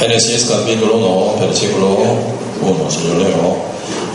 Génesis 0.00 0.46
capítulo 0.48 0.96
1, 0.96 1.46
versículo 1.46 1.88
1, 2.62 2.90
si 2.90 3.06
yo 3.06 3.14
leo. 3.18 3.56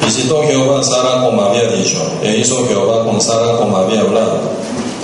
Visitó 0.04 0.42
Jehová 0.42 0.80
a 0.80 0.84
Sara 0.84 1.22
como 1.24 1.44
había 1.44 1.70
dicho, 1.70 2.00
e 2.24 2.38
hizo 2.38 2.68
Jehová 2.68 3.06
con 3.06 3.22
Sara 3.22 3.56
como 3.60 3.78
había 3.78 4.02
hablado. 4.02 4.40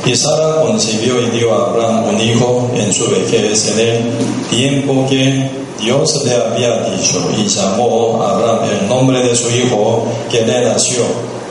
Y 0.03 0.15
Sara 0.15 0.63
concibió 0.63 1.21
y 1.21 1.29
dio 1.37 1.53
a 1.53 1.69
Abraham 1.69 2.05
un 2.09 2.19
hijo 2.19 2.71
en 2.73 2.91
su 2.91 3.07
vejez, 3.11 3.67
en 3.67 3.79
el 3.79 3.99
tiempo 4.49 5.05
que 5.07 5.51
Dios 5.79 6.23
le 6.25 6.33
había 6.33 6.81
dicho, 6.89 7.29
y 7.37 7.47
llamó 7.47 8.19
a 8.23 8.31
Abraham 8.31 8.59
el 8.81 8.87
nombre 8.87 9.21
de 9.21 9.35
su 9.35 9.51
hijo 9.51 10.07
que 10.31 10.41
le 10.41 10.61
nació, 10.61 11.03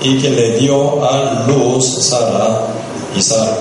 y 0.02 0.18
que 0.18 0.30
le 0.30 0.58
dio 0.58 1.04
a 1.04 1.46
luz 1.46 1.86
Sara, 2.00 2.62
Isaac. 3.16 3.58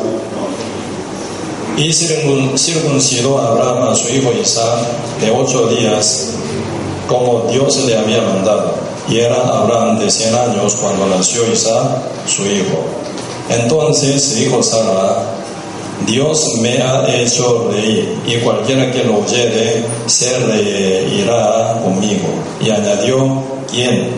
Y 1.77 1.93
circuncidó 1.93 3.39
a 3.39 3.47
Abraham 3.49 3.89
a 3.91 3.95
su 3.95 4.09
hijo 4.13 4.31
Isaac 4.41 4.79
de 5.21 5.31
ocho 5.31 5.67
días, 5.67 6.31
como 7.07 7.47
Dios 7.49 7.77
le 7.85 7.97
había 7.97 8.21
mandado. 8.21 8.73
Y 9.09 9.19
era 9.19 9.37
Abraham 9.41 9.99
de 9.99 10.11
cien 10.11 10.35
años 10.35 10.75
cuando 10.75 11.07
nació 11.07 11.51
Isaac, 11.51 11.87
su 12.27 12.45
hijo. 12.45 12.83
Entonces 13.49 14.35
dijo 14.35 14.61
Sara, 14.61 15.23
Dios 16.05 16.55
me 16.61 16.81
ha 16.81 17.03
hecho 17.15 17.69
reír, 17.71 18.15
y 18.25 18.35
cualquiera 18.37 18.91
que 18.91 19.03
lo 19.03 19.19
oyere 19.19 19.83
se 20.05 20.37
reirá 20.39 21.81
conmigo. 21.83 22.27
Y 22.61 22.69
añadió, 22.69 23.41
¿quién? 23.71 24.09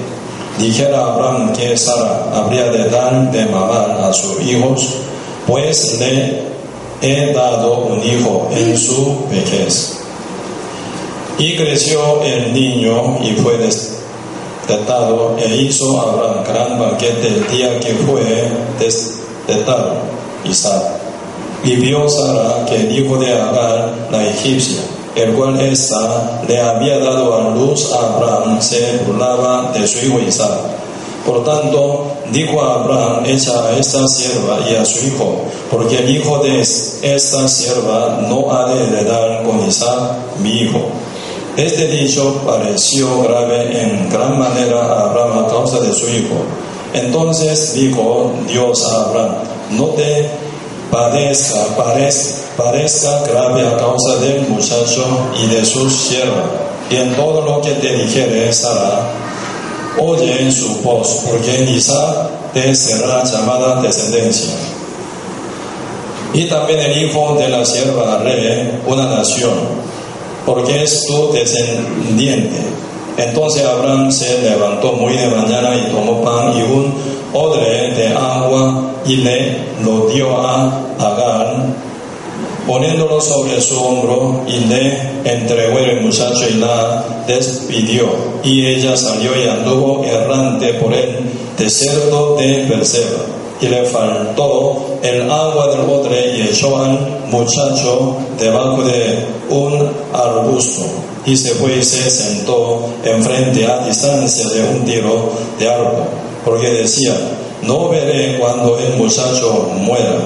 Dijera 0.59 1.13
Abraham 1.13 1.53
que 1.53 1.77
Sara 1.77 2.25
habría 2.33 2.65
de 2.65 2.89
dar 2.89 3.31
de 3.31 3.45
mamar 3.45 3.91
a 4.03 4.13
sus 4.13 4.41
hijos, 4.41 4.89
pues 5.47 5.99
le 5.99 6.50
he 7.01 7.33
dado 7.33 7.85
un 7.85 8.03
hijo 8.03 8.49
en 8.51 8.77
su 8.77 9.25
vejez. 9.29 9.97
Y 11.37 11.55
creció 11.55 12.21
el 12.21 12.53
niño 12.53 13.17
y 13.23 13.33
fue 13.33 13.57
destetado 13.57 15.35
e 15.39 15.55
hizo 15.55 15.99
Abraham 15.99 16.43
gran 16.47 16.79
banquete 16.79 17.27
el 17.27 17.47
día 17.47 17.79
que 17.79 17.93
fue 17.95 18.21
destetado 18.79 19.95
Isaac. 20.45 20.83
Y 21.63 21.75
vio 21.75 22.07
Sara 22.09 22.65
que 22.65 22.75
el 22.75 22.99
hijo 22.99 23.17
de 23.17 23.33
Agar, 23.33 23.93
la 24.11 24.27
egipcia, 24.27 24.81
el 25.15 25.33
cual 25.33 25.59
esta 25.59 26.41
le 26.47 26.59
había 26.59 26.99
dado 26.99 27.35
a 27.37 27.55
luz 27.55 27.91
a 27.91 28.15
Abraham, 28.15 28.61
se 28.61 28.99
burlaba 29.05 29.71
de 29.71 29.87
su 29.87 30.05
hijo 30.05 30.19
Isaac. 30.19 30.59
Por 31.25 31.43
tanto, 31.43 32.07
dijo 32.31 32.61
a 32.61 32.83
Abraham, 32.83 33.25
echa 33.25 33.67
a 33.67 33.77
esta 33.77 34.07
sierva 34.07 34.59
y 34.69 34.75
a 34.75 34.83
su 34.83 35.05
hijo, 35.05 35.43
porque 35.69 35.99
el 35.99 36.09
hijo 36.15 36.39
de 36.39 36.61
esta 36.61 37.47
sierva 37.47 38.25
no 38.27 38.51
ha 38.51 38.73
de 38.73 38.83
heredar 38.83 39.43
con 39.43 39.67
Isaac, 39.67 40.13
mi 40.41 40.61
hijo. 40.61 40.89
Este 41.57 41.87
dicho 41.87 42.41
pareció 42.45 43.21
grave 43.23 43.83
en 43.83 44.09
gran 44.09 44.39
manera 44.39 44.79
a 44.79 45.09
Abraham 45.09 45.45
a 45.45 45.47
causa 45.49 45.79
de 45.79 45.93
su 45.93 46.07
hijo. 46.07 46.35
Entonces 46.93 47.73
dijo 47.73 48.31
Dios 48.47 48.85
a 48.85 49.09
Abraham, 49.09 49.35
no 49.71 49.85
te 49.87 50.29
padezca, 50.89 51.75
parezca 52.57 53.23
grave 53.23 53.67
a 53.67 53.77
causa 53.77 54.17
del 54.17 54.47
muchacho 54.47 55.05
y 55.41 55.47
de 55.47 55.65
su 55.65 55.89
sierva. 55.89 56.43
Y 56.89 56.95
en 56.95 57.15
todo 57.15 57.41
lo 57.41 57.61
que 57.61 57.71
te 57.71 57.93
dijere 57.95 58.51
Sara, 58.51 59.09
oye 59.99 60.41
en 60.41 60.51
su 60.51 60.81
voz, 60.81 61.25
porque 61.29 61.71
Isaac 61.71 62.29
te 62.53 62.73
será 62.75 63.23
llamada 63.23 63.81
descendencia. 63.81 64.51
Y 66.33 66.45
también 66.45 66.79
el 66.79 67.03
hijo 67.03 67.35
de 67.37 67.49
la 67.49 67.65
sierva 67.65 68.19
rey, 68.19 68.79
una 68.87 69.05
nación, 69.05 69.53
porque 70.45 70.83
es 70.83 71.05
tu 71.05 71.31
descendiente. 71.33 72.57
Entonces 73.17 73.65
Abraham 73.65 74.11
se 74.11 74.41
levantó 74.41 74.93
muy 74.93 75.13
de 75.13 75.27
mañana 75.27 75.75
y 75.75 75.91
tomó 75.91 76.21
pan 76.23 76.53
y 76.57 76.61
un 76.61 76.93
odre 77.33 77.91
de 77.93 78.07
agua 78.09 78.91
y 79.05 79.17
le 79.17 79.57
lo 79.83 80.07
dio 80.07 80.37
a 80.37 80.87
Agar, 80.99 81.65
poniéndolo 82.67 83.19
sobre 83.19 83.59
su 83.61 83.79
hombro 83.79 84.43
y 84.47 84.59
le 84.65 84.97
entregó 85.23 85.79
el 85.79 86.01
muchacho 86.01 86.47
y 86.49 86.55
la 86.55 87.23
despidió. 87.27 88.05
Y 88.43 88.65
ella 88.65 88.95
salió 88.95 89.31
y 89.39 89.47
anduvo 89.47 90.03
errante 90.03 90.73
por 90.75 90.93
el 90.93 91.17
desierto 91.57 92.35
de 92.35 92.65
Berseba. 92.65 93.25
Y 93.61 93.67
le 93.67 93.85
faltó 93.85 94.97
el 95.03 95.29
agua 95.29 95.67
del 95.69 95.81
odre 95.81 96.35
y 96.37 96.41
echó 96.41 96.77
al 96.77 96.97
muchacho 97.29 98.17
debajo 98.39 98.81
de 98.83 99.25
un 99.49 99.91
arbusto. 100.13 100.81
Y 101.25 101.37
se 101.37 101.51
fue 101.51 101.77
y 101.77 101.83
se 101.83 102.09
sentó 102.09 102.89
enfrente 103.03 103.65
a 103.67 103.85
distancia 103.85 104.47
de 104.49 104.63
un 104.63 104.83
tiro 104.85 105.29
de 105.59 105.69
árbol, 105.69 106.05
porque 106.43 106.67
decía, 106.69 107.15
no 107.61 107.89
veré 107.89 108.39
cuando 108.39 108.79
el 108.79 108.97
muchacho 108.97 109.69
muera. 109.77 110.17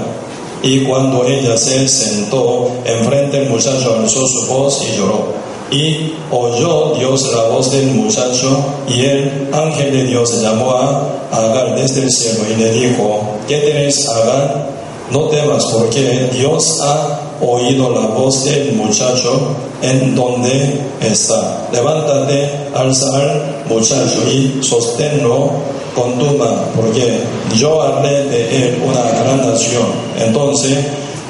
Y 0.66 0.80
cuando 0.80 1.24
ella 1.28 1.56
se 1.56 1.88
sentó 1.88 2.72
enfrente 2.84 3.44
el 3.44 3.50
muchacho 3.50 3.98
alzó 4.00 4.28
su 4.28 4.48
voz 4.48 4.84
y 4.84 4.98
lloró. 4.98 5.28
Y 5.70 6.14
oyó 6.31 6.96
Dios 6.98 7.31
la 7.31 7.44
voz 7.50 7.72
del 7.72 7.86
muchacho 7.92 8.66
y 8.88 9.06
el 9.06 9.50
ángel 9.53 9.94
de 9.94 10.03
Dios 10.06 10.42
llamó 10.42 10.72
a 10.72 11.12
Agar 11.31 11.76
desde 11.76 12.02
el 12.02 12.09
cielo 12.09 12.46
y 12.52 12.59
le 12.59 12.72
dijo, 12.72 13.22
¿qué 13.48 13.58
tenéis 13.59 14.09
Agar? 14.09 14.70
No 15.12 15.28
temas 15.28 15.66
porque 15.68 16.31
Dios 16.34 16.80
ha 16.82 17.20
oído 17.41 17.90
la 17.91 18.07
voz 18.07 18.46
del 18.46 18.73
muchacho 18.73 19.56
en 19.81 20.16
donde 20.16 20.79
está. 21.01 21.68
Levántate, 21.72 22.50
alza 22.73 23.16
al 23.16 23.66
muchacho 23.69 24.22
y 24.31 24.59
sosténlo 24.62 25.51
con 25.96 26.18
tu 26.19 26.25
mano, 26.38 26.63
porque 26.75 27.19
yo 27.56 27.81
haré 27.81 28.25
de 28.25 28.68
él 28.68 28.84
una 28.85 29.01
gran 29.01 29.50
nación. 29.50 29.85
Entonces 30.19 30.78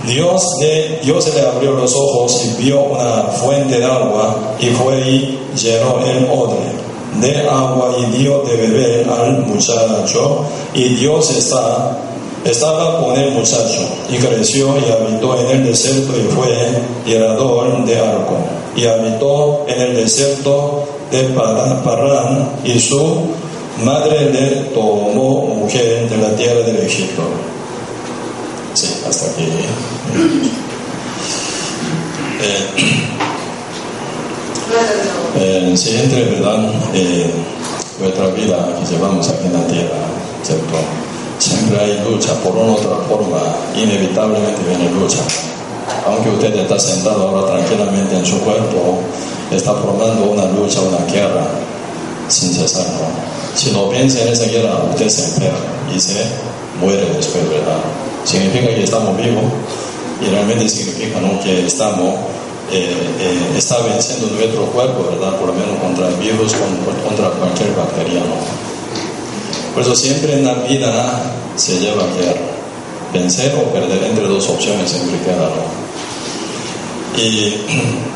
Dios, 0.08 0.60
de, 0.60 1.00
Dios 1.04 1.34
le 1.34 1.42
abrió 1.42 1.72
los 1.72 1.96
ojos 1.96 2.42
y 2.46 2.64
vio 2.64 2.82
una 2.84 3.24
fuente 3.24 3.80
de 3.80 3.86
agua 3.86 4.36
y 4.60 4.68
fue 4.68 5.00
y 5.02 5.40
llenó 5.56 6.00
el 6.06 6.30
odre 6.30 6.86
de 7.20 7.48
agua 7.50 7.96
y 7.98 8.18
dio 8.18 8.40
de 8.40 8.56
beber 8.56 9.10
al 9.10 9.40
muchacho 9.46 10.46
y 10.74 10.96
Dios 10.96 11.32
está 11.32 11.98
estaba 12.46 13.04
con 13.04 13.18
el 13.18 13.32
muchacho 13.32 13.90
y 14.10 14.18
creció 14.18 14.76
y 14.78 14.92
habitó 14.92 15.40
en 15.40 15.58
el 15.58 15.66
desierto 15.66 16.14
y 16.16 16.24
fue 16.32 16.48
tirador 17.04 17.84
de 17.86 17.98
arco 18.00 18.38
y 18.76 18.86
habitó 18.86 19.66
en 19.68 19.82
el 19.82 19.96
desierto 19.96 20.88
de 21.12 21.24
Parán 21.34 22.50
y 22.64 22.80
su 22.80 23.26
madre 23.84 24.32
le 24.32 24.50
tomó 24.74 25.56
mujer 25.56 26.08
de 26.08 26.18
la 26.18 26.36
tierra 26.36 26.62
del 26.62 26.78
Egipto. 26.78 27.24
Sí, 28.74 28.88
hasta 29.08 29.32
aquí. 29.32 29.48
Eh, 35.38 35.68
el 35.68 35.78
siguiente, 35.78 36.24
¿verdad? 36.26 36.70
Eh, 36.94 37.30
nuestra 38.00 38.28
vida 38.28 38.68
que 38.80 38.94
llevamos 38.94 39.28
aquí 39.30 39.48
en 39.48 39.54
la 39.54 39.68
tierra, 39.68 39.98
¿cierto? 40.44 40.76
Siempre 41.40 41.80
hay 41.80 42.00
lucha, 42.10 42.34
por 42.44 42.56
una 42.56 42.72
u 42.72 42.76
otra 42.76 42.98
forma, 43.10 43.40
inevitablemente 43.76 44.62
viene 44.68 44.90
lucha. 44.92 45.20
Aunque 46.08 46.30
usted 46.30 46.56
está 46.56 46.80
sentado 46.80 47.28
ahora 47.28 47.54
tranquilamente 47.54 48.18
en 48.18 48.26
su 48.26 48.40
cuerpo, 48.40 49.00
está 49.52 49.74
formando 49.74 50.32
una 50.32 50.46
lucha, 50.46 50.80
una 50.82 51.06
guerra, 51.12 51.46
sin 52.28 52.54
cesar. 52.54 52.86
Si 53.56 53.72
no 53.72 53.90
piensa 53.90 54.22
en 54.22 54.30
esa 54.30 54.46
guerra, 54.46 54.84
usted 54.92 55.10
se 55.10 55.26
enferma 55.26 55.58
y 55.94 56.00
se 56.00 56.26
muere 56.80 57.06
después, 57.16 57.48
¿verdad? 57.50 57.80
Significa 58.24 58.68
que 58.68 58.84
estamos 58.84 59.18
vivos 59.18 59.44
y 60.22 60.30
realmente 60.30 60.68
significa 60.70 61.20
que 61.44 61.66
estamos 61.66 62.16
eh, 62.72 62.90
eh, 63.20 63.58
está 63.58 63.78
venciendo 63.82 64.28
nuestro 64.36 64.66
cuerpo, 64.72 65.06
¿verdad? 65.12 65.38
Por 65.38 65.48
lo 65.50 65.54
menos 65.54 65.80
contra 65.80 66.08
el 66.08 66.16
virus, 66.16 66.54
contra 67.04 67.30
cualquier 67.30 67.76
bacteriano. 67.76 68.65
Por 69.76 69.84
eso 69.84 69.94
siempre 69.94 70.32
en 70.36 70.46
la 70.46 70.54
vida 70.54 71.22
se 71.58 71.78
lleva 71.80 72.04
a 72.04 72.16
guerra. 72.16 72.40
Vencer 73.12 73.54
o 73.56 73.74
perder 73.74 74.02
entre 74.06 74.26
dos 74.26 74.48
opciones 74.48 74.90
siempre 74.90 75.20
queda, 75.20 75.50
¿no? 75.50 77.22
Y 77.22 77.58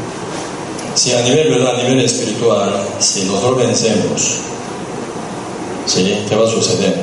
si 0.95 1.11
a 1.11 1.21
nivel, 1.21 1.49
¿verdad? 1.49 1.75
A 1.75 1.83
nivel 1.83 1.99
espiritual, 1.99 2.71
si 2.99 3.23
nosotros 3.23 3.57
vencemos, 3.57 4.37
¿sí? 5.85 6.17
¿Qué 6.29 6.35
va 6.35 6.47
a 6.47 6.49
suceder? 6.49 6.95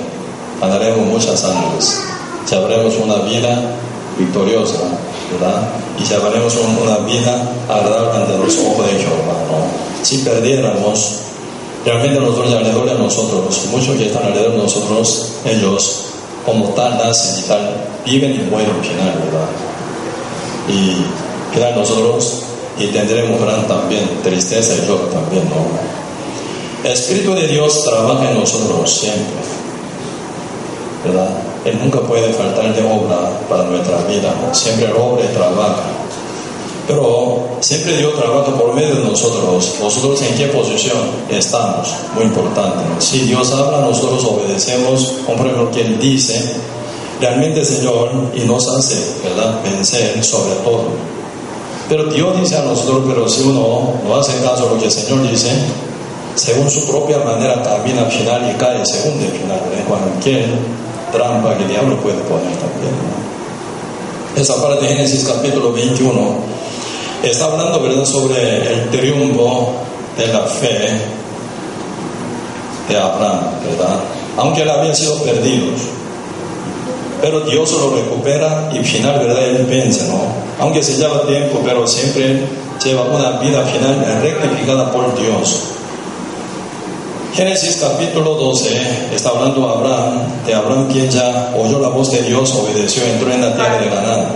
Ganaremos 0.58 1.06
muchas 1.06 1.44
almas. 1.44 2.00
Llevaremos 2.50 2.94
una 2.96 3.16
vida 3.16 3.60
victoriosa, 4.18 4.78
¿verdad? 5.32 5.68
Y 6.00 6.04
llevaremos 6.08 6.54
una 6.82 6.96
vida 7.06 7.42
agradable 7.68 8.22
ante 8.22 8.38
los 8.38 8.56
ojos 8.56 8.86
de 8.86 9.00
Jehová, 9.00 9.36
¿no? 9.50 10.02
Si 10.02 10.16
perdiéramos, 10.18 11.18
realmente 11.86 12.20
nosotros 12.20 12.50
ya 12.50 12.60
le 12.60 12.72
duele 12.72 12.90
a 12.90 12.94
nosotros, 12.94 13.66
muchos 13.70 13.96
que 13.96 14.06
están 14.06 14.24
alrededor 14.24 14.52
de 14.52 14.58
nosotros, 14.58 15.32
ellos 15.44 16.02
como 16.44 16.66
tal 16.70 16.98
nacen 16.98 17.44
y 17.44 17.46
tal, 17.46 17.76
viven 18.04 18.34
y 18.34 18.50
mueren 18.50 18.70
al 18.70 18.84
final, 18.84 19.14
¿verdad? 19.24 19.48
Y 20.68 21.54
quedan 21.54 21.76
nosotros 21.76 22.42
y 22.76 22.88
tendremos 22.88 23.40
gran 23.40 23.66
también 23.68 24.02
tristeza 24.22 24.74
y 24.74 24.86
dolor 24.86 25.08
también, 25.10 25.44
¿no? 25.48 25.64
El 26.84 26.92
Espíritu 26.92 27.34
de 27.34 27.46
Dios 27.46 27.84
trabaja 27.84 28.32
en 28.32 28.40
nosotros 28.40 28.92
siempre, 28.92 29.36
¿verdad? 31.04 31.30
Él 31.64 31.78
nunca 31.80 32.00
puede 32.00 32.32
faltar 32.32 32.74
de 32.74 32.82
obra 32.82 33.30
para 33.48 33.62
nuestra 33.64 33.98
vida, 34.08 34.34
siempre 34.52 34.92
obra 34.92 35.24
y 35.24 35.34
trabaja. 35.34 35.84
Pero 36.86 37.58
siempre 37.60 37.96
Dios 37.96 38.14
trabaja 38.14 38.54
por 38.54 38.74
medio 38.74 38.94
de 38.94 39.04
nosotros. 39.04 39.74
Nosotros 39.80 40.22
en 40.22 40.36
qué 40.36 40.46
posición 40.46 40.98
estamos, 41.28 41.88
muy 42.14 42.24
importante. 42.24 42.84
Si 43.00 43.20
Dios 43.20 43.52
habla, 43.52 43.80
nosotros 43.80 44.24
obedecemos, 44.24 45.14
conforme 45.26 45.52
lo 45.52 45.70
que 45.70 45.80
Él 45.80 45.98
dice, 45.98 46.56
realmente 47.20 47.64
Señor, 47.64 48.10
y 48.34 48.40
nos 48.40 48.68
hace, 48.68 48.96
¿verdad?, 49.24 49.60
vencer 49.64 50.22
sobre 50.24 50.54
todo. 50.56 50.84
Pero 51.88 52.04
Dios 52.04 52.40
dice 52.40 52.56
a 52.56 52.62
nosotros, 52.62 53.04
pero 53.06 53.28
si 53.28 53.42
uno 53.42 53.94
no 54.06 54.16
hace 54.16 54.40
caso 54.42 54.68
a 54.68 54.72
lo 54.72 54.78
que 54.78 54.86
el 54.86 54.90
Señor 54.90 55.28
dice, 55.28 55.50
según 56.34 56.70
su 56.70 56.86
propia 56.86 57.18
manera 57.18 57.62
camina 57.62 58.02
al 58.02 58.10
final 58.10 58.50
y 58.50 58.58
cae 58.58 58.84
según 58.84 59.20
el 59.22 59.30
final, 59.30 59.60
en 59.76 59.84
cualquier 59.84 60.46
trampa 61.12 61.56
que 61.56 61.62
el 61.62 61.68
diablo 61.68 61.96
puede 62.00 62.18
poner 62.18 62.56
también. 62.58 62.94
Esa 64.36 64.60
parte 64.60 64.84
de 64.84 64.92
Génesis 64.92 65.24
capítulo 65.24 65.72
21 65.72 66.12
está 67.22 67.46
hablando 67.46 67.80
¿verdad? 67.80 68.04
sobre 68.04 68.70
el 68.70 68.90
triunfo 68.90 69.72
de 70.18 70.26
la 70.26 70.40
fe 70.42 70.90
de 72.86 72.96
Abraham, 72.98 73.40
¿verdad? 73.64 73.98
Aunque 74.36 74.60
él 74.60 74.68
había 74.68 74.94
sido 74.94 75.16
perdido. 75.22 75.68
Pero 77.22 77.40
Dios 77.40 77.72
lo 77.72 77.96
recupera 77.96 78.70
y 78.74 78.84
final, 78.84 79.20
¿verdad? 79.20 79.42
Él 79.42 79.66
vence, 79.70 80.06
¿no? 80.08 80.20
Aunque 80.60 80.82
se 80.82 80.98
lleva 80.98 81.26
tiempo, 81.26 81.62
pero 81.64 81.86
siempre 81.86 82.38
lleva 82.84 83.04
una 83.04 83.38
vida 83.38 83.64
final 83.64 84.20
rectificada 84.20 84.92
por 84.92 85.18
Dios. 85.18 85.75
Génesis 87.36 87.76
capítulo 87.82 88.34
12 88.36 89.12
está 89.14 89.28
hablando 89.28 89.68
Abraham, 89.68 90.22
de 90.46 90.54
Abraham 90.54 90.88
quien 90.90 91.10
ya 91.10 91.52
oyó 91.54 91.78
la 91.78 91.88
voz 91.88 92.10
de 92.10 92.22
Dios, 92.22 92.50
obedeció, 92.54 93.04
entró 93.04 93.30
en 93.30 93.42
la 93.42 93.54
tierra 93.54 93.78
de 93.78 93.90
Canaán. 93.90 94.28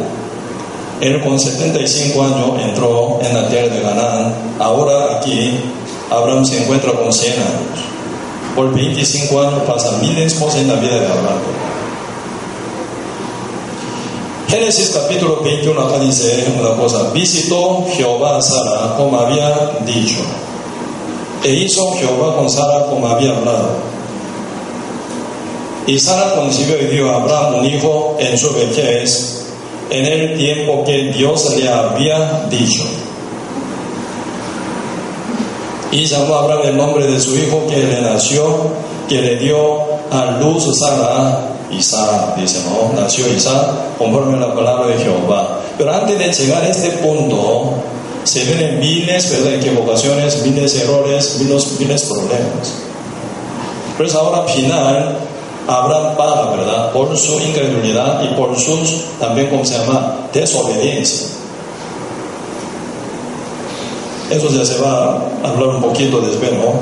Él 1.00 1.24
con 1.24 1.40
75 1.40 2.22
años 2.22 2.60
entró 2.62 3.18
en 3.22 3.34
la 3.34 3.48
tierra 3.48 3.74
de 3.74 3.80
Canaán. 3.80 4.34
Ahora 4.58 5.16
aquí 5.16 5.60
Abraham 6.10 6.44
se 6.44 6.62
encuentra 6.62 6.92
con 6.92 7.10
100 7.10 7.32
años. 7.32 7.80
Por 8.54 8.74
25 8.74 9.40
años 9.40 9.62
pasan 9.66 10.02
miles 10.02 10.34
cosas 10.34 10.60
en 10.60 10.68
la 10.68 10.74
vida 10.74 10.96
de 10.96 11.06
Abraham. 11.06 11.40
Génesis 14.46 14.90
capítulo 14.90 15.40
21 15.42 15.80
acá 15.80 15.98
dice 16.00 16.52
una 16.60 16.76
cosa, 16.76 17.10
visitó 17.14 17.86
Jehová 17.96 18.36
a 18.36 18.42
Sara 18.42 18.94
como 18.98 19.18
había 19.18 19.78
dicho, 19.86 20.18
e 21.42 21.52
hizo 21.52 21.92
Jehová 21.92 22.36
con 22.36 22.50
Sara 22.50 22.86
como 22.86 23.06
había 23.06 23.36
hablado. 23.36 23.70
Y 25.86 25.98
Sara 25.98 26.34
concibió 26.34 26.80
y 26.80 26.86
dio 26.86 27.10
a 27.10 27.16
Abraham 27.16 27.60
un 27.60 27.66
hijo 27.66 28.16
en 28.18 28.36
su 28.38 28.52
vejez, 28.54 29.46
en 29.90 30.06
el 30.06 30.38
tiempo 30.38 30.84
que 30.84 31.12
Dios 31.12 31.56
le 31.56 31.68
había 31.68 32.46
dicho. 32.50 32.84
Y 35.90 36.04
llamó 36.04 36.36
Abraham 36.36 36.60
el 36.64 36.76
nombre 36.76 37.06
de 37.06 37.18
su 37.18 37.36
hijo 37.36 37.66
que 37.68 37.78
le 37.78 38.00
nació, 38.00 38.68
que 39.08 39.20
le 39.20 39.36
dio 39.36 39.80
a 40.10 40.38
luz 40.40 40.78
Sara, 40.78 41.50
Isaac, 41.70 42.36
dice, 42.36 42.58
¿no? 42.68 43.00
Nació 43.00 43.32
Isaac 43.32 43.96
conforme 43.98 44.36
a 44.36 44.48
la 44.48 44.54
palabra 44.54 44.86
de 44.88 44.98
Jehová. 44.98 45.60
Pero 45.78 45.92
antes 45.92 46.18
de 46.18 46.44
llegar 46.44 46.62
a 46.62 46.68
este 46.68 46.90
punto, 46.98 47.74
se 48.24 48.44
ven 48.44 48.78
miles 48.80 49.44
de 49.44 49.56
equivocaciones, 49.56 50.42
miles 50.44 50.74
de 50.74 50.82
errores, 50.82 51.36
miles, 51.40 51.80
miles 51.80 52.02
problemas. 52.04 52.72
Pero 53.96 54.08
es 54.08 54.14
ahora 54.14 54.48
final 54.48 55.16
Abraham 55.66 56.16
paga, 56.16 56.56
¿verdad? 56.56 56.92
Por 56.92 57.16
su 57.16 57.38
incredulidad 57.40 58.22
y 58.24 58.34
por 58.34 58.58
sus, 58.58 59.04
también, 59.18 59.48
como 59.48 59.64
se 59.64 59.78
llama? 59.78 60.16
Desobediencia. 60.32 61.28
Eso 64.30 64.48
ya 64.50 64.64
se 64.64 64.78
va 64.78 65.16
a 65.42 65.48
hablar 65.48 65.76
un 65.76 65.82
poquito 65.82 66.20
después, 66.20 66.52
¿no? 66.52 66.74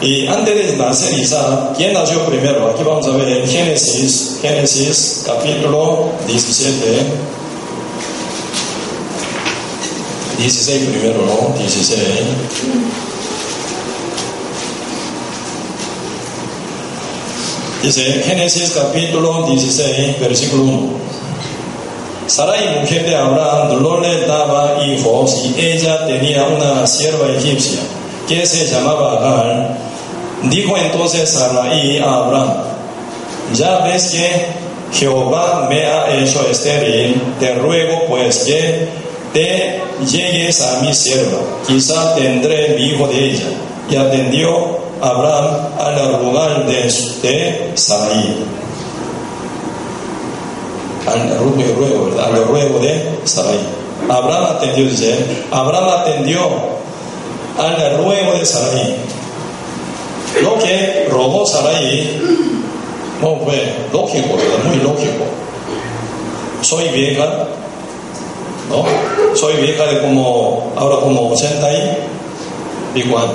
Y 0.00 0.26
antes 0.26 0.54
de 0.54 0.76
nacer 0.76 1.18
Isaac, 1.18 1.74
¿quién 1.76 1.94
nació 1.94 2.24
primero? 2.26 2.68
Aquí 2.70 2.82
vamos 2.82 3.06
a 3.06 3.10
ver 3.10 3.28
en 3.28 3.48
Génesis, 3.48 4.38
Génesis 4.42 5.22
capítulo 5.24 6.10
17. 6.26 6.74
16 10.38 10.88
primero, 10.90 11.24
¿no? 11.26 11.56
16. 11.58 12.00
Dice 17.82 18.22
Génesis 18.24 18.70
capítulo 18.70 19.46
16, 19.46 20.18
versículo 20.18 20.62
1. 20.62 20.88
Sarai, 22.26 22.80
mujer 22.80 23.04
de 23.04 23.14
Abraham, 23.14 23.82
no 23.82 24.00
le 24.00 24.26
daba 24.26 24.82
hijos 24.86 25.44
y 25.44 25.60
ella 25.60 26.06
tenía 26.06 26.44
una 26.44 26.86
sierva 26.86 27.28
egipcia 27.28 27.80
que 28.26 28.46
se 28.46 28.66
llamaba 28.66 29.18
Agar. 29.18 29.76
Dijo 30.44 30.76
entonces 30.78 31.28
Sarai 31.28 31.98
a 31.98 32.14
Abraham, 32.14 32.54
ya 33.52 33.80
ves 33.80 34.10
que 34.10 34.46
Jehová 34.98 35.66
me 35.68 35.84
ha 35.84 36.16
hecho 36.16 36.46
estéril, 36.50 37.20
te 37.38 37.54
ruego 37.56 38.04
pues 38.08 38.44
que 38.44 38.88
te 39.34 39.82
llegues 40.08 40.62
a 40.62 40.80
mi 40.80 40.94
sierva, 40.94 41.38
quizá 41.66 42.14
tendré 42.14 42.76
mi 42.78 42.84
hijo 42.84 43.08
de 43.08 43.32
ella. 43.32 43.46
Y 43.90 43.96
atendió 43.96 44.78
Abraham 45.02 45.68
al 45.78 46.24
lugar 46.24 46.66
de, 46.66 46.82
de 47.22 47.72
Sarai. 47.74 48.36
Al 51.06 51.38
ruego. 51.38 52.10
Al 52.24 52.46
ruego 52.46 52.78
de 52.78 53.18
Sarai. 53.24 53.58
Abraham 54.08 54.56
atendió, 54.56 54.84
dice, 54.86 55.18
Abraham 55.50 55.88
atendió 56.00 56.40
al 57.58 57.96
ruego 57.98 58.38
de 58.38 58.46
Sarai. 58.46 58.96
Lo 60.42 60.58
que 60.58 61.08
rogó 61.10 61.44
Sarai 61.44 62.20
no 63.20 63.36
fue 63.40 63.74
lógico, 63.92 64.36
muy 64.64 64.76
lógico. 64.76 65.24
Soy 66.62 66.88
vieja, 66.88 67.46
¿no? 68.70 68.84
Soy 69.34 69.54
vieja 69.62 69.84
de 69.86 70.00
como, 70.00 70.72
ahora 70.76 70.96
como 70.96 71.32
80 71.32 71.72
y 71.72 73.02
pico 73.02 73.18
años. 73.18 73.32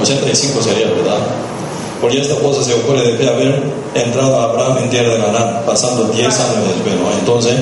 85 0.00 0.62
sería, 0.62 0.86
¿verdad? 0.86 1.18
Porque 2.00 2.20
esta 2.20 2.34
cosa 2.36 2.62
se 2.62 2.72
ocurre 2.74 3.12
de 3.16 3.28
haber 3.28 3.62
entrado 3.94 4.40
a 4.40 4.44
Abraham 4.44 4.78
en 4.84 4.90
tierra 4.90 5.14
de 5.14 5.20
Canaán, 5.20 5.62
pasando 5.66 6.04
10 6.04 6.24
años 6.26 6.64
¿no? 7.02 7.18
Entonces, 7.18 7.54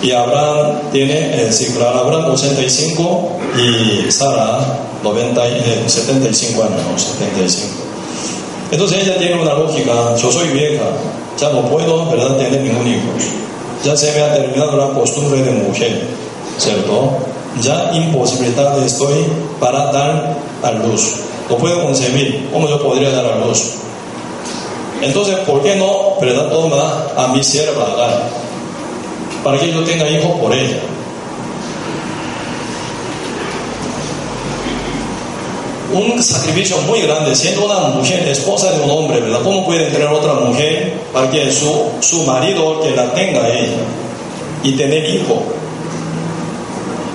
y 0.00 0.12
Abraham 0.12 0.90
tiene, 0.92 1.42
eh, 1.42 1.52
sí, 1.52 1.74
Abraham 1.76 2.30
85 2.32 3.28
y 3.58 4.10
Sara 4.10 4.60
90, 5.02 5.42
75 5.86 6.60
eh, 6.60 6.64
años, 6.64 6.80
¿no? 6.90 6.98
75. 6.98 7.88
Entonces 8.70 9.06
ella 9.06 9.18
tiene 9.18 9.40
una 9.40 9.54
lógica, 9.54 10.14
yo 10.16 10.30
soy 10.30 10.48
vieja, 10.48 10.84
ya 11.38 11.50
no 11.50 11.62
puedo, 11.68 12.10
¿verdad?, 12.10 12.36
tener 12.36 12.60
ningún 12.60 12.86
hijo. 12.86 13.08
Ya 13.88 13.96
se 13.96 14.12
me 14.12 14.20
ha 14.20 14.34
terminado 14.34 14.76
la 14.76 14.92
costumbre 14.92 15.40
de 15.42 15.50
mujer, 15.50 16.02
¿cierto? 16.58 17.16
Ya 17.62 17.90
imposibilitado 17.94 18.84
estoy 18.84 19.24
para 19.58 19.90
dar 19.90 20.36
a 20.62 20.72
luz 20.72 21.14
no 21.48 21.56
puedo 21.56 21.82
concebir 21.82 22.48
cómo 22.52 22.68
yo 22.68 22.82
podría 22.82 23.10
dar 23.10 23.24
a 23.24 23.36
luz. 23.38 23.74
Entonces, 25.00 25.36
¿por 25.40 25.62
qué 25.62 25.76
no 25.76 26.18
¿verdad? 26.20 26.50
toma 26.50 27.06
a 27.16 27.28
mi 27.28 27.42
sierva 27.42 27.86
Agar? 27.86 28.28
Para 29.42 29.58
que 29.58 29.72
yo 29.72 29.82
tenga 29.84 30.08
hijos 30.10 30.38
por 30.40 30.52
ella. 30.52 30.78
Un 35.92 36.22
sacrificio 36.22 36.76
muy 36.82 37.00
grande, 37.00 37.34
siendo 37.34 37.64
una 37.64 37.88
mujer, 37.88 38.28
esposa 38.28 38.72
de 38.72 38.80
un 38.82 38.90
hombre, 38.90 39.20
¿verdad? 39.20 39.40
¿Cómo 39.42 39.64
puede 39.64 39.86
tener 39.86 40.08
otra 40.08 40.34
mujer 40.34 40.92
para 41.12 41.30
que 41.30 41.50
su, 41.50 41.86
su 42.00 42.24
marido 42.24 42.82
que 42.82 42.90
la 42.90 43.12
tenga 43.14 43.48
ella 43.48 43.78
y 44.62 44.72
tener 44.72 45.08
hijo? 45.08 45.42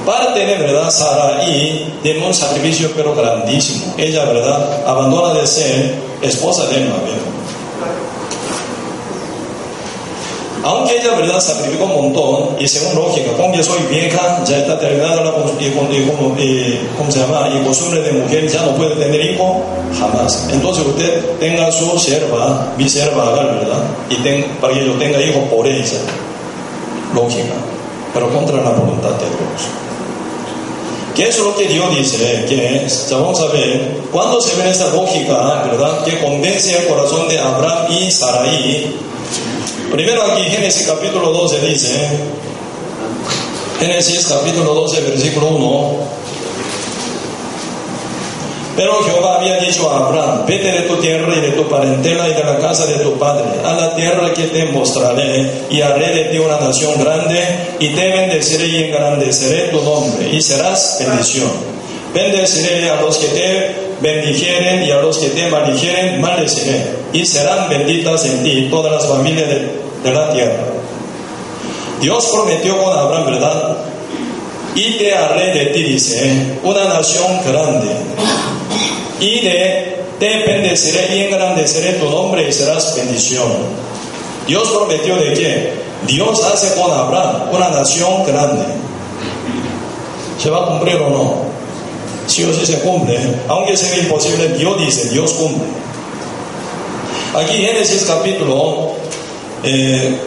Para 0.05 0.33
tener, 0.33 0.59
¿verdad? 0.59 0.89
Sara 0.89 1.43
y 1.47 1.93
tiene 2.01 2.25
un 2.25 2.33
sacrificio 2.33 2.91
pero 2.95 3.15
grandísimo. 3.15 3.93
Ella, 3.97 4.25
¿verdad? 4.25 4.85
Abandona 4.87 5.39
de 5.39 5.47
ser 5.47 5.95
esposa 6.21 6.63
de 6.67 6.79
María. 6.79 7.42
Aunque 10.63 10.96
ella, 10.98 11.15
¿verdad? 11.15 11.41
Sacrificó 11.41 11.84
un 11.84 12.03
montón 12.03 12.55
y 12.58 12.67
según 12.67 12.96
lógica, 12.96 13.34
como 13.34 13.53
yo 13.53 13.63
soy 13.63 13.84
vieja, 13.89 14.43
ya 14.46 14.60
está 14.60 14.79
terminada 14.79 15.22
la 15.22 15.32
como, 15.34 15.51
¿cómo 16.98 17.12
se 17.12 17.20
llama? 17.20 17.50
Y 17.50 17.65
costumbre 17.65 18.01
de 18.01 18.13
mujer, 18.13 18.48
ya 18.48 18.62
no 18.62 18.72
puede 18.72 18.96
tener 18.96 19.20
hijo, 19.20 19.62
jamás. 20.00 20.48
Entonces 20.53 20.86
usted 20.86 21.22
tenga 21.39 21.70
su 21.70 22.00
sierva, 22.00 22.74
mi 22.77 22.88
sierva, 22.88 23.32
¿verdad? 23.34 23.84
Y 24.10 24.15
para 24.62 24.74
que 24.74 24.86
yo 24.86 24.93
tenga 24.93 25.22
hijo 25.22 25.41
por 25.53 25.67
ella. 25.67 26.00
Lógica, 27.13 27.53
pero 28.13 28.29
contra 28.29 28.55
la 28.58 28.72
voluntad 28.72 29.12
de 29.12 29.25
Dios. 29.25 29.67
¿Qué 31.13 31.27
es 31.27 31.38
lo 31.39 31.55
que 31.55 31.67
Dios 31.67 31.96
dice? 31.96 32.46
¿Qué 32.50 32.86
es? 32.86 33.10
Ya 33.10 33.17
vamos 33.17 33.39
a 33.39 33.48
ver. 33.48 34.01
¿Cuándo 34.12 34.41
se 34.41 34.55
ve 34.55 34.70
esta 34.70 34.88
lógica, 34.88 35.63
verdad? 35.65 36.03
Que 36.03 36.17
convence 36.20 36.75
el 36.75 36.88
corazón 36.88 37.27
de 37.27 37.38
Abraham 37.38 37.86
y 37.91 38.10
Sarai. 38.10 39.12
Primero 39.91 40.23
aquí 40.23 40.43
Génesis 40.43 40.87
capítulo 40.87 41.31
12 41.31 41.59
dice, 41.67 42.09
Génesis 43.79 44.25
capítulo 44.25 44.73
12 44.73 45.01
versículo 45.01 45.47
1. 45.47 46.23
Pero 48.75 49.03
Jehová 49.03 49.37
había 49.37 49.57
dicho 49.57 49.89
a 49.91 50.07
Abraham, 50.07 50.45
vete 50.47 50.71
de 50.71 50.81
tu 50.81 50.95
tierra 50.95 51.31
y 51.35 51.41
de 51.41 51.51
tu 51.51 51.67
parentela 51.69 52.27
y 52.27 52.33
de 52.33 52.43
la 52.43 52.57
casa 52.57 52.87
de 52.87 52.95
tu 52.95 53.13
padre, 53.19 53.45
a 53.63 53.73
la 53.73 53.95
tierra 53.95 54.33
que 54.33 54.43
te 54.43 54.65
mostraré, 54.65 55.65
y 55.69 55.81
haré 55.81 56.09
de 56.11 56.23
ti 56.25 56.39
una 56.39 56.59
nación 56.59 56.99
grande, 56.99 57.75
y 57.79 57.89
te 57.89 58.09
bendeciré 58.09 58.67
y 58.67 58.83
engrandeceré 58.85 59.67
tu 59.67 59.79
nombre, 59.81 60.27
y 60.31 60.41
serás 60.41 60.97
bendición. 60.99 61.51
Bendeciré 62.15 62.89
a 62.89 62.99
los 63.01 63.17
que 63.17 63.27
te 63.27 63.82
bendijeren 64.03 64.83
y 64.83 64.91
a 64.91 65.01
los 65.01 65.17
que 65.17 65.29
te 65.29 65.50
maldijeren, 65.50 66.22
maldeciré, 66.22 66.83
y 67.13 67.25
serán 67.25 67.69
benditas 67.69 68.25
en 68.25 68.43
ti 68.43 68.67
todas 68.69 68.91
las 68.91 69.07
familias 69.07 69.48
de, 69.48 69.72
de 70.03 70.12
la 70.12 70.31
tierra. 70.31 70.65
Dios 72.01 72.29
prometió 72.33 72.77
con 72.77 72.95
Abraham, 72.95 73.25
¿verdad? 73.27 73.77
Y 74.75 74.98
te 74.98 75.15
haré 75.15 75.53
de 75.53 75.65
ti, 75.67 75.83
dice, 75.83 76.57
una 76.63 76.83
nación 76.83 77.39
grande 77.45 77.88
y 79.19 79.39
de 79.39 80.03
te 80.19 80.43
bendeciré 80.45 81.15
y 81.15 81.24
engrandeceré 81.24 81.93
tu 81.93 82.10
nombre 82.10 82.48
y 82.48 82.51
serás 82.51 82.95
bendición. 82.95 83.50
Dios 84.48 84.69
prometió 84.69 85.15
de 85.15 85.33
qué? 85.33 85.74
Dios 86.07 86.43
hace 86.43 86.75
con 86.75 86.91
Abraham 86.91 87.50
una 87.51 87.69
nación 87.69 88.25
grande. 88.25 88.65
¿Se 90.38 90.50
va 90.50 90.63
a 90.63 90.67
cumplir 90.67 90.98
o 90.98 91.10
no? 91.10 91.52
Si 92.27 92.43
o 92.43 92.53
sí 92.53 92.65
se 92.65 92.79
cumple, 92.79 93.19
aunque 93.47 93.75
sea 93.75 93.97
imposible, 93.97 94.49
Dios 94.49 94.77
dice, 94.77 95.09
Dios 95.09 95.33
cumple. 95.33 95.67
Aquí 97.35 97.57
Génesis 97.57 98.03
capítulo 98.07 98.93
15 99.63 100.17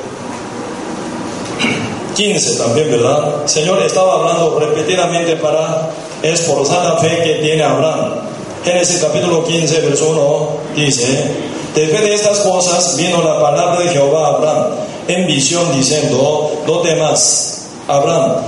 eh, 2.17 2.57
también, 2.59 2.91
¿verdad? 2.91 3.47
Señor 3.47 3.81
estaba 3.83 4.15
hablando 4.15 4.59
repetidamente 4.59 5.37
para 5.37 5.91
esforzar 6.23 6.85
la 6.85 6.97
fe 6.99 7.23
que 7.23 7.35
tiene 7.37 7.63
Abraham 7.63 8.27
Génesis 8.67 8.99
capítulo 9.01 9.45
15, 9.45 9.81
verso 9.83 10.11
1 10.75 10.85
dice, 10.85 11.07
después 11.73 12.03
de 12.03 12.15
estas 12.15 12.41
cosas 12.41 12.97
vino 12.97 13.23
la 13.23 13.41
palabra 13.41 13.79
de 13.79 13.91
Jehová 13.91 14.27
a 14.27 14.31
Abraham 14.35 14.67
en 15.07 15.27
visión 15.29 15.73
diciendo, 15.73 16.51
no 16.67 16.81
temas, 16.81 17.69
Abraham, 17.87 18.43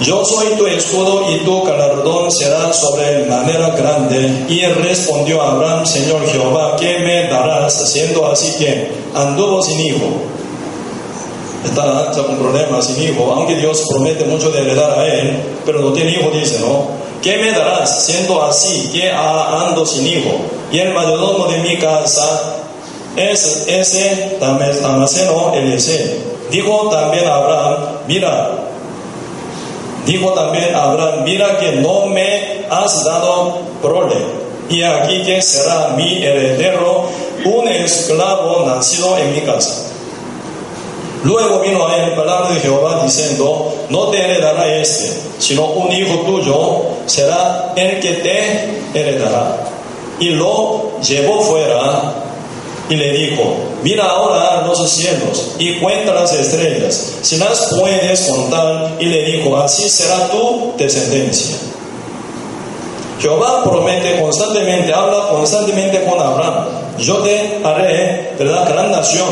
yo 0.00 0.24
soy 0.24 0.48
tu 0.56 0.66
escudo 0.66 1.30
y 1.30 1.44
tu 1.44 1.62
galardón 1.62 2.30
será 2.30 2.72
sobre 2.72 3.26
manera 3.26 3.70
grande. 3.70 4.44
Y 4.48 4.64
respondió 4.66 5.40
Abraham, 5.40 5.86
Señor 5.86 6.26
Jehová, 6.26 6.76
¿qué 6.78 6.98
me 6.98 7.28
darás? 7.28 7.90
Siendo 7.90 8.26
así 8.26 8.52
que 8.58 8.90
anduvo 9.14 9.62
sin 9.62 9.78
hijo. 9.80 10.06
Está 11.64 12.10
con 12.12 12.36
problemas 12.36 12.86
sin 12.86 13.02
hijo, 13.02 13.32
aunque 13.32 13.56
Dios 13.56 13.84
promete 13.88 14.24
mucho 14.24 14.50
de 14.50 14.60
heredar 14.60 14.98
a 14.98 15.06
él, 15.06 15.38
pero 15.64 15.80
no 15.80 15.92
tiene 15.92 16.10
hijo, 16.10 16.28
dice, 16.30 16.58
¿no? 16.60 16.88
¿Qué 17.22 17.38
me 17.38 17.52
darás 17.52 18.04
siendo 18.04 18.42
así 18.42 18.90
que 18.92 19.10
ando 19.10 19.86
sin 19.86 20.06
hijo? 20.06 20.30
Y 20.70 20.78
el 20.80 20.92
mayordomo 20.92 21.46
de 21.46 21.58
mi 21.58 21.78
casa 21.78 22.56
es 23.16 23.66
ese 23.66 24.36
Damaseno 24.40 25.54
Eliezer. 25.54 26.18
Dijo 26.50 26.90
también 26.90 27.26
Abraham, 27.26 27.76
mira, 28.06 28.50
dijo 30.06 30.32
también 30.32 30.74
a 30.74 30.84
Abraham, 30.84 31.24
mira 31.24 31.58
que 31.58 31.72
no 31.72 32.06
me 32.06 32.64
has 32.70 33.04
dado 33.04 33.58
prole, 33.82 34.16
y 34.68 34.82
aquí 34.82 35.22
que 35.22 35.42
será 35.42 35.94
mi 35.96 36.22
heredero, 36.22 37.04
un 37.44 37.68
esclavo 37.68 38.64
nacido 38.66 39.18
en 39.18 39.34
mi 39.34 39.40
casa. 39.40 39.90
Luego 41.24 41.60
vino 41.60 41.86
a 41.86 41.96
él 41.96 42.12
palabra 42.12 42.50
de 42.50 42.60
Jehová 42.60 43.00
diciendo, 43.02 43.72
no 43.88 44.08
te 44.08 44.22
heredará 44.22 44.74
este, 44.76 45.10
sino 45.38 45.64
un 45.64 45.90
hijo 45.90 46.16
tuyo 46.26 46.82
será 47.06 47.72
el 47.76 47.98
que 48.00 48.12
te 48.14 48.98
heredará. 48.98 49.56
Y 50.18 50.30
lo 50.30 51.00
llevó 51.00 51.40
fuera 51.40 52.23
y 52.88 52.96
le 52.96 53.12
dijo, 53.12 53.42
mira 53.82 54.04
ahora 54.04 54.66
los 54.66 54.88
cielos 54.88 55.52
y 55.58 55.74
cuenta 55.74 56.12
las 56.12 56.32
estrellas, 56.32 57.14
si 57.22 57.36
las 57.36 57.74
puedes 57.78 58.22
contar. 58.22 58.96
Y 59.00 59.06
le 59.06 59.24
dijo, 59.24 59.56
así 59.56 59.88
será 59.88 60.28
tu 60.28 60.72
descendencia. 60.76 61.56
Jehová 63.20 63.64
promete 63.64 64.20
constantemente, 64.20 64.92
habla 64.92 65.28
constantemente 65.28 66.04
con 66.04 66.20
Abraham, 66.20 66.66
yo 66.98 67.16
te 67.18 67.60
haré, 67.64 68.34
¿verdad?, 68.38 68.68
gran 68.68 68.90
nación 68.90 69.28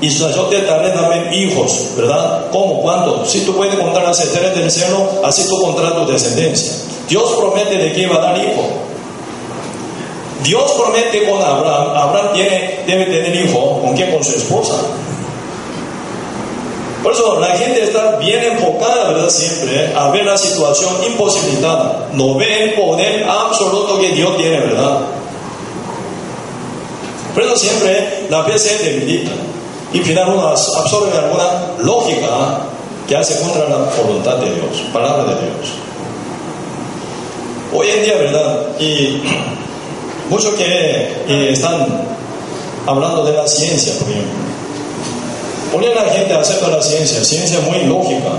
y 0.00 0.08
yo 0.08 0.28
te 0.50 0.62
daré 0.62 0.90
también 0.90 1.32
hijos, 1.32 1.90
¿verdad? 1.96 2.48
¿Cómo? 2.50 2.82
¿Cuánto? 2.82 3.24
Si 3.24 3.40
tú 3.40 3.56
puedes 3.56 3.74
contar 3.76 4.02
las 4.02 4.20
estrellas 4.20 4.54
del 4.54 4.70
cielo, 4.70 5.08
así 5.24 5.48
tú 5.48 5.60
contarás 5.60 5.94
tu 5.94 6.06
descendencia. 6.12 6.72
Dios 7.08 7.30
promete 7.38 7.78
de 7.78 7.92
que 7.92 8.00
iba 8.00 8.16
a 8.16 8.20
dar 8.20 8.38
hijo. 8.38 8.62
Dios 10.42 10.72
promete 10.72 11.28
con 11.28 11.42
Abraham. 11.42 11.96
Abraham 11.96 12.32
tiene, 12.34 12.80
debe 12.86 13.06
tener 13.06 13.34
hijo. 13.36 13.80
¿Con 13.80 13.94
quién? 13.94 14.12
Con 14.12 14.22
su 14.22 14.32
esposa. 14.36 14.74
Por 17.02 17.12
eso 17.12 17.38
la 17.38 17.56
gente 17.56 17.84
está 17.84 18.16
bien 18.16 18.42
enfocada, 18.42 19.12
¿verdad? 19.12 19.28
Siempre 19.28 19.92
a 19.94 20.10
ver 20.10 20.24
la 20.24 20.36
situación 20.36 20.92
imposibilitada. 21.06 22.08
No 22.12 22.34
ve 22.34 22.64
el 22.64 22.74
poder 22.74 23.24
absoluto 23.28 24.00
que 24.00 24.08
Dios 24.08 24.36
tiene, 24.36 24.58
¿verdad? 24.58 25.00
Por 27.32 27.44
eso 27.44 27.56
siempre 27.56 28.26
la 28.30 28.44
fe 28.44 28.58
se 28.58 28.78
debilita 28.82 29.30
y 29.92 29.98
finalmente 30.00 30.38
uno 30.38 30.48
absorbe 30.48 31.16
alguna 31.16 31.74
lógica 31.78 32.60
que 33.06 33.16
hace 33.16 33.38
contra 33.40 33.68
la 33.68 33.76
voluntad 34.02 34.36
de 34.38 34.54
Dios, 34.54 34.82
palabra 34.92 35.24
de 35.24 35.34
Dios. 35.34 35.72
Hoy 37.72 37.88
en 37.90 38.02
día, 38.04 38.14
¿verdad? 38.16 38.66
Y 38.80 39.22
muchos 40.28 40.54
que 40.54 41.52
están 41.52 41.86
hablando 42.86 43.24
de 43.24 43.32
la 43.32 43.46
ciencia, 43.46 43.94
por 43.98 44.08
ejemplo. 44.08 44.46
Hoy 45.74 45.84
la 45.94 46.10
gente 46.12 46.32
acepta 46.32 46.68
la 46.68 46.80
ciencia, 46.80 47.22
ciencia 47.24 47.60
muy 47.60 47.84
lógica, 47.84 48.30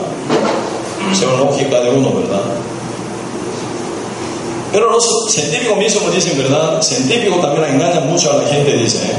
sea 1.14 1.30
lógica 1.38 1.80
de 1.82 1.90
uno, 1.92 2.14
¿verdad? 2.14 2.42
Pero 4.72 4.92
los 4.92 5.32
científicos 5.32 5.78
mismos 5.78 6.14
dicen, 6.14 6.38
¿verdad? 6.38 6.82
Científicos 6.82 7.42
también 7.42 7.76
engañan 7.76 8.10
mucho 8.10 8.32
a 8.32 8.38
la 8.38 8.48
gente, 8.48 8.74
dice. 8.74 8.98
¿eh? 8.98 9.16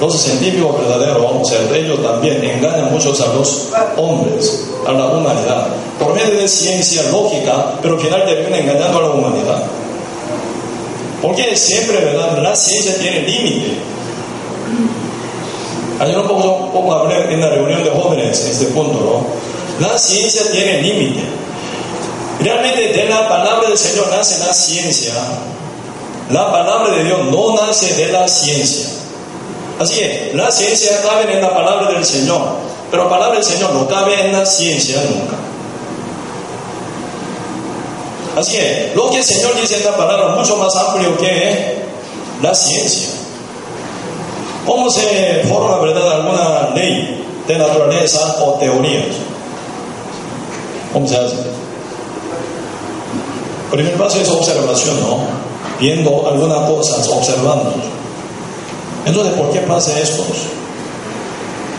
Los 0.00 0.20
científicos 0.20 0.76
verdaderos, 0.80 1.24
o 1.24 1.44
sea, 1.44 1.58
ellos 1.74 2.02
también 2.02 2.42
engañan 2.42 2.92
mucho 2.92 3.12
a 3.12 3.34
los 3.34 3.68
hombres, 3.96 4.64
a 4.86 4.92
la 4.92 5.06
humanidad, 5.06 5.68
por 5.98 6.14
medio 6.14 6.36
de 6.36 6.48
ciencia 6.48 7.02
lógica, 7.10 7.74
pero 7.80 7.94
al 7.94 8.00
final 8.00 8.24
terminan 8.24 8.60
engañando 8.60 8.98
a 8.98 9.02
la 9.02 9.10
humanidad. 9.10 9.62
Porque 11.22 11.56
siempre, 11.56 12.04
¿verdad? 12.04 12.36
La 12.42 12.56
ciencia 12.56 12.98
tiene 12.98 13.20
límite. 13.20 13.78
Ayer 16.00 16.18
un 16.18 16.26
poco, 16.26 16.72
poco 16.72 16.92
hablé 16.92 17.32
en 17.32 17.40
la 17.40 17.48
reunión 17.48 17.84
de 17.84 17.90
jóvenes 17.90 18.44
en 18.44 18.50
este 18.50 18.66
punto, 18.66 18.98
¿no? 19.78 19.86
La 19.86 19.96
ciencia 19.96 20.42
tiene 20.50 20.82
límite. 20.82 21.22
Realmente 22.40 22.88
de 22.88 23.04
la 23.04 23.28
palabra 23.28 23.68
del 23.68 23.78
Señor 23.78 24.08
nace 24.10 24.44
la 24.44 24.52
ciencia. 24.52 25.14
La 26.30 26.50
palabra 26.50 26.96
de 26.96 27.04
Dios 27.04 27.20
no 27.30 27.54
nace 27.54 27.94
de 27.94 28.10
la 28.10 28.26
ciencia. 28.26 28.86
Así 29.78 29.94
que 29.94 30.32
la 30.34 30.50
ciencia 30.50 31.00
cabe 31.02 31.32
en 31.32 31.40
la 31.40 31.54
palabra 31.54 31.92
del 31.92 32.04
Señor, 32.04 32.40
pero 32.90 33.04
la 33.04 33.10
palabra 33.10 33.36
del 33.36 33.44
Señor 33.44 33.72
no 33.72 33.86
cabe 33.86 34.26
en 34.26 34.32
la 34.32 34.44
ciencia 34.44 34.96
nunca. 35.08 35.36
Así 38.36 38.52
que 38.52 38.92
lo 38.94 39.10
que 39.10 39.18
el 39.18 39.24
Señor 39.24 39.54
dice 39.60 39.76
en 39.76 39.84
la 39.84 39.96
palabra 39.96 40.30
es 40.30 40.38
mucho 40.38 40.56
más 40.56 40.74
amplio 40.74 41.16
que 41.18 41.82
la 42.40 42.54
ciencia. 42.54 43.08
¿Cómo 44.66 44.88
se 44.90 45.42
forma, 45.48 45.78
verdad, 45.78 46.20
alguna 46.20 46.70
ley 46.74 47.24
de 47.46 47.58
naturaleza 47.58 48.36
o 48.42 48.54
teorías? 48.54 49.04
¿Cómo 50.92 51.06
se 51.06 51.16
hace? 51.16 51.36
El 53.72 53.78
primer 53.78 53.94
paso 53.96 54.20
es 54.20 54.28
observación, 54.28 55.00
¿no? 55.00 55.18
Viendo 55.80 56.28
algunas 56.28 56.70
cosas, 56.70 57.08
observando. 57.08 57.74
Entonces, 59.04 59.34
¿por 59.34 59.50
qué 59.50 59.60
pasa 59.60 59.98
esto? 59.98 60.22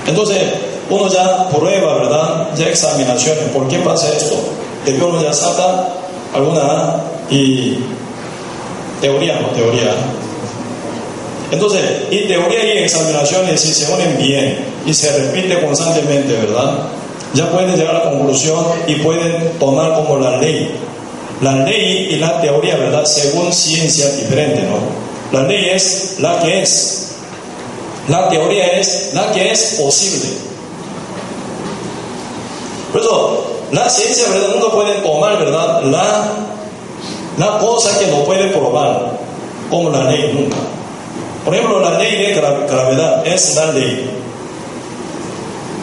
Entonces, 0.08 0.42
uno 0.90 1.08
ya 1.08 1.50
prueba, 1.50 1.96
¿verdad? 1.96 2.50
Ya 2.58 2.68
examinaciones, 2.68 3.46
¿por 3.54 3.68
qué 3.68 3.80
pasa 3.80 4.10
esto? 4.10 4.36
De 4.86 5.02
uno 5.02 5.22
ya 5.22 5.32
saca 5.32 5.88
alguna 6.34 6.96
y 7.30 7.78
teoría, 9.02 9.40
¿no? 9.40 9.48
Teoría. 9.50 9.94
Entonces, 11.52 11.82
y 12.10 12.28
teoría 12.28 12.76
y 12.76 12.78
examinaciones, 12.80 13.62
si 13.62 13.74
se 13.74 13.92
unen 13.92 14.18
bien 14.18 14.66
y 14.86 14.94
se 14.94 15.18
repite 15.18 15.64
constantemente, 15.64 16.34
¿verdad? 16.34 16.80
Ya 17.34 17.50
pueden 17.52 17.76
llegar 17.76 17.96
a 17.96 18.06
la 18.06 18.12
conclusión 18.12 18.66
y 18.88 18.96
pueden 18.96 19.58
tomar 19.60 19.94
como 19.94 20.18
la 20.18 20.38
ley 20.38 20.72
la 21.44 21.56
ley 21.66 22.10
y 22.12 22.16
la 22.16 22.40
teoría, 22.42 22.78
¿verdad? 22.78 23.06
Según 23.06 23.52
ciencia 23.52 24.10
diferente, 24.10 24.62
¿no? 24.64 25.38
La 25.38 25.46
ley 25.46 25.70
es 25.70 26.16
la 26.20 26.40
que 26.40 26.62
es. 26.62 27.16
La 28.08 28.30
teoría 28.30 28.68
es 28.80 29.12
la 29.14 29.32
que 29.32 29.52
es 29.52 29.76
posible. 29.80 30.30
Por 32.92 33.02
eso, 33.02 33.46
la 33.74 33.90
ciencia, 33.90 34.26
¿verdad? 34.30 34.50
Nunca 34.54 34.72
puede 34.72 34.94
tomar, 35.02 35.38
¿verdad? 35.40 35.82
La, 35.82 36.26
la 37.40 37.58
cosa 37.58 37.98
que 37.98 38.08
no 38.08 38.24
puede 38.24 38.50
probar, 38.50 39.18
como 39.70 39.90
la 39.90 40.04
ley, 40.04 40.32
nunca. 40.32 40.58
Por 41.44 41.56
ejemplo, 41.56 41.80
la 41.80 41.98
ley 41.98 42.16
de 42.18 42.34
gravedad 42.34 43.26
es 43.26 43.56
la 43.56 43.72
ley. 43.72 44.10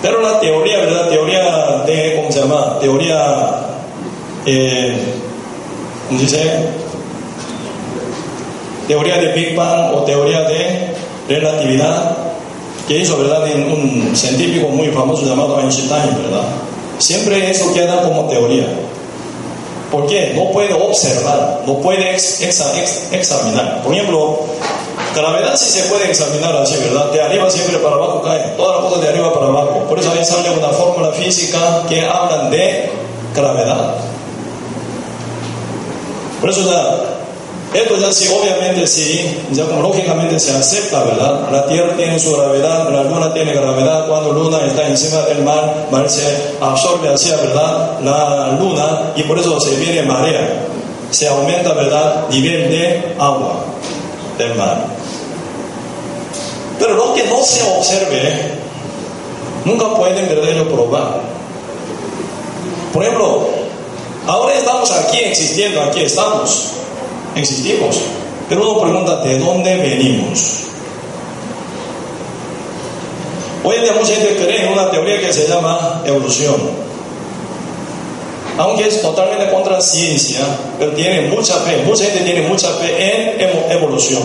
Pero 0.00 0.22
la 0.22 0.38
teoría, 0.38 0.78
¿verdad? 0.78 1.08
Teoría 1.08 1.82
de, 1.84 2.16
¿cómo 2.16 2.32
se 2.32 2.40
llama? 2.40 2.78
Teoría, 2.80 3.60
eh, 4.46 4.96
¿cómo 6.08 6.20
dice? 6.20 6.68
Teoría 8.86 9.18
de 9.18 9.32
Big 9.32 9.56
Bang 9.56 9.94
o 9.94 10.04
teoría 10.04 10.42
de 10.42 10.94
relatividad, 11.28 12.16
que 12.86 12.98
hizo, 12.98 13.18
¿verdad? 13.18 13.44
Un 13.52 14.12
científico 14.14 14.68
muy 14.68 14.88
famoso 14.88 15.26
llamado 15.26 15.60
Einstein, 15.60 16.16
¿verdad? 16.22 16.69
Siempre 17.00 17.50
eso 17.50 17.72
queda 17.72 18.02
como 18.02 18.26
teoría. 18.26 18.66
¿Por 19.90 20.06
qué? 20.06 20.34
No 20.36 20.52
puede 20.52 20.72
observar, 20.74 21.62
no 21.66 21.78
puede 21.78 22.14
examinar. 22.14 23.82
Por 23.82 23.94
ejemplo, 23.94 24.40
gravedad 25.16 25.56
sí 25.56 25.80
se 25.80 25.88
puede 25.88 26.10
examinar 26.10 26.54
así, 26.56 26.76
¿verdad? 26.76 27.10
De 27.10 27.22
arriba 27.22 27.50
siempre 27.50 27.78
para 27.78 27.96
abajo 27.96 28.22
cae, 28.22 28.40
todas 28.56 28.76
las 28.76 28.84
cosas 28.84 29.02
de 29.02 29.08
arriba 29.08 29.32
para 29.32 29.46
abajo. 29.46 29.86
Por 29.88 29.98
eso 29.98 30.12
ahí 30.12 30.24
sale 30.24 30.50
una 30.50 30.68
fórmula 30.68 31.10
física 31.12 31.82
que 31.88 32.02
hablan 32.06 32.50
de 32.50 32.90
gravedad. 33.34 33.94
Por 36.40 36.50
eso 36.50 36.70
ya 36.70 37.19
esto 37.72 37.96
ya 37.98 38.12
sí, 38.12 38.28
obviamente 38.28 38.84
sí, 38.86 39.42
ya 39.52 39.64
lógicamente 39.64 40.40
se 40.40 40.56
acepta, 40.56 41.04
¿verdad? 41.04 41.48
La 41.52 41.66
Tierra 41.66 41.96
tiene 41.96 42.18
su 42.18 42.32
gravedad, 42.32 42.90
la 42.90 43.04
Luna 43.04 43.32
tiene 43.32 43.52
gravedad, 43.52 44.08
cuando 44.08 44.32
Luna 44.32 44.66
está 44.66 44.88
encima 44.88 45.20
del 45.22 45.44
mar, 45.44 45.86
se 46.08 46.54
absorbe 46.60 47.14
hacia, 47.14 47.36
¿verdad? 47.36 48.00
La 48.02 48.58
Luna 48.58 49.12
y 49.14 49.22
por 49.22 49.38
eso 49.38 49.60
se 49.60 49.76
viene 49.76 50.02
marea, 50.02 50.66
se 51.12 51.28
aumenta, 51.28 51.72
¿verdad? 51.72 52.28
Nivel 52.28 52.70
de 52.70 53.14
agua 53.20 53.64
del 54.36 54.54
mar. 54.56 54.86
Pero 56.80 56.94
lo 56.94 57.14
que 57.14 57.22
no 57.24 57.40
se 57.44 57.62
observe, 57.62 58.52
nunca 59.64 59.94
pueden, 59.94 60.28
¿verdad? 60.28 60.64
probar. 60.64 61.20
Por 62.92 63.04
ejemplo, 63.04 63.48
ahora 64.26 64.54
estamos 64.54 64.90
aquí 64.90 65.18
existiendo, 65.18 65.80
aquí 65.82 66.00
estamos 66.00 66.70
existimos. 67.34 68.00
Pero 68.48 68.70
uno 68.70 68.80
pregunta, 68.80 69.16
¿de 69.22 69.38
dónde 69.38 69.76
venimos? 69.76 70.64
Hoy 73.62 73.76
en 73.76 73.82
día 73.82 73.92
mucha 73.92 74.14
gente 74.14 74.36
cree 74.36 74.66
en 74.66 74.72
una 74.72 74.90
teoría 74.90 75.20
que 75.20 75.32
se 75.32 75.46
llama 75.46 76.02
evolución. 76.04 76.56
Aunque 78.58 78.88
es 78.88 79.00
totalmente 79.00 79.50
contra 79.50 79.80
ciencia, 79.80 80.40
pero 80.78 80.92
tiene 80.92 81.28
mucha 81.28 81.54
fe, 81.60 81.82
mucha 81.86 82.04
gente 82.04 82.20
tiene 82.20 82.48
mucha 82.48 82.68
fe 82.74 83.36
en 83.38 83.70
evolución. 83.70 84.22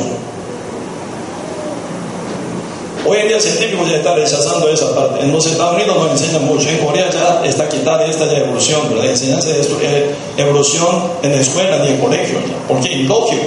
Hoy 3.08 3.20
en 3.20 3.28
día 3.28 3.40
científicos 3.40 3.88
ya 3.88 3.98
están 3.98 4.16
rechazando 4.16 4.68
esa 4.68 4.96
parte. 4.96 5.24
En 5.24 5.32
los 5.32 5.46
Estados 5.46 5.76
Unidos 5.76 5.96
nos 5.96 6.12
enseñan 6.12 6.44
mucho. 6.46 6.68
En 6.70 6.80
Corea 6.80 7.08
ya 7.12 7.42
está 7.46 7.70
quitada 7.70 8.04
esta 8.06 8.26
de 8.26 8.38
evolución, 8.38 8.82
¿verdad? 8.90 9.12
Enseñanza 9.12 9.50
de 9.50 9.62
eh, 9.62 10.16
evolución 10.38 11.12
en 11.22 11.32
la 11.32 11.40
escuela 11.40 11.78
ni 11.84 11.90
en 11.90 11.98
colegio. 11.98 12.40
Porque 12.68 12.88
es 12.88 12.96
ilógico. 13.02 13.46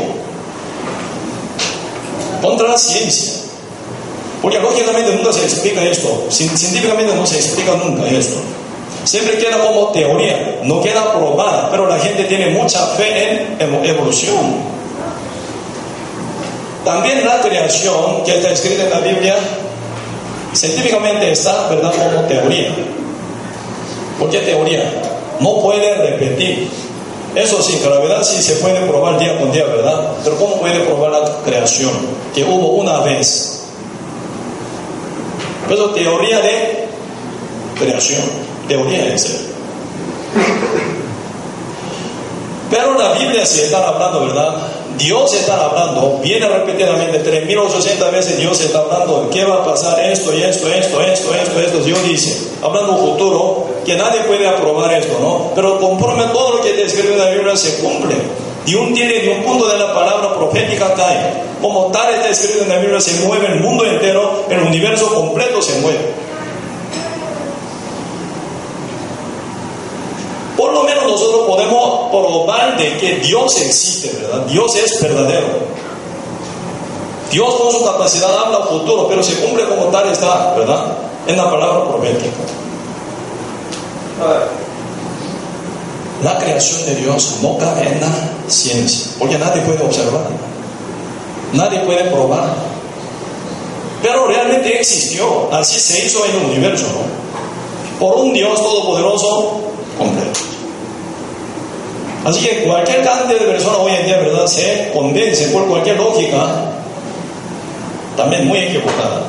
Contra 2.40 2.68
la 2.68 2.78
ciencia. 2.78 3.32
Porque 4.40 4.60
lógicamente 4.60 5.12
nunca 5.16 5.32
se 5.32 5.42
explica 5.42 5.82
esto. 5.82 6.26
Científicamente 6.30 7.12
no 7.16 7.26
se 7.26 7.38
explica 7.38 7.74
nunca 7.74 8.08
esto. 8.08 8.38
Siempre 9.02 9.38
queda 9.38 9.58
como 9.58 9.88
teoría, 9.88 10.60
no 10.62 10.80
queda 10.82 11.14
probada, 11.14 11.68
pero 11.70 11.88
la 11.88 11.98
gente 11.98 12.24
tiene 12.24 12.50
mucha 12.50 12.78
fe 12.88 13.56
en 13.58 13.84
evolución. 13.84 14.77
También 16.88 17.22
la 17.22 17.38
creación 17.42 18.24
que 18.24 18.38
está 18.38 18.50
escrita 18.50 18.84
en 18.84 18.90
la 18.90 19.00
Biblia 19.00 19.36
científicamente 20.54 21.30
está, 21.32 21.68
¿verdad?, 21.68 21.92
como 21.92 22.26
teoría. 22.26 22.74
¿Por 24.18 24.30
qué 24.30 24.38
teoría? 24.38 24.90
No 25.38 25.60
puede 25.60 25.94
repetir. 25.96 26.66
Eso 27.34 27.60
sí, 27.60 27.78
la 27.84 27.98
verdad 27.98 28.22
sí 28.22 28.42
se 28.42 28.54
puede 28.54 28.80
probar 28.86 29.18
día 29.18 29.38
con 29.38 29.52
día, 29.52 29.66
¿verdad? 29.66 30.12
Pero 30.24 30.38
¿cómo 30.38 30.58
puede 30.60 30.80
probar 30.80 31.10
la 31.10 31.28
creación? 31.44 31.90
Que 32.34 32.42
hubo 32.42 32.68
una 32.68 33.00
vez. 33.00 33.64
Eso 35.70 35.90
teoría 35.90 36.40
de 36.40 36.88
creación. 37.78 38.22
Teoría 38.66 39.04
de 39.04 39.18
ser. 39.18 39.40
Pero 42.70 42.98
la 42.98 43.12
Biblia 43.12 43.44
sí 43.44 43.60
está 43.60 43.88
hablando, 43.88 44.24
¿verdad? 44.24 44.56
Dios 44.98 45.32
está 45.32 45.64
hablando, 45.64 46.18
viene 46.22 46.48
repetidamente, 46.48 47.20
3800 47.20 48.12
veces 48.12 48.36
Dios 48.36 48.60
está 48.60 48.80
hablando, 48.80 49.30
¿qué 49.32 49.44
va 49.44 49.56
a 49.56 49.64
pasar? 49.64 50.04
Esto 50.04 50.34
y 50.34 50.42
esto, 50.42 50.68
esto, 50.68 51.00
esto, 51.00 51.34
esto, 51.34 51.60
esto. 51.60 51.78
Dios 51.78 52.02
dice, 52.04 52.48
hablando 52.62 52.96
futuro, 52.96 53.66
que 53.86 53.94
nadie 53.94 54.20
puede 54.22 54.46
aprobar 54.46 54.92
esto, 54.92 55.16
¿no? 55.20 55.52
Pero 55.54 55.78
conforme 55.78 56.24
todo 56.32 56.56
lo 56.56 56.62
que 56.62 56.70
te 56.70 56.84
escribe 56.84 57.12
en 57.12 57.18
la 57.18 57.30
Biblia 57.30 57.56
se 57.56 57.76
cumple. 57.76 58.16
Y 58.66 58.74
un 58.74 58.92
tiene 58.92 59.14
de 59.20 59.30
un 59.30 59.42
punto 59.44 59.68
de 59.68 59.78
la 59.78 59.94
palabra 59.94 60.34
profética 60.34 60.92
cae. 60.94 61.42
Como 61.62 61.86
tal 61.86 62.14
está 62.14 62.28
escrito 62.28 62.64
en 62.64 62.68
la 62.68 62.78
Biblia, 62.78 63.00
se 63.00 63.24
mueve 63.24 63.46
el 63.46 63.60
mundo 63.60 63.84
entero, 63.86 64.44
el 64.50 64.60
universo 64.60 65.14
completo 65.14 65.62
se 65.62 65.80
mueve. 65.80 66.28
Por 70.56 70.72
lo 70.72 70.82
menos 70.82 71.04
nosotros 71.04 71.46
podemos 71.46 72.10
de 72.56 72.96
que 72.98 73.16
Dios 73.16 73.60
existe, 73.60 74.22
¿verdad? 74.22 74.46
Dios 74.46 74.74
es 74.76 75.02
verdadero. 75.02 75.48
Dios 77.30 77.54
con 77.56 77.70
su 77.70 77.84
capacidad 77.84 78.34
habla 78.38 78.66
futuro, 78.66 79.06
pero 79.06 79.22
se 79.22 79.34
cumple 79.34 79.64
como 79.68 79.86
tal 79.86 80.08
está, 80.08 80.54
¿verdad? 80.54 80.96
En 81.26 81.36
la 81.36 81.50
palabra 81.50 81.88
profética. 81.88 82.30
La 86.22 86.38
creación 86.38 86.86
de 86.86 86.94
Dios 86.96 87.36
no 87.42 87.58
cabe 87.58 87.86
en 87.86 88.00
la 88.00 88.08
ciencia, 88.48 89.12
porque 89.18 89.38
nadie 89.38 89.60
puede 89.62 89.82
observar, 89.82 90.28
nadie 91.52 91.80
puede 91.80 92.04
probar. 92.04 92.54
Pero 94.02 94.26
realmente 94.26 94.80
existió, 94.80 95.52
así 95.52 95.78
se 95.78 96.06
hizo 96.06 96.24
en 96.24 96.36
el 96.36 96.44
universo. 96.46 96.86
Por 98.00 98.16
un 98.16 98.32
Dios 98.32 98.58
todopoderoso 98.62 99.60
completo. 99.98 100.47
Así 102.24 102.40
que 102.40 102.64
cualquier 102.64 103.02
cantidad 103.04 103.40
de 103.40 103.46
personas 103.46 103.78
hoy 103.78 103.92
en 103.92 104.06
día, 104.06 104.18
¿verdad?, 104.18 104.46
se 104.46 104.90
convence 104.92 105.48
por 105.48 105.66
cualquier 105.66 105.96
lógica, 105.96 106.46
también 108.16 108.46
muy 108.46 108.58
equivocada. 108.58 109.22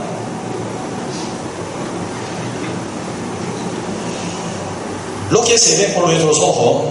Lo 5.32 5.44
que 5.44 5.58
se 5.58 5.78
ve 5.78 5.94
por 5.94 6.08
nuestros 6.08 6.40
ojos, 6.40 6.86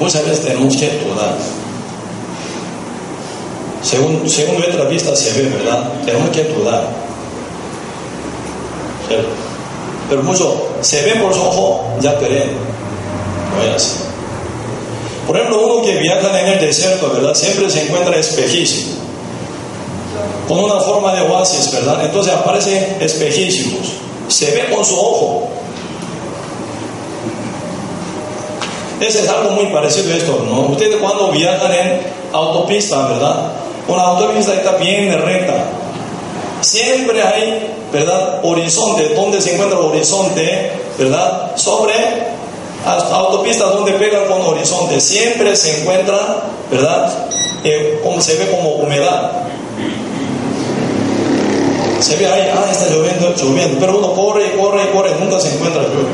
muchas 0.00 0.24
veces 0.24 0.44
tenemos 0.44 0.76
que 0.76 0.88
dudar. 0.98 1.36
Según, 3.82 4.28
según 4.28 4.58
nuestra 4.58 4.84
vista 4.86 5.14
se 5.14 5.40
ve, 5.40 5.48
¿verdad? 5.50 5.92
Tenemos 6.04 6.30
que 6.30 6.42
dudar. 6.44 6.88
Pero, 10.08 10.22
mucho 10.22 10.68
se 10.80 11.02
ve 11.02 11.12
por 11.16 11.30
los 11.30 11.38
ojos, 11.38 11.80
ya 12.00 12.18
creen. 12.18 12.73
Por 15.26 15.36
ejemplo, 15.36 15.64
uno 15.64 15.82
que 15.82 15.96
viaja 15.96 16.40
en 16.40 16.48
el 16.48 16.60
desierto, 16.60 17.10
¿verdad? 17.10 17.34
Siempre 17.34 17.70
se 17.70 17.84
encuentra 17.84 18.16
espejísimo. 18.16 18.92
Con 20.46 20.60
una 20.60 20.80
forma 20.80 21.14
de 21.14 21.22
oasis, 21.22 21.72
¿verdad? 21.72 22.04
Entonces 22.04 22.32
aparece 22.32 22.96
espejísimos. 23.00 23.88
Se 24.28 24.50
ve 24.50 24.74
con 24.74 24.84
su 24.84 24.94
ojo. 24.94 25.48
Ese 29.00 29.20
es 29.20 29.28
algo 29.28 29.50
muy 29.50 29.66
parecido 29.66 30.12
a 30.12 30.16
esto, 30.16 30.44
¿no? 30.48 30.60
Ustedes 30.72 30.96
cuando 30.96 31.30
viajan 31.30 31.72
en 31.72 32.00
autopista, 32.32 33.08
¿verdad? 33.08 33.52
Una 33.88 34.02
autopista 34.02 34.54
está 34.54 34.72
bien 34.76 35.12
recta. 35.22 35.64
Siempre 36.60 37.22
hay, 37.22 37.76
¿verdad? 37.92 38.40
Horizonte, 38.42 39.14
donde 39.14 39.40
se 39.40 39.54
encuentra 39.54 39.78
el 39.78 39.84
horizonte, 39.86 40.72
¿verdad? 40.98 41.56
Sobre 41.56 42.33
autopistas 42.84 43.70
donde 43.70 43.92
pegan 43.92 44.26
con 44.26 44.40
horizonte, 44.42 45.00
siempre 45.00 45.56
se 45.56 45.80
encuentra, 45.80 46.44
¿verdad? 46.70 47.12
Se 48.20 48.36
ve 48.36 48.50
como 48.50 48.76
humedad. 48.76 49.32
Se 52.00 52.16
ve 52.16 52.26
ahí, 52.26 52.50
ah, 52.54 52.70
está 52.70 52.88
lloviendo, 52.90 53.34
lloviendo, 53.34 53.78
pero 53.80 53.98
uno 53.98 54.12
corre 54.12 54.46
y 54.48 54.58
corre 54.58 54.84
y 54.84 54.86
corre, 54.94 55.10
nunca 55.18 55.40
se 55.40 55.48
encuentra 55.54 55.82
lluvia. 55.82 56.08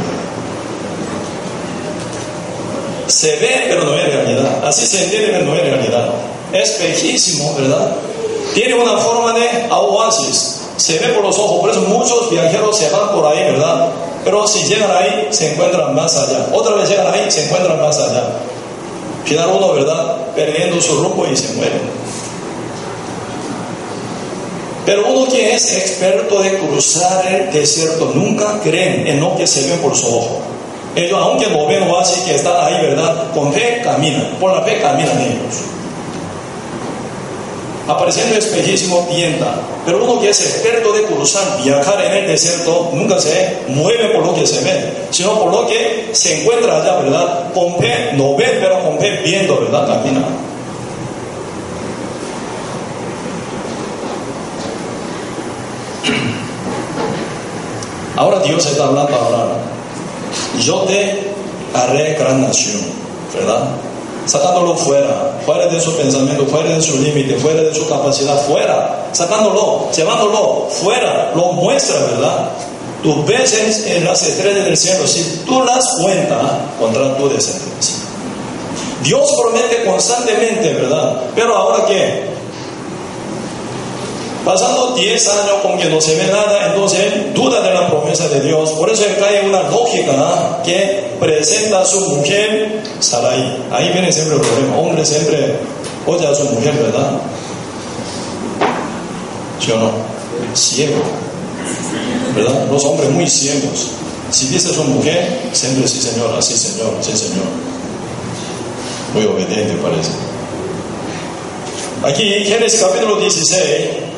Se 3.09 3.37
ve, 3.37 3.64
pero 3.68 3.85
no 3.85 3.94
es 3.94 4.04
realidad. 4.04 4.64
Así 4.64 4.87
se 4.87 5.02
entiende, 5.02 5.30
pero 5.33 5.46
no 5.46 5.54
es 5.56 5.62
realidad. 5.62 6.11
Es 6.52 6.78
bellísimo, 6.78 7.54
¿verdad? 7.59 7.96
Tiene 8.54 8.74
una 8.74 8.96
forma 8.98 9.33
de 9.33 9.66
oasis. 9.70 10.60
Se 10.81 10.99
ve 10.99 11.09
por 11.09 11.25
los 11.25 11.38
ojos. 11.38 11.61
Por 11.61 11.71
eso 11.71 11.83
muchos 11.83 12.31
viajeros 12.31 12.77
se 12.77 12.88
van 12.88 13.11
por 13.11 13.27
ahí, 13.27 13.45
¿verdad? 13.53 13.88
Pero 14.25 14.47
si 14.47 14.64
llegan 14.64 14.90
ahí, 14.90 15.29
se 15.31 15.53
encuentran 15.53 15.95
más 15.95 16.16
allá. 16.16 16.47
Otra 16.55 16.75
vez 16.75 16.88
llegan 16.88 17.12
ahí, 17.12 17.31
se 17.31 17.45
encuentran 17.45 17.79
más 17.79 17.99
allá. 17.99 18.25
Final 19.27 19.51
uno, 19.59 19.75
¿verdad? 19.75 20.16
Perdiendo 20.35 20.81
su 20.81 21.03
rumbo 21.03 21.27
y 21.31 21.37
se 21.37 21.53
muere. 21.53 21.81
Pero 24.87 25.07
uno 25.07 25.31
que 25.31 25.55
es 25.55 25.77
experto 25.77 26.40
de 26.40 26.57
cruzar 26.59 27.27
el 27.31 27.53
desierto 27.53 28.12
nunca 28.14 28.59
creen 28.62 29.07
en 29.07 29.21
lo 29.21 29.37
que 29.37 29.47
se 29.47 29.71
ve 29.71 29.77
por 29.83 29.95
su 29.95 30.07
ojo. 30.07 30.40
Ellos, 30.97 31.19
aunque 31.23 31.47
no 31.49 31.66
ven 31.66 31.83
o 31.88 31.99
así 31.99 32.23
que 32.23 32.37
están 32.37 32.55
ahí, 32.59 32.81
¿verdad? 32.81 33.31
Con 33.35 33.53
fe 33.53 33.83
caminan, 33.85 34.37
por 34.40 34.51
la 34.51 34.62
fe 34.62 34.81
caminan 34.81 35.21
ellos. 35.21 35.80
Apareciendo 37.90 38.37
espejísimo 38.37 39.05
tienta. 39.11 39.53
Pero 39.85 40.05
uno 40.05 40.20
que 40.20 40.31
es 40.31 40.40
experto 40.40 40.92
de 40.92 41.03
cruzar, 41.03 41.61
viajar 41.64 42.00
en 42.05 42.12
el 42.12 42.29
desierto, 42.29 42.90
nunca 42.92 43.18
se 43.18 43.64
mueve 43.66 44.11
por 44.11 44.24
lo 44.24 44.33
que 44.33 44.46
se 44.46 44.62
ve, 44.62 45.09
sino 45.11 45.37
por 45.40 45.50
lo 45.50 45.66
que 45.66 46.11
se 46.12 46.40
encuentra 46.40 46.76
allá, 46.76 46.98
¿verdad? 46.98 47.53
Con 47.53 47.76
fe, 47.79 48.12
no 48.12 48.37
ven, 48.37 48.59
pero 48.61 48.81
con 48.85 48.96
fe 49.00 49.20
viendo, 49.24 49.59
¿verdad? 49.59 49.88
Camina. 49.88 50.24
Ahora 58.16 58.38
Dios 58.38 58.64
está 58.66 58.85
hablando 58.85 59.16
ahora. 59.16 59.57
Yo 60.61 60.83
te 60.83 61.33
haré 61.74 62.14
gran 62.14 62.40
nación, 62.40 62.83
¿verdad? 63.35 63.64
Sacándolo 64.26 64.76
fuera, 64.76 65.40
fuera 65.44 65.66
de 65.66 65.80
su 65.80 65.96
pensamiento, 65.96 66.46
fuera 66.46 66.70
de 66.74 66.83
su 66.83 66.98
límite, 66.98 67.37
fuera 67.37 67.62
de 67.62 67.74
su 67.74 67.88
capacidad, 67.88 68.38
fuera, 68.46 69.09
sacándolo, 69.12 69.90
llevándolo 69.90 70.68
fuera, 70.68 71.33
lo 71.35 71.52
muestra, 71.52 72.00
¿verdad? 72.00 72.50
Tú 73.02 73.24
ves 73.24 73.87
en 73.87 74.04
las 74.04 74.22
estrellas 74.22 74.64
del 74.64 74.76
cielo, 74.76 75.06
si 75.06 75.42
tú 75.46 75.62
las 75.64 75.85
cuentas 76.02 76.38
contra 76.78 77.16
tu 77.16 77.28
descendencia. 77.28 77.96
Dios 79.02 79.26
promete 79.40 79.85
constantemente, 79.85 80.74
¿verdad? 80.74 81.22
Pero 81.35 81.56
ahora 81.56 81.87
qué? 81.87 82.39
Pasando 84.44 84.94
10 84.94 85.29
años 85.29 85.55
con 85.62 85.79
que 85.79 85.90
no 85.90 86.00
se 86.00 86.14
ve 86.14 86.26
nada, 86.29 86.68
entonces 86.68 87.35
duda 87.35 87.61
de 87.61 87.74
la 87.74 87.88
promesa 87.88 88.26
de 88.29 88.40
Dios. 88.40 88.70
Por 88.70 88.90
eso 88.90 89.05
cae 89.18 89.46
una 89.46 89.62
lógica 89.68 90.62
que 90.64 91.11
presenta 91.20 91.83
a 91.83 91.85
su 91.85 92.00
mujer 92.00 92.83
Sarai. 93.00 93.59
Ahí 93.70 93.90
viene 93.92 94.11
siempre 94.11 94.37
el 94.37 94.40
problema. 94.40 94.79
Hombre 94.79 95.05
siempre 95.05 95.57
oye 96.07 96.26
a 96.26 96.35
su 96.35 96.44
mujer, 96.44 96.72
¿verdad? 96.74 97.20
¿Sí 99.61 99.72
o 99.72 99.79
no? 99.79 99.90
Ciego. 100.55 101.03
¿Verdad? 102.35 102.66
Los 102.70 102.85
hombres 102.85 103.11
muy 103.11 103.29
ciegos. 103.29 103.88
Si 104.31 104.46
dice 104.46 104.72
su 104.72 104.85
mujer, 104.85 105.50
siempre 105.53 105.87
sí, 105.87 106.00
señor, 106.00 106.35
así, 106.38 106.55
señor, 106.57 106.94
sí, 107.00 107.12
señor. 107.16 107.44
Muy 109.12 109.24
obediente 109.26 109.74
parece. 109.83 110.11
Aquí, 112.03 112.44
Génesis 112.46 112.81
capítulo 112.81 113.16
16, 113.16 114.10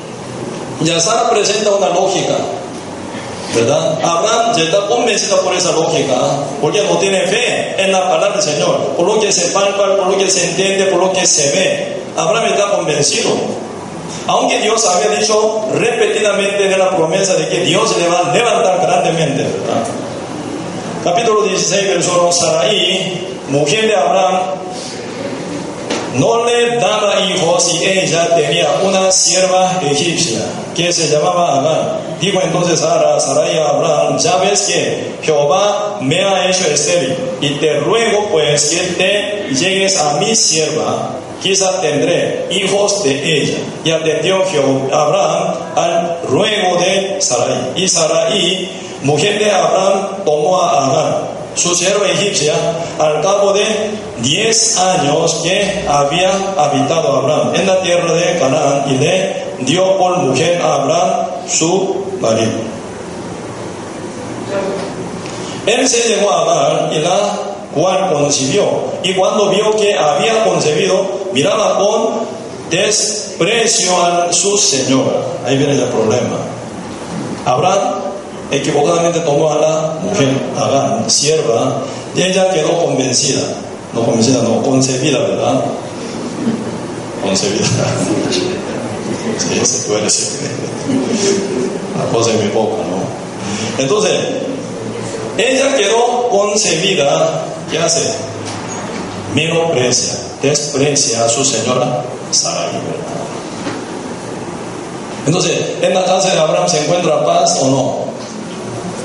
ya 0.85 1.01
Sara 1.01 1.31
presenta 1.31 1.71
una 1.71 1.89
lógica, 1.91 2.35
¿verdad? 3.55 3.99
Abraham 4.03 4.57
ya 4.57 4.65
está 4.65 4.87
convencido 4.87 5.41
por 5.43 5.55
esa 5.55 5.73
lógica, 5.73 6.15
porque 6.61 6.83
no 6.83 6.99
tiene 6.99 7.27
fe 7.27 7.75
en 7.83 7.93
la 7.93 8.09
palabra 8.09 8.41
del 8.41 8.43
Señor, 8.43 8.79
por 8.97 9.07
lo 9.07 9.21
que 9.21 9.33
se 9.33 9.49
palpa, 9.49 9.97
por 9.97 10.09
lo 10.09 10.19
que 10.19 10.31
se 10.31 10.51
entiende, 10.51 10.87
por 10.87 11.01
lo 11.01 11.13
que 11.13 11.27
se 11.27 11.51
ve. 11.53 12.03
Abraham 12.17 12.47
está 12.47 12.71
convencido. 12.71 13.31
Aunque 14.27 14.61
Dios 14.61 14.87
había 14.87 15.19
dicho 15.19 15.67
repetidamente 15.75 16.69
de 16.69 16.77
la 16.77 16.91
promesa 16.97 17.35
de 17.35 17.49
que 17.49 17.61
Dios 17.61 17.97
le 17.99 18.09
va 18.09 18.31
a 18.31 18.33
levantar 18.33 18.81
grandemente, 18.81 19.43
¿verdad? 19.43 19.85
Capítulo 21.05 21.43
16, 21.43 21.89
verso 21.89 22.23
1, 22.23 22.33
Sarai, 22.33 23.27
mujer 23.49 23.89
de 23.89 23.97
Abraham, 23.97 24.62
no 26.15 26.45
le 26.45 26.77
daba 26.77 27.21
hijos 27.23 27.75
y 27.75 27.85
ella 27.85 28.35
tenía 28.35 28.69
una 28.83 29.11
sierva 29.11 29.81
egipcia 29.83 30.41
que 30.75 30.93
se 30.93 31.09
llamaba 31.09 31.59
Agar. 31.59 32.01
Dijo 32.21 32.41
entonces 32.43 32.81
Sara, 32.81 33.19
Sarai 33.19 33.57
a 33.59 33.69
Abraham, 33.69 34.19
ya 34.19 34.37
ves 34.37 34.63
que 34.63 35.15
Jehová 35.23 35.99
me 36.01 36.23
ha 36.23 36.49
hecho 36.49 36.67
estéril 36.67 37.17
y 37.41 37.51
te 37.55 37.81
ruego 37.81 38.29
pues 38.31 38.71
que 38.71 38.87
te 38.95 39.55
llegues 39.55 39.97
a 39.99 40.19
mi 40.19 40.35
sierva, 40.35 41.11
quizá 41.43 41.81
tendré 41.81 42.47
hijos 42.51 43.03
de 43.05 43.41
ella. 43.41 43.59
Y 43.85 43.91
atendió 43.91 44.43
Abraham 44.93 45.55
al 45.75 46.19
ruego 46.29 46.77
de 46.79 47.21
Sarai. 47.21 47.73
Y 47.75 47.89
Sarai, 47.89 48.71
mujer 49.03 49.39
de 49.39 49.51
Abraham, 49.51 50.25
tomó 50.25 50.61
a 50.61 50.87
Agar 50.87 51.42
su 51.55 51.75
sierva 51.75 52.09
egipcia, 52.09 52.55
al 52.99 53.21
cabo 53.21 53.53
de 53.53 53.65
10 54.23 54.79
años 54.79 55.41
que 55.43 55.85
había 55.89 56.31
habitado 56.57 57.17
Abraham 57.17 57.55
en 57.55 57.67
la 57.67 57.83
tierra 57.83 58.13
de 58.13 58.39
Canaán 58.39 58.85
y 58.89 58.99
le 58.99 59.45
dio 59.61 59.99
por 59.99 60.19
mujer 60.19 60.61
a 60.63 60.75
Abraham 60.75 61.27
su 61.49 62.05
marido. 62.21 62.51
Él 65.67 65.89
se 65.89 66.09
llegó 66.09 66.31
a 66.31 66.41
Abraham 66.41 66.93
y 66.93 66.99
la 66.99 67.39
cual 67.75 68.13
concibió, 68.13 68.65
y 69.03 69.15
cuando 69.15 69.49
vio 69.49 69.75
que 69.77 69.97
había 69.97 70.45
concebido, 70.45 71.07
miraba 71.33 71.79
con 71.79 72.43
desprecio 72.71 73.91
a 74.03 74.33
su 74.33 74.59
señora. 74.59 75.21
Ahí 75.47 75.57
viene 75.57 75.75
el 75.75 75.85
problema. 75.85 76.37
Abraham 77.45 78.02
equivocadamente 78.53 79.21
tomó 79.21 79.51
a 79.51 79.57
la 79.57 79.99
mujer, 80.03 80.29
a 80.57 80.69
la 80.69 81.11
sierva, 81.11 81.83
y 82.15 82.23
ella 82.23 82.53
quedó 82.53 82.85
convencida, 82.85 83.43
no 83.95 84.05
convencida, 84.05 84.43
no, 84.43 84.63
concebida, 84.63 85.19
¿verdad? 85.21 85.65
Concebida. 87.23 87.65
sí, 89.39 89.65
se 89.65 89.89
puede 89.89 90.03
decir. 90.03 90.29
La 91.99 92.05
cosa 92.13 92.31
en 92.31 92.47
mi 92.47 92.53
boca, 92.53 92.83
¿no? 92.83 93.83
Entonces, 93.83 94.13
ella 95.39 95.75
quedó 95.77 96.29
concebida, 96.29 97.45
¿qué 97.71 97.79
hace? 97.79 98.13
Menosprecia, 99.35 100.15
desprecia 100.43 101.25
a 101.25 101.29
su 101.29 101.43
señora 101.43 102.05
Sarai, 102.31 102.67
¿verdad? 102.67 103.13
Entonces, 105.27 105.59
¿en 105.81 105.95
la 105.95 106.05
casa 106.05 106.35
de 106.35 106.41
Abraham 106.41 106.69
se 106.69 106.83
encuentra 106.83 107.25
paz 107.25 107.59
o 107.63 107.69
no? 107.69 108.13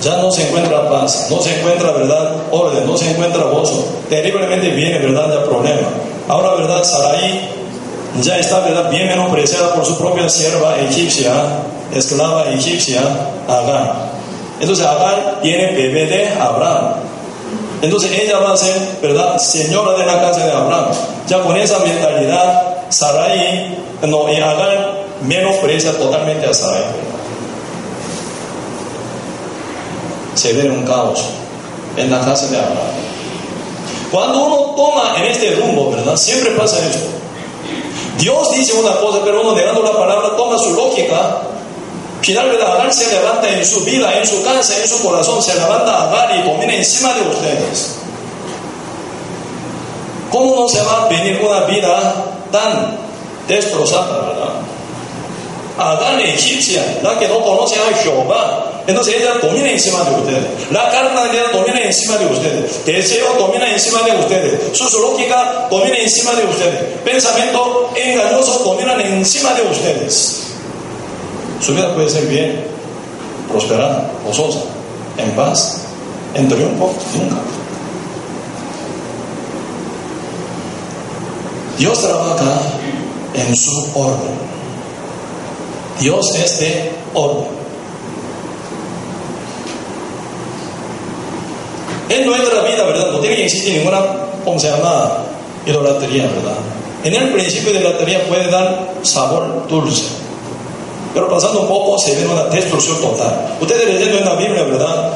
Ya 0.02 0.18
no 0.18 0.32
se 0.32 0.48
encuentra 0.48 0.90
paz, 0.90 1.28
no 1.30 1.42
se 1.42 1.58
encuentra 1.58 1.92
verdad, 1.92 2.36
orden, 2.52 2.86
no 2.86 2.98
se 2.98 3.10
encuentra 3.10 3.44
gozo. 3.44 3.86
Terriblemente 4.10 4.70
viene 4.70 5.00
verdad 5.00 5.32
el 5.32 5.44
problema. 5.44 5.88
Ahora, 6.28 6.56
verdad, 6.56 6.84
Sarai 6.84 7.50
ya 8.22 8.38
está 8.38 8.60
verdad 8.60 8.90
bien 8.90 9.08
menospreciada 9.08 9.74
por 9.74 9.86
su 9.86 9.98
propia 9.98 10.28
sierva 10.30 10.78
egipcia, 10.80 11.32
esclava 11.94 12.50
egipcia, 12.52 13.02
Agar. 13.48 14.08
Entonces 14.60 14.86
Agar 14.86 15.40
tiene 15.42 15.72
bebé 15.72 16.06
de 16.06 16.30
Abraham. 16.40 16.94
Entonces 17.82 18.12
ella 18.20 18.40
va 18.40 18.54
a 18.54 18.58
ser, 18.58 18.76
¿verdad?, 19.02 19.38
señora 19.38 19.98
de 19.98 20.06
la 20.06 20.20
casa 20.20 20.46
de 20.46 20.52
Abraham. 20.52 20.88
Ya 21.28 21.40
con 21.42 21.56
esa 21.56 21.80
mentalidad, 21.80 22.78
Sarai, 22.90 23.78
no, 24.02 24.32
y 24.32 24.36
Agar 24.36 25.06
menosprecia 25.22 25.92
totalmente 25.94 26.48
a 26.48 26.54
Sarai. 26.54 26.84
Se 30.38 30.54
ve 30.54 30.70
un 30.70 30.86
caos 30.86 31.20
en 31.96 32.12
la 32.12 32.20
casa 32.20 32.48
de 32.48 32.58
Abraham. 32.58 32.98
Cuando 34.12 34.46
uno 34.46 34.58
toma 34.76 35.16
en 35.18 35.26
este 35.26 35.56
rumbo, 35.56 35.92
¿verdad? 35.92 36.16
Siempre 36.16 36.52
pasa 36.52 36.78
esto. 36.88 37.08
Dios 38.18 38.52
dice 38.52 38.74
una 38.74 38.96
cosa, 38.98 39.20
pero 39.24 39.42
uno 39.42 39.54
negando 39.54 39.82
la 39.82 39.94
palabra 39.94 40.36
toma 40.36 40.58
su 40.58 40.74
lógica. 40.74 41.40
Finalmente 42.22 42.64
Agar 42.64 42.92
se 42.94 43.12
levanta 43.12 43.50
en 43.50 43.66
su 43.66 43.82
vida, 43.82 44.18
en 44.18 44.26
su 44.26 44.44
casa, 44.44 44.78
en 44.82 44.88
su 44.88 45.04
corazón, 45.04 45.42
se 45.42 45.54
levanta 45.56 45.94
a 45.94 46.10
Agar 46.10 46.36
y 46.38 46.50
domina 46.50 46.74
encima 46.74 47.14
de 47.14 47.22
ustedes. 47.22 47.96
¿Cómo 50.32 50.56
no 50.56 50.70
se 50.70 50.82
va 50.82 51.04
a 51.04 51.08
venir 51.08 51.42
una 51.44 51.62
vida 51.62 52.14
tan 52.52 52.98
destrozada, 53.48 54.20
verdad? 54.20 54.54
Adán 55.78 56.20
egipcia, 56.22 57.00
la 57.04 57.18
que 57.20 57.28
no 57.28 57.44
conoce 57.44 57.76
a 57.76 57.98
Jehová, 57.98 58.77
entonces 58.88 59.16
ella 59.16 59.34
domina 59.42 59.70
encima 59.70 60.02
de 60.06 60.16
ustedes. 60.16 60.72
La 60.72 60.90
carnalidad 60.90 61.52
domina 61.52 61.82
encima 61.82 62.18
de 62.18 62.26
ustedes. 62.26 62.86
Deseo 62.86 63.34
domina 63.38 63.70
encima 63.70 64.02
de 64.04 64.18
ustedes. 64.18 64.78
Su 64.78 65.00
lógica 65.02 65.68
domina 65.70 65.98
encima 65.98 66.32
de 66.36 66.46
ustedes. 66.46 66.82
Pensamiento 67.04 67.92
engañoso 67.96 68.64
domina 68.64 68.94
encima 69.04 69.54
de 69.56 69.64
ustedes. 69.64 70.44
Su 71.60 71.74
vida 71.74 71.94
puede 71.94 72.10
ser 72.10 72.28
bien, 72.28 72.64
prosperada, 73.52 74.10
gozosa, 74.26 74.60
en 75.18 75.32
paz, 75.32 75.80
en 76.34 76.48
triunfo, 76.48 76.94
nunca. 77.14 77.36
Dios 81.78 82.02
trabaja 82.02 82.62
en 83.34 83.56
su 83.56 83.88
orden. 83.94 84.48
Dios 86.00 86.36
es 86.36 86.60
de 86.60 86.92
orden. 87.14 87.57
En 92.10 92.26
nuestra 92.26 92.62
vida, 92.62 92.84
¿verdad? 92.86 93.12
No 93.12 93.22
que 93.22 93.44
existir 93.44 93.78
ninguna, 93.78 94.00
¿cómo 94.46 94.60
se 94.60 94.70
llama? 94.70 95.18
Idolatría, 95.66 96.24
¿verdad? 96.24 96.58
En 97.04 97.14
el 97.14 97.34
principio 97.34 97.74
de 97.74 97.80
la 97.80 97.90
idolatría 97.90 98.28
puede 98.28 98.50
dar 98.50 98.94
sabor 99.04 99.68
dulce. 99.68 100.04
Pero 101.14 101.30
pasando 101.30 101.62
un 101.62 101.68
poco 101.68 101.98
se 101.98 102.16
ve 102.16 102.26
una 102.26 102.44
destrucción 102.46 103.02
total. 103.02 103.58
Ustedes 103.60 103.88
leyendo 103.88 104.20
en 104.20 104.26
la 104.26 104.36
Biblia, 104.36 104.64
¿verdad? 104.64 105.14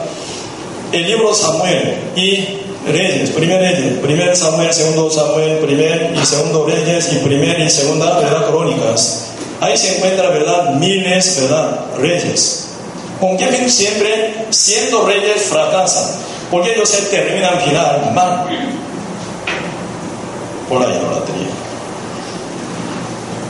El 0.92 1.06
libro 1.06 1.34
Samuel 1.34 2.12
y 2.16 2.58
Reyes, 2.86 3.30
primer 3.30 3.62
Reyes, 3.62 4.00
primer 4.00 4.36
Samuel, 4.36 4.74
segundo 4.74 5.10
Samuel, 5.10 5.60
primer 5.60 6.14
y 6.22 6.26
segundo 6.26 6.66
Reyes 6.66 7.14
y 7.14 7.18
primer 7.18 7.60
y 7.60 7.70
segunda, 7.70 8.20
¿verdad? 8.20 8.48
Crónicas. 8.48 9.28
Ahí 9.62 9.78
se 9.78 9.96
encuentra, 9.96 10.30
¿verdad? 10.30 10.74
Miles, 10.74 11.40
¿verdad? 11.42 11.80
Reyes. 11.98 12.68
¿Con 13.20 13.38
qué 13.38 13.46
fin 13.48 13.70
siempre 13.70 14.48
siendo 14.50 15.06
reyes 15.06 15.44
fracasan? 15.44 16.31
Porque 16.52 16.74
ellos 16.74 16.90
se 16.90 17.04
terminan 17.04 17.54
al 17.54 17.62
final 17.62 18.12
mal 18.14 18.46
por 20.68 20.82
la 20.82 20.94
idolatría. 20.94 21.48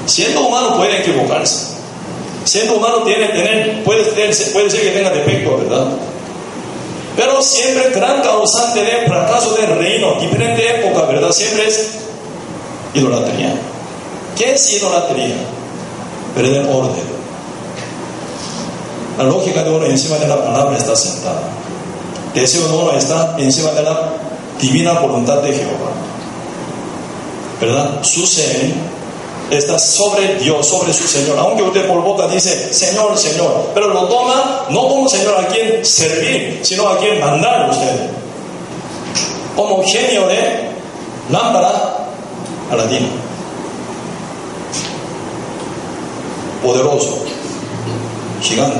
Siendo 0.06 0.48
humano 0.48 0.78
puede 0.78 1.00
equivocarse. 1.00 1.72
Siendo 2.44 2.76
humano 2.76 3.04
tiene 3.04 3.28
tener, 3.30 3.84
puede, 3.84 4.04
puede 4.04 4.70
ser 4.70 4.82
que 4.82 4.92
tenga 4.92 5.10
defecto, 5.10 5.58
¿verdad? 5.58 5.88
Pero 7.16 7.42
siempre 7.42 7.90
gran 7.92 8.22
causante 8.22 8.84
de 8.84 9.08
fracaso 9.08 9.56
del 9.56 9.78
reino, 9.78 10.16
diferente 10.20 10.80
época, 10.80 11.06
¿verdad? 11.06 11.32
Siempre 11.32 11.68
es 11.68 11.90
idolatría. 12.94 13.54
¿Qué 14.38 14.54
es 14.54 14.72
idolatría? 14.72 15.36
Perder 16.36 16.66
orden. 16.68 17.22
La 19.18 19.24
lógica 19.26 19.64
de 19.64 19.70
uno 19.70 19.86
encima 19.86 20.18
de 20.18 20.28
la 20.28 20.44
palabra 20.44 20.78
está 20.78 20.96
sentada. 20.96 21.42
Deseo 22.34 22.68
de 22.68 22.74
uno 22.74 22.92
está 22.94 23.36
encima 23.38 23.72
de 23.72 23.84
la 23.84 24.14
divina 24.60 24.94
voluntad 24.94 25.38
de 25.42 25.54
Jehová. 25.54 25.92
¿Verdad? 27.60 28.04
Su 28.04 28.26
ser 28.26 28.74
está 29.50 29.78
sobre 29.78 30.36
Dios, 30.36 30.66
sobre 30.66 30.94
su 30.94 31.08
Señor. 31.08 31.38
Aunque 31.38 31.64
usted 31.64 31.88
por 31.88 32.02
boca 32.02 32.28
dice, 32.28 32.74
Señor, 32.74 33.18
Señor, 33.18 33.72
pero 33.74 33.90
lo 33.90 34.06
toma 34.08 34.66
no 34.70 34.88
como 34.88 35.10
Señor 35.10 35.44
a 35.44 35.48
quien 35.48 35.86
servir, 35.86 36.62
sino 36.64 36.88
a 36.88 36.98
quien 36.98 37.20
mandar 37.20 37.70
usted. 37.70 38.10
Como 39.56 39.84
genio 39.84 40.28
de 40.28 40.70
lámpara 41.30 42.08
aladino. 42.72 43.08
Poderoso, 46.64 47.24
gigante, 48.42 48.80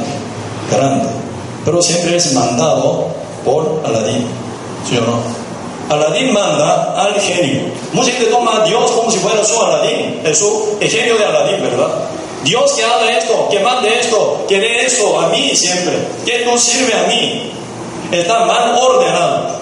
grande, 0.72 1.10
pero 1.66 1.82
siempre 1.82 2.16
es 2.16 2.32
mandado 2.34 3.21
por 3.44 3.82
Aladín. 3.86 4.26
¿Sí 4.88 4.98
o 4.98 5.02
no? 5.02 5.22
Aladín 5.90 6.32
manda 6.32 6.94
al 6.96 7.20
genio. 7.20 7.64
Mucha 7.94 8.12
gente 8.12 8.28
toma 8.28 8.62
a 8.62 8.66
Dios 8.66 8.92
como 8.92 9.12
si 9.12 9.20
fuera 9.20 9.44
su 9.44 9.60
Aladín, 9.62 10.22
es 10.24 10.38
su 10.38 10.78
genio 10.80 11.18
de 11.18 11.26
Aladín, 11.26 11.62
¿verdad? 11.62 11.90
Dios 12.44 12.74
que 12.74 12.84
haga 12.84 13.18
esto, 13.18 13.48
que 13.52 13.60
mande 13.60 14.00
esto, 14.00 14.46
que 14.48 14.60
dé 14.60 14.86
esto 14.86 15.20
a 15.20 15.28
mí 15.28 15.56
siempre, 15.56 15.94
que 16.26 16.40
tú 16.40 16.58
sirve 16.58 16.94
a 16.94 17.08
mí. 17.08 17.52
Está 18.12 18.46
mal 18.46 18.76
ordenado. 18.78 19.62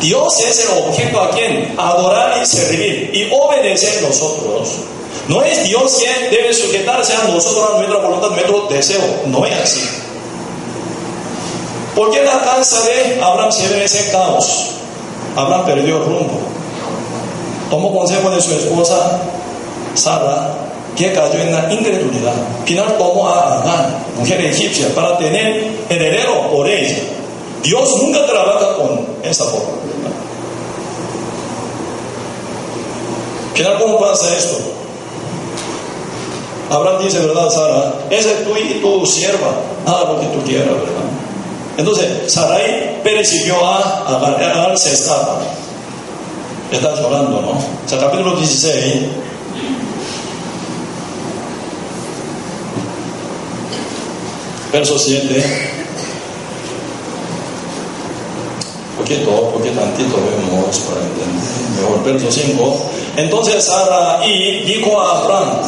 Dios 0.00 0.32
es 0.48 0.60
el 0.60 0.78
objeto 0.78 1.20
a 1.20 1.30
quien 1.30 1.74
adorar 1.76 2.40
y 2.40 2.46
servir 2.46 3.10
y 3.12 3.28
obedecer 3.32 4.02
nosotros. 4.02 4.68
No 5.26 5.42
es 5.42 5.64
Dios 5.64 5.96
quien 5.98 6.30
debe 6.30 6.54
sujetarse 6.54 7.14
a 7.14 7.24
nosotros, 7.24 7.70
a 7.74 7.78
nuestra 7.78 7.98
voluntad, 7.98 8.32
a 8.32 8.36
nuestro 8.36 8.68
deseo. 8.70 9.00
No 9.26 9.44
es 9.44 9.54
así. 9.54 9.80
¿Por 11.98 12.12
qué 12.12 12.22
la 12.22 12.38
casa 12.38 12.80
de 12.84 13.20
Abraham 13.20 13.50
se 13.50 13.66
ve 13.66 13.82
ese 13.82 14.12
caos? 14.12 14.66
Abraham 15.34 15.66
perdió 15.66 15.96
el 15.96 16.04
rumbo. 16.04 16.38
Tomó 17.70 17.92
consejo 17.92 18.30
de 18.30 18.40
su 18.40 18.52
esposa 18.52 19.18
Sara, 19.94 20.54
que 20.96 21.12
cayó 21.12 21.40
en 21.40 21.52
la 21.52 21.74
incredulidad. 21.74 22.34
Final 22.64 22.96
tomó 22.98 23.26
a 23.26 23.58
Agar, 23.58 23.98
mujer 24.16 24.40
egipcia, 24.42 24.94
para 24.94 25.18
tener 25.18 25.72
heredero 25.88 26.48
por 26.52 26.68
ella. 26.68 26.98
Dios 27.64 27.90
nunca 28.00 28.24
trabaja 28.26 28.76
con 28.76 29.04
esa 29.24 29.42
forma. 29.46 29.78
Final, 33.54 33.76
¿cómo 33.80 33.98
pasa 33.98 34.36
esto? 34.36 34.56
Abraham 36.70 37.02
dice, 37.02 37.26
¿verdad, 37.26 37.50
Sara? 37.50 37.94
Ese 38.08 38.34
es 38.34 38.44
tú 38.44 38.56
y 38.56 38.74
tu 38.74 39.04
sierva, 39.04 39.50
haga 39.84 40.12
lo 40.12 40.20
que 40.20 40.26
tú 40.26 40.44
quieras, 40.44 40.68
¿verdad? 40.68 41.07
Entonces, 41.78 42.32
Sarai 42.32 43.00
persiguió 43.04 43.64
a 43.64 44.04
Agar 44.08 44.76
se 44.76 44.92
escapa. 44.94 45.38
Está 46.72 46.94
llorando, 46.96 47.40
¿no? 47.40 47.50
O 47.50 47.88
sea, 47.88 48.00
capítulo 48.00 48.34
16. 48.34 49.04
Verso 54.72 54.98
7. 54.98 55.44
Poquito, 58.98 59.30
poquito 59.30 59.80
tantito 59.80 60.16
vemos 60.16 60.78
para 60.80 61.00
entender 61.00 61.80
mejor. 61.80 62.04
Verso 62.04 62.30
5. 62.30 62.90
Entonces 63.16 63.64
Sarai 63.64 64.64
dijo 64.64 65.00
a 65.00 65.20
Abraham, 65.20 65.60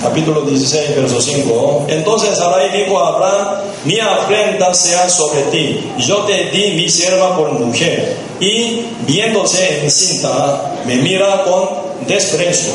capítulo 0.00 0.42
16, 0.42 0.96
verso 0.96 1.20
5. 1.20 1.86
Entonces 1.88 2.38
Sarai 2.38 2.70
dijo 2.70 2.98
a 2.98 3.08
Abraham, 3.08 3.73
mi 3.84 4.00
afrenta 4.00 4.72
sea 4.72 5.08
sobre 5.08 5.42
ti, 5.44 5.92
yo 5.98 6.18
te 6.24 6.50
di 6.50 6.72
mi 6.72 6.88
sierva 6.88 7.36
por 7.36 7.52
mujer. 7.52 8.16
Y 8.40 8.86
viéndose 9.06 9.84
encinta, 9.84 10.74
me 10.86 10.96
mira 10.96 11.42
con 11.44 11.68
desprecio. 12.06 12.72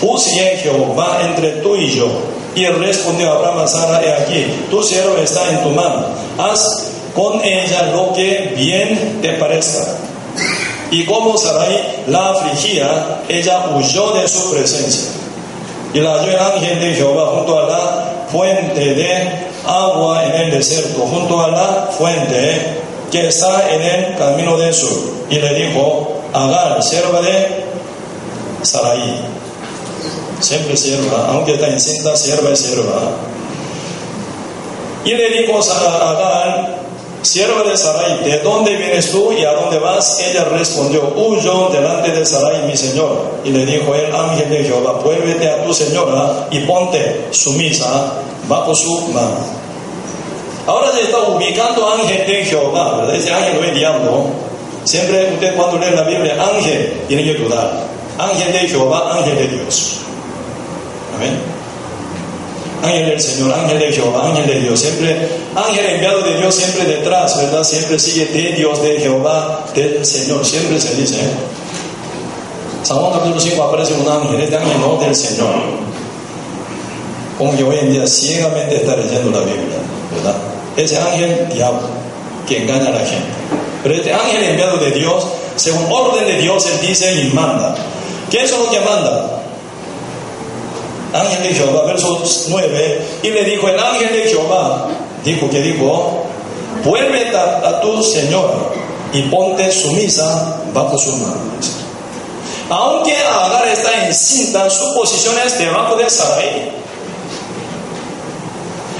En 0.00 0.58
Jehová 0.58 1.20
entre 1.24 1.50
tú 1.62 1.74
y 1.74 1.90
yo. 1.90 2.06
Y 2.54 2.66
respondió 2.66 3.32
Abraham 3.32 3.58
a 3.58 3.66
Sara, 3.66 4.00
he 4.02 4.12
aquí, 4.12 4.46
tu 4.70 4.82
siervo 4.82 5.16
está 5.16 5.50
en 5.50 5.62
tu 5.62 5.70
mano. 5.70 6.06
Haz 6.38 6.86
con 7.14 7.44
ella 7.44 7.90
lo 7.92 8.12
que 8.12 8.52
bien 8.56 9.18
te 9.20 9.32
parezca. 9.32 9.96
Y 10.90 11.04
como 11.04 11.36
Sarai 11.36 12.04
la 12.06 12.30
afligía, 12.30 13.22
ella 13.28 13.70
huyó 13.74 14.12
de 14.12 14.28
su 14.28 14.50
presencia. 14.52 15.10
Y 15.92 16.00
la 16.00 16.14
halló 16.14 16.30
el 16.30 16.38
ángel 16.38 16.80
de 16.80 16.94
Jehová 16.94 17.26
junto 17.34 17.58
a 17.58 17.62
la 17.68 18.17
fuente 18.30 18.94
de 18.94 19.48
agua 19.66 20.24
en 20.26 20.34
el 20.42 20.50
desierto, 20.50 21.00
junto 21.00 21.40
a 21.40 21.48
la 21.48 21.88
fuente 21.96 22.78
que 23.10 23.28
está 23.28 23.74
en 23.74 23.82
el 23.82 24.16
camino 24.16 24.56
del 24.56 24.72
sur. 24.74 24.98
Y 25.30 25.36
le 25.36 25.54
dijo, 25.54 26.14
Agar, 26.32 26.82
sierva 26.82 27.20
de 27.22 27.64
Sarai. 28.62 29.16
Siempre 30.40 30.76
sierva, 30.76 31.28
aunque 31.30 31.54
está 31.54 31.68
encinta, 31.68 32.16
sierva 32.16 32.50
es 32.50 32.60
sierva. 32.60 33.00
Y 35.04 35.14
le 35.14 35.30
dijo 35.30 35.58
a 35.58 36.10
Agar, 36.10 36.78
Sierva 37.22 37.62
de 37.64 37.76
Sarai, 37.76 38.22
¿de 38.24 38.38
dónde 38.40 38.76
vienes 38.76 39.10
tú 39.10 39.32
y 39.32 39.44
a 39.44 39.52
dónde 39.52 39.78
vas? 39.78 40.20
Ella 40.20 40.44
respondió, 40.44 41.12
huyo 41.16 41.68
delante 41.68 42.12
de 42.12 42.24
Sarai, 42.24 42.62
mi 42.66 42.76
señor. 42.76 43.40
Y 43.44 43.50
le 43.50 43.66
dijo 43.66 43.94
el 43.94 44.14
ángel 44.14 44.48
de 44.48 44.64
Jehová, 44.64 45.00
vuélvete 45.04 45.48
a 45.50 45.64
tu 45.64 45.74
señora 45.74 46.46
y 46.50 46.60
ponte 46.60 47.26
sumisa 47.32 48.12
bajo 48.48 48.74
su 48.74 49.08
mano. 49.08 49.58
Ahora 50.66 50.92
se 50.92 51.02
está 51.02 51.18
ubicando 51.18 51.90
ángel 51.90 52.26
de 52.26 52.44
Jehová, 52.44 52.98
¿verdad? 52.98 53.16
Ese 53.16 53.32
ángel 53.32 53.60
no 53.60 53.66
es 53.66 53.74
diablo. 53.74 54.26
Siempre 54.84 55.32
usted 55.34 55.56
cuando 55.56 55.78
lee 55.78 55.94
la 55.94 56.02
Biblia, 56.02 56.36
ángel, 56.40 57.02
tiene 57.08 57.24
que 57.24 57.34
dudar. 57.34 57.72
Ángel 58.18 58.52
de 58.52 58.68
Jehová, 58.68 59.18
ángel 59.18 59.36
de 59.36 59.48
Dios. 59.48 59.96
Amén. 61.16 61.57
Ángel 62.82 63.06
del 63.06 63.20
Señor, 63.20 63.52
ángel 63.52 63.78
de 63.78 63.92
Jehová, 63.92 64.28
ángel 64.28 64.46
de 64.46 64.60
Dios, 64.60 64.80
siempre, 64.80 65.28
ángel 65.54 65.86
enviado 65.86 66.22
de 66.22 66.36
Dios 66.36 66.54
siempre 66.54 66.84
detrás, 66.84 67.36
¿verdad? 67.36 67.64
Siempre 67.64 67.98
sigue 67.98 68.26
de 68.26 68.52
Dios, 68.52 68.80
de 68.82 69.00
Jehová, 69.00 69.66
del 69.74 70.06
Señor, 70.06 70.44
siempre 70.44 70.80
se 70.80 70.94
dice. 70.94 71.16
¿eh? 71.16 71.30
San 72.82 72.98
Juan 72.98 73.12
capítulo 73.12 73.40
5 73.40 73.62
aparece 73.62 73.94
un 73.94 74.08
ángel, 74.08 74.40
este 74.40 74.56
ángel 74.56 74.80
no 74.80 74.96
del 74.96 75.14
Señor. 75.14 75.48
Como 77.36 77.56
que 77.56 77.64
hoy 77.64 77.78
en 77.78 77.92
día 77.92 78.06
ciegamente 78.06 78.76
está 78.76 78.96
leyendo 78.96 79.30
la 79.30 79.40
Biblia, 79.44 79.78
¿verdad? 80.14 80.36
Ese 80.76 80.96
ángel, 80.96 81.48
diablo, 81.52 81.88
que 82.46 82.62
engaña 82.62 82.88
a 82.88 82.92
la 82.92 83.00
gente. 83.00 83.26
Pero 83.82 83.94
este 83.94 84.12
ángel 84.12 84.42
enviado 84.42 84.78
de 84.78 84.92
Dios, 84.92 85.26
según 85.56 85.86
orden 85.90 86.26
de 86.26 86.38
Dios, 86.40 86.64
él 86.66 86.86
dice 86.86 87.12
y 87.22 87.32
manda. 87.34 87.74
¿Qué 88.30 88.42
es 88.42 88.50
lo 88.50 88.70
que 88.70 88.80
manda? 88.80 89.37
Ángel 91.12 91.42
de 91.42 91.54
Jehová, 91.54 91.84
verso 91.84 92.22
9, 92.48 93.00
y 93.22 93.30
le 93.30 93.44
dijo 93.44 93.68
el 93.68 93.78
ángel 93.78 94.12
de 94.12 94.28
Jehová, 94.28 94.88
dijo 95.24 95.48
que 95.50 95.60
dijo, 95.60 96.24
vuelve 96.84 97.36
a, 97.36 97.80
tu 97.80 98.02
Señor 98.02 98.72
y 99.12 99.22
ponte 99.22 99.70
sumisa 99.72 100.62
bajo 100.72 100.98
su 100.98 101.12
mano. 101.12 101.48
Aunque 102.70 103.16
Agar 103.16 103.66
está 103.68 104.06
encinta, 104.06 104.68
su 104.68 104.94
posición 104.94 105.34
es 105.44 105.58
debajo 105.58 105.96
de 105.96 106.10
Sarai. 106.10 106.70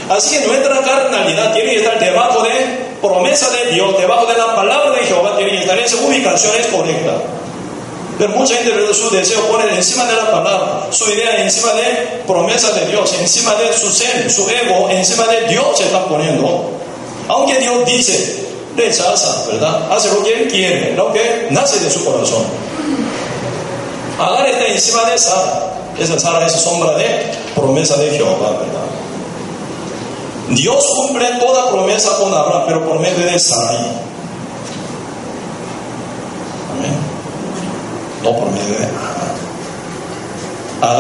Así 0.09 0.39
que 0.39 0.47
nuestra 0.47 0.81
carnalidad 0.81 1.53
tiene 1.53 1.73
que 1.73 1.77
estar 1.77 2.01
debajo 2.01 2.43
de 2.43 2.51
promesa 3.03 3.51
de 3.51 3.73
Dios, 3.73 3.99
debajo 3.99 4.25
de 4.25 4.39
la 4.39 4.55
palabra 4.57 4.93
de 4.93 5.05
Jehová, 5.05 5.37
tiene 5.37 5.53
que 5.53 5.59
estar 5.59 5.79
en 5.79 5.85
esa 5.85 5.97
ubicación 5.97 6.53
es 6.59 6.67
correcta. 6.69 7.13
Pero 8.19 8.31
mucha 8.31 8.57
gente 8.57 8.73
su 8.93 9.11
deseo 9.11 9.41
pone 9.47 9.73
encima 9.75 10.05
de 10.07 10.17
la 10.17 10.31
palabra, 10.31 10.89
su 10.91 11.09
idea 11.09 11.41
encima 11.41 11.73
de 11.75 12.23
promesa 12.27 12.73
de 12.73 12.87
Dios, 12.87 13.15
encima 13.21 13.55
de 13.55 13.73
su 13.73 13.93
ser, 13.93 14.29
su 14.29 14.49
ego, 14.51 14.91
encima 14.91 15.25
de 15.27 15.47
Dios 15.47 15.79
se 15.79 15.85
está 15.85 16.05
poniendo. 16.07 16.69
Aunque 17.29 17.59
Dios 17.61 17.87
dice, 17.87 18.49
rechaza, 18.77 19.47
¿verdad? 19.47 19.93
Hace 19.93 20.13
lo 20.13 20.25
que 20.25 20.35
Él 20.35 20.49
quiere, 20.49 20.95
lo 20.95 21.13
que 21.13 21.47
nace 21.51 21.79
de 21.79 21.91
su 21.91 22.05
corazón. 22.05 22.45
Agar 24.19 24.49
está 24.49 24.67
encima 24.67 25.05
de 25.11 25.17
Sara. 25.17 25.75
Esa 25.97 26.19
Sara 26.19 26.45
es 26.45 26.53
sombra 26.53 26.97
de 26.97 27.33
promesa 27.55 27.97
de 27.99 28.11
Jehová, 28.11 28.51
¿verdad? 28.51 28.89
Dios 30.51 30.85
cumple 30.97 31.27
toda 31.39 31.71
promesa 31.71 32.17
con 32.19 32.35
Abraham, 32.35 32.63
pero 32.67 32.89
por 32.89 32.99
medio 32.99 33.25
de 33.27 33.39
Sarai. 33.39 34.09
No 38.29 38.37
por 38.37 38.51
medio 38.51 38.75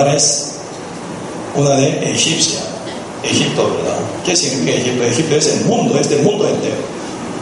de 0.08 0.16
es 0.16 0.54
una 1.54 1.76
de 1.76 2.10
egipcia. 2.10 2.60
Egipto, 3.22 3.64
¿verdad? 3.64 3.98
¿Qué 4.24 4.34
significa 4.34 4.78
Egipto? 4.78 5.04
Egipto 5.04 5.36
es 5.36 5.46
el 5.48 5.64
mundo, 5.66 5.98
es 5.98 6.08
del 6.08 6.22
mundo 6.22 6.48
entero. 6.48 6.76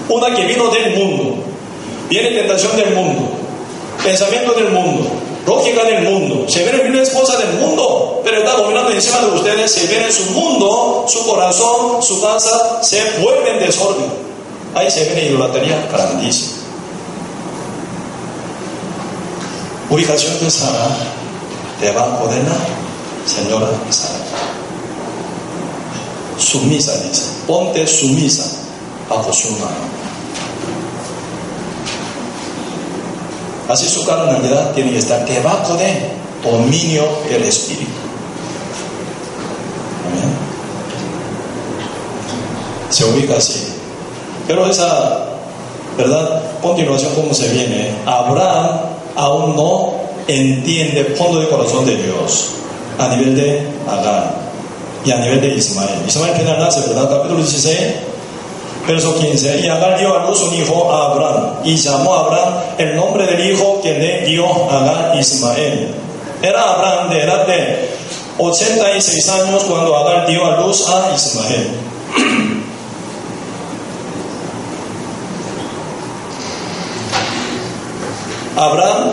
Una 0.08 0.34
que 0.34 0.46
vino 0.46 0.68
del 0.70 0.96
mundo. 0.96 1.36
Viene 2.08 2.30
tentación 2.30 2.76
del 2.76 2.94
mundo. 2.94 3.28
Pensamiento 4.02 4.54
del 4.54 4.70
mundo 4.70 5.08
lógica 5.46 5.84
del 5.84 6.02
mundo. 6.02 6.48
Se 6.48 6.64
ven 6.64 6.90
miles 6.90 7.10
cosas 7.10 7.38
del 7.38 7.52
mundo, 7.60 8.20
pero 8.24 8.38
está 8.38 8.56
dominando 8.56 8.90
encima 8.90 9.20
de 9.20 9.26
ustedes. 9.26 9.70
Se 9.70 9.86
ven 9.86 10.02
en 10.02 10.12
su 10.12 10.32
mundo, 10.32 11.04
su 11.06 11.24
corazón, 11.24 12.02
su 12.02 12.20
casa, 12.20 12.82
se 12.82 13.00
vuelve 13.20 13.52
en 13.52 13.60
desorden. 13.60 14.06
Ahí 14.74 14.90
se 14.90 15.04
ve 15.04 15.26
idolatría 15.26 15.86
grandísima. 15.92 16.55
Ubicación 19.88 20.40
de 20.40 20.50
Sara, 20.50 20.88
debajo 21.80 22.26
de 22.26 22.42
la 22.42 22.56
señora 23.24 23.68
Sara. 23.90 24.18
Sumisa 26.38 26.92
dice, 27.02 27.22
ponte 27.46 27.86
sumisa 27.86 28.44
bajo 29.08 29.32
su 29.32 29.52
mano. 29.52 29.86
Así 33.68 33.88
su 33.88 34.04
carnalidad 34.04 34.72
tiene 34.72 34.90
que 34.90 34.98
estar 34.98 35.24
debajo 35.24 35.74
de 35.74 36.10
dominio 36.42 37.04
del 37.28 37.44
Espíritu. 37.44 37.92
Amén. 40.06 40.36
Se 42.90 43.04
ubica 43.04 43.36
así. 43.36 43.68
Pero 44.48 44.66
esa, 44.66 45.26
¿verdad? 45.96 46.42
Continuación, 46.60 47.14
¿cómo 47.14 47.32
se 47.32 47.48
viene? 47.48 47.94
Abraham 48.04 48.95
aún 49.16 49.56
no 49.56 49.94
entiende 50.28 51.14
fondo 51.16 51.40
del 51.40 51.48
corazón 51.48 51.84
de 51.86 51.96
Dios 51.96 52.50
a 52.98 53.08
nivel 53.08 53.34
de 53.34 53.66
Agar 53.88 54.34
y 55.04 55.10
a 55.10 55.16
nivel 55.18 55.40
de 55.40 55.54
Ismael. 55.54 56.02
Ismael 56.06 56.36
final 56.36 56.58
nace, 56.58 56.80
¿verdad? 56.88 57.10
Capítulo 57.10 57.38
16 57.38 57.76
Verso 58.86 59.18
15. 59.18 59.60
Y 59.64 59.68
Agar 59.68 59.98
dio 59.98 60.16
a 60.16 60.26
luz 60.26 60.40
un 60.42 60.54
hijo 60.54 60.92
a 60.92 61.12
Abraham 61.12 61.54
y 61.64 61.76
llamó 61.76 62.14
a 62.14 62.20
Abraham 62.20 62.54
el 62.78 62.96
nombre 62.96 63.26
del 63.26 63.50
hijo 63.50 63.80
que 63.82 63.98
le 63.98 64.26
dio 64.26 64.46
a 64.46 64.80
Agar 64.80 65.18
Ismael. 65.18 65.88
Era 66.40 66.74
Abraham 66.74 67.10
de 67.10 67.22
edad 67.22 67.46
de 67.46 67.88
86 68.38 69.28
años 69.28 69.64
cuando 69.64 69.96
Agar 69.96 70.28
dio 70.28 70.44
a 70.44 70.60
luz 70.60 70.86
a 70.88 71.12
Ismael. 71.14 71.68
Abraham 78.56 79.12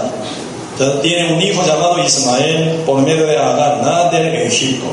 tiene 1.02 1.34
un 1.34 1.42
hijo 1.42 1.62
llamado 1.66 2.00
Ismael 2.04 2.82
por 2.86 3.02
medio 3.02 3.28
de 3.28 3.38
Agar, 3.38 4.10
del 4.12 4.36
Egipto. 4.48 4.88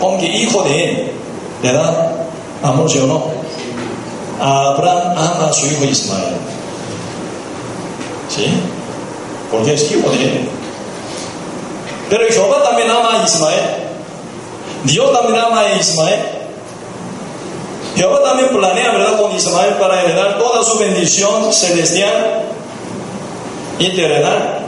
Aunque 0.00 0.26
hijo 0.26 0.62
de 0.62 0.84
él, 0.84 1.12
¿verdad? 1.62 2.12
Amor, 2.62 2.90
¿sí 2.90 2.98
o 2.98 3.06
no? 3.06 3.24
Abraham 4.40 5.16
ama 5.16 5.48
a 5.48 5.52
su 5.52 5.66
hijo 5.66 5.84
Ismael. 5.84 6.34
¿Sí? 8.28 8.46
Porque 9.50 9.74
es 9.74 9.90
hijo 9.90 10.08
de 10.10 10.24
él. 10.24 10.48
Pero 12.08 12.24
Jehová 12.28 12.62
también 12.62 12.90
ama 12.90 13.20
a 13.20 13.24
Ismael. 13.24 13.60
Dios 14.84 15.12
también 15.12 15.40
ama 15.40 15.60
a 15.60 15.72
Ismael. 15.78 16.20
Jehová 17.96 18.22
también 18.22 18.48
planea, 18.48 18.92
¿verdad?, 18.92 19.20
con 19.20 19.32
Ismael 19.32 19.74
para 19.74 20.02
heredar 20.02 20.38
toda 20.38 20.64
su 20.64 20.78
bendición 20.78 21.52
celestial 21.52 22.42
y 23.78 23.88
terrenal. 23.90 24.60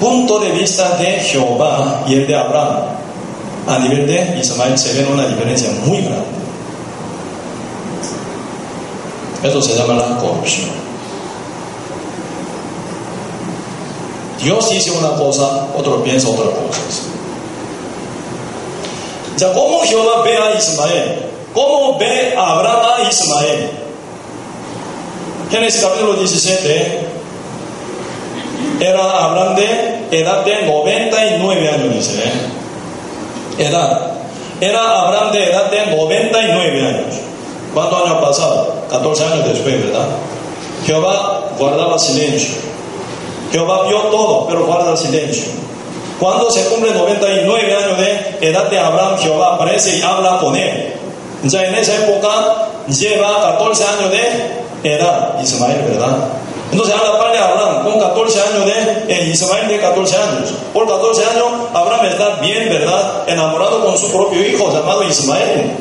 Punto 0.00 0.38
de 0.38 0.50
vista 0.52 0.96
de 0.96 1.20
Jehová 1.20 2.04
y 2.06 2.14
el 2.14 2.26
de 2.26 2.34
Abraham 2.34 3.00
a 3.66 3.78
nivel 3.78 4.06
de 4.06 4.38
Ismael 4.40 4.78
se 4.78 4.94
ve 4.94 5.06
una 5.12 5.26
diferencia 5.26 5.70
muy 5.84 5.98
grande. 5.98 6.24
Esto 9.42 9.62
se 9.62 9.74
llama 9.74 9.94
la 9.94 10.16
corrupción. 10.18 10.68
Dios 14.42 14.70
dice 14.70 14.90
una 14.92 15.10
cosa, 15.16 15.66
otro 15.76 16.02
piensa 16.02 16.28
otra 16.28 16.46
cosa. 16.46 17.19
Ya, 19.40 19.54
¿cómo 19.54 19.80
Jehová 19.80 20.20
ve 20.22 20.36
a 20.36 20.58
Ismael? 20.58 21.16
¿Cómo 21.54 21.98
ve 21.98 22.34
Abraham 22.36 22.80
a 22.98 23.08
Ismael? 23.08 23.70
Génesis 25.50 25.80
capítulo 25.80 26.12
17 26.12 27.00
era 28.80 29.24
Abraham 29.24 29.56
de 29.56 30.20
edad 30.20 30.44
de 30.44 30.66
99 30.66 31.68
años, 31.70 31.94
dice. 31.94 32.22
edad. 33.56 34.10
Era 34.60 35.06
Abraham 35.06 35.32
de 35.32 35.50
edad 35.50 35.70
de 35.70 35.86
99 35.86 36.86
años. 36.86 37.14
¿Cuántos 37.72 38.04
años 38.04 38.22
pasado? 38.22 38.74
14 38.90 39.24
años 39.24 39.48
después, 39.48 39.86
¿verdad? 39.86 40.06
Jehová 40.84 41.48
guardaba 41.58 41.98
silencio. 41.98 42.56
Jehová 43.50 43.88
vio 43.88 44.00
todo, 44.02 44.48
pero 44.48 44.66
guarda 44.66 44.94
silencio. 44.94 45.44
Cuando 46.20 46.50
se 46.50 46.66
cumple 46.66 46.92
99 46.92 47.74
años 47.74 47.98
de 47.98 48.48
edad 48.50 48.68
de 48.68 48.78
Abraham, 48.78 49.16
Jehová 49.18 49.54
aparece 49.54 49.96
y 49.96 50.02
habla 50.02 50.38
con 50.38 50.54
él. 50.54 50.92
Ya 51.44 51.64
en 51.64 51.74
esa 51.74 51.94
época 51.96 52.28
lleva 52.88 53.40
14 53.40 53.84
años 53.84 54.10
de 54.10 54.94
edad, 54.94 55.40
Ismael, 55.42 55.82
¿verdad? 55.88 56.18
Entonces 56.70 56.94
habla 56.94 57.18
padre 57.18 57.38
Abraham 57.38 57.84
con 57.84 57.98
14 57.98 58.38
años 58.38 58.66
de 58.66 59.14
eh, 59.14 59.30
Ismael 59.32 59.66
de 59.66 59.80
14 59.80 60.16
años. 60.16 60.50
Por 60.74 60.86
14 60.86 61.24
años 61.24 61.46
Abraham 61.72 62.04
está 62.04 62.28
bien, 62.42 62.68
¿verdad? 62.68 63.26
Enamorado 63.26 63.82
con 63.82 63.96
su 63.96 64.12
propio 64.12 64.46
hijo 64.46 64.70
llamado 64.70 65.02
Ismael. 65.02 65.72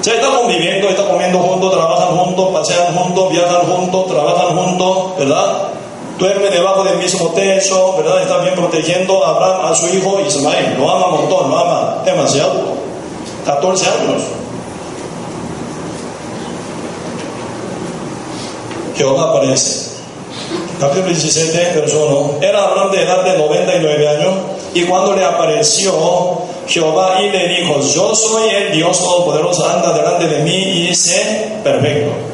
Se 0.00 0.14
está 0.14 0.28
conviviendo, 0.28 0.88
está 0.88 1.06
comiendo 1.06 1.38
juntos, 1.40 1.72
trabajan 1.72 2.16
juntos, 2.16 2.48
pasean 2.54 2.94
juntos, 2.94 3.30
viajan 3.30 3.66
juntos, 3.66 4.06
trabajan 4.06 4.56
juntos, 4.56 5.18
¿verdad? 5.18 5.74
Duerme 6.18 6.48
debajo 6.48 6.84
del 6.84 6.98
mismo 6.98 7.30
techo, 7.30 7.96
¿verdad? 7.96 8.22
Está 8.22 8.38
bien 8.38 8.54
protegiendo 8.54 9.24
a 9.24 9.30
Abraham 9.30 9.72
a 9.72 9.74
su 9.74 9.88
hijo 9.88 10.20
Ismael. 10.24 10.76
Lo 10.78 10.90
ama 10.90 11.08
un 11.08 11.20
montón, 11.22 11.50
lo 11.50 11.58
ama 11.58 12.02
demasiado. 12.04 12.74
14 13.44 13.86
años. 13.86 14.22
Jehová 18.96 19.30
aparece. 19.30 19.90
Capítulo 20.78 21.08
17, 21.08 21.80
verso 21.80 22.36
1. 22.40 22.46
Era 22.46 22.64
Abraham 22.64 22.90
de 22.92 23.02
edad 23.02 23.24
de 23.24 23.38
99 23.38 24.08
años 24.08 24.34
y 24.72 24.82
cuando 24.84 25.14
le 25.14 25.24
apareció 25.24 25.92
Jehová 26.66 27.20
y 27.22 27.30
le 27.30 27.48
dijo, 27.48 27.80
yo 27.80 28.14
soy 28.14 28.50
el 28.50 28.72
Dios 28.72 28.98
Todopoderoso, 28.98 29.68
anda 29.68 29.92
delante 29.92 30.26
de 30.26 30.42
mí 30.42 30.88
y 30.88 30.94
sé 30.94 31.60
perfecto. 31.62 32.33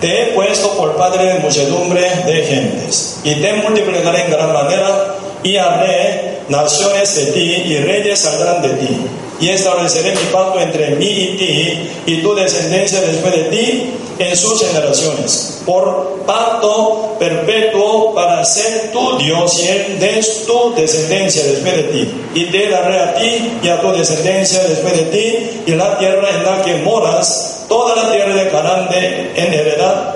te 0.00 0.22
he 0.22 0.26
puesto 0.34 0.76
por 0.76 0.96
padre 0.96 1.24
de 1.24 1.38
muchedumbre 1.40 2.02
de 2.26 2.44
gentes, 2.44 3.20
y 3.24 3.34
te 3.36 3.52
multiplicaré 3.54 4.24
en 4.24 4.30
gran 4.30 4.52
manera, 4.52 5.14
y 5.42 5.56
haré 5.56 6.40
naciones 6.48 7.14
de 7.16 7.32
ti, 7.32 7.40
y 7.40 7.78
reyes 7.78 8.18
saldrán 8.20 8.62
de 8.62 8.70
ti. 8.70 9.06
Y 9.40 9.50
estableceré 9.50 10.10
mi 10.10 10.32
pacto 10.32 10.60
entre 10.60 10.96
mí 10.96 11.06
y 11.06 11.36
ti, 11.36 11.90
y 12.06 12.22
tu 12.22 12.34
descendencia 12.34 13.00
después 13.00 13.34
de 13.34 13.44
ti, 13.44 13.94
en 14.18 14.36
sus 14.36 14.60
generaciones, 14.66 15.62
por 15.64 16.24
pacto 16.26 17.16
perpetuo 17.20 18.14
para 18.14 18.44
ser 18.44 18.90
tu 18.90 19.16
Dios 19.16 19.60
y 19.60 19.68
él 19.68 20.00
de 20.00 20.26
tu 20.44 20.74
descendencia 20.74 21.44
después 21.44 21.76
de 21.76 21.82
ti. 21.84 22.10
Y 22.34 22.44
te 22.46 22.68
daré 22.68 22.98
a 22.98 23.14
ti 23.14 23.58
y 23.62 23.68
a 23.68 23.80
tu 23.80 23.92
descendencia 23.92 24.60
después 24.64 24.96
de 24.96 25.04
ti, 25.04 25.62
y 25.66 25.70
la 25.72 25.96
tierra 25.98 26.30
en 26.30 26.44
la 26.44 26.62
que 26.62 26.74
moras, 26.76 27.64
toda 27.68 27.94
la 27.94 28.12
tierra 28.12 28.34
de 28.34 28.48
Canaán 28.50 28.88
en 28.92 29.52
heredad 29.52 30.14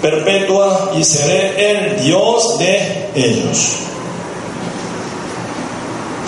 perpetua 0.00 0.92
y 0.96 1.02
seré 1.02 1.72
el 1.72 2.02
Dios 2.02 2.58
de 2.58 3.08
ellos. 3.14 3.85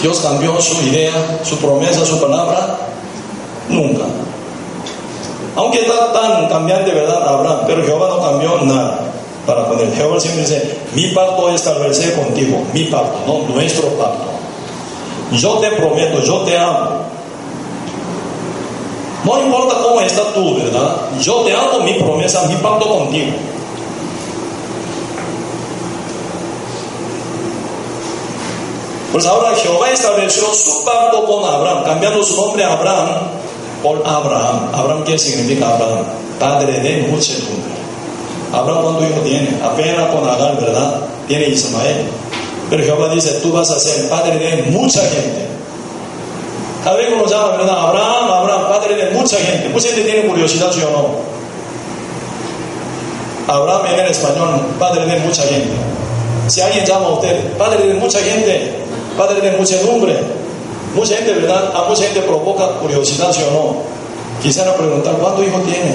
Dios 0.01 0.21
cambió 0.21 0.61
su 0.61 0.81
idea, 0.83 1.13
su 1.43 1.57
promesa, 1.59 2.05
su 2.05 2.21
palabra, 2.21 2.79
nunca. 3.69 4.05
Aunque 5.57 5.81
está 5.81 6.13
tan 6.13 6.49
cambiante, 6.49 6.93
¿verdad? 6.93 7.27
Abraham, 7.27 7.61
pero 7.67 7.85
Jehová 7.85 8.09
no 8.09 8.23
cambió 8.23 8.61
nada 8.63 9.01
para 9.47 9.67
poner. 9.67 9.93
Jehová 9.95 10.21
siempre 10.21 10.43
dice, 10.43 10.79
mi 10.95 11.09
pacto 11.09 11.51
establecer 11.51 12.15
contigo, 12.15 12.63
mi 12.73 12.85
pacto, 12.85 13.19
no 13.27 13.55
nuestro 13.55 13.89
pacto. 13.91 14.27
Yo 15.33 15.59
te 15.59 15.71
prometo, 15.73 16.23
yo 16.23 16.39
te 16.41 16.57
amo, 16.57 17.09
no 19.25 19.43
importa 19.43 19.77
cómo 19.83 20.01
estás 20.01 20.33
tú, 20.33 20.57
¿verdad? 20.57 20.97
Yo 21.21 21.41
te 21.41 21.53
hago 21.53 21.81
mi 21.81 21.95
promesa, 21.95 22.47
mi 22.49 22.55
pacto 22.57 22.89
contigo. 22.89 23.33
Pues 29.13 29.25
ahora 29.25 29.55
Jehová 29.55 29.91
estableció 29.91 30.53
su 30.53 30.85
pacto 30.85 31.25
con 31.25 31.45
Abraham, 31.45 31.85
cambiando 31.85 32.23
su 32.23 32.37
nombre 32.37 32.65
a 32.65 32.73
Abraham 32.73 33.09
por 33.83 34.03
Abraham. 34.07 34.69
Abraham, 34.75 35.05
¿qué 35.05 35.19
significa 35.19 35.75
Abraham? 35.75 36.05
Padre 36.39 36.81
de 36.81 37.09
muchedumbre. 37.09 37.79
Abraham, 38.53 38.83
¿cuánto 38.83 39.05
hijo 39.05 39.21
tiene? 39.21 39.59
Apenas 39.63 40.15
con 40.15 40.29
Agar, 40.29 40.61
¿verdad? 40.61 41.01
Tiene 41.27 41.49
Ismael. 41.49 42.07
Pero 42.69 42.85
Jehová 42.85 43.09
dice, 43.15 43.33
tú 43.43 43.53
vas 43.53 43.71
a 43.71 43.79
ser 43.79 44.09
padre 44.11 44.39
de 44.39 44.71
mucha 44.71 45.01
gente. 45.01 45.47
Cada 46.85 46.97
vez 46.97 47.09
uno 47.13 47.27
llama, 47.27 47.57
¿verdad? 47.57 47.89
Abraham, 47.89 48.31
Abraham, 48.31 48.69
padre 48.69 48.95
de 48.95 49.11
mucha 49.13 49.37
gente. 49.39 49.69
Mucha 49.71 49.89
gente 49.89 50.03
tiene 50.03 50.29
curiosidad, 50.29 50.71
¿sí 50.71 50.81
o 50.83 50.91
no? 50.91 51.39
Abraham 53.53 53.87
en 53.87 54.01
el 54.01 54.11
español, 54.11 54.61
padre 54.79 55.07
de 55.07 55.19
mucha 55.21 55.43
gente. 55.43 55.73
Si 56.47 56.61
alguien 56.61 56.85
llama 56.85 57.07
a 57.07 57.11
usted, 57.11 57.57
padre 57.57 57.87
de 57.87 57.95
mucha 57.95 58.19
gente, 58.21 58.75
padre 59.19 59.41
de 59.41 59.57
muchedumbre, 59.59 60.17
mucha 60.95 61.17
gente, 61.17 61.33
¿verdad? 61.33 61.73
A 61.75 61.89
mucha 61.89 62.05
gente 62.05 62.21
provoca 62.21 62.69
curiosidad, 62.79 63.33
¿sí 63.33 63.41
o 63.49 63.53
no? 63.53 63.77
Quisiera 64.43 64.75
preguntar, 64.77 65.15
¿cuántos 65.15 65.45
hijos 65.45 65.63
tiene? 65.65 65.95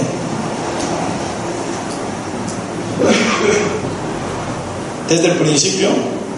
Desde 5.07 5.27
el 5.27 5.37
principio 5.37 5.89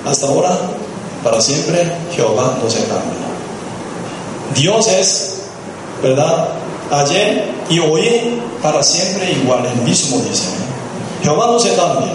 hasta 0.06 0.28
ahora, 0.28 0.56
para 1.24 1.42
siempre, 1.42 1.92
Jehová 2.16 2.58
no 2.62 2.70
se 2.70 2.80
cambia. 2.82 3.26
Dios 4.56 4.88
es, 4.88 5.42
¿verdad? 6.04 6.50
Ayer 6.92 7.46
y 7.70 7.80
hoy 7.80 8.40
para 8.62 8.84
siempre 8.84 9.32
igual, 9.32 9.66
el 9.66 9.82
mismo 9.82 10.18
dice. 10.18 10.50
Jehová 11.24 11.48
no 11.48 11.60
se 11.60 11.74
cambia. 11.74 12.14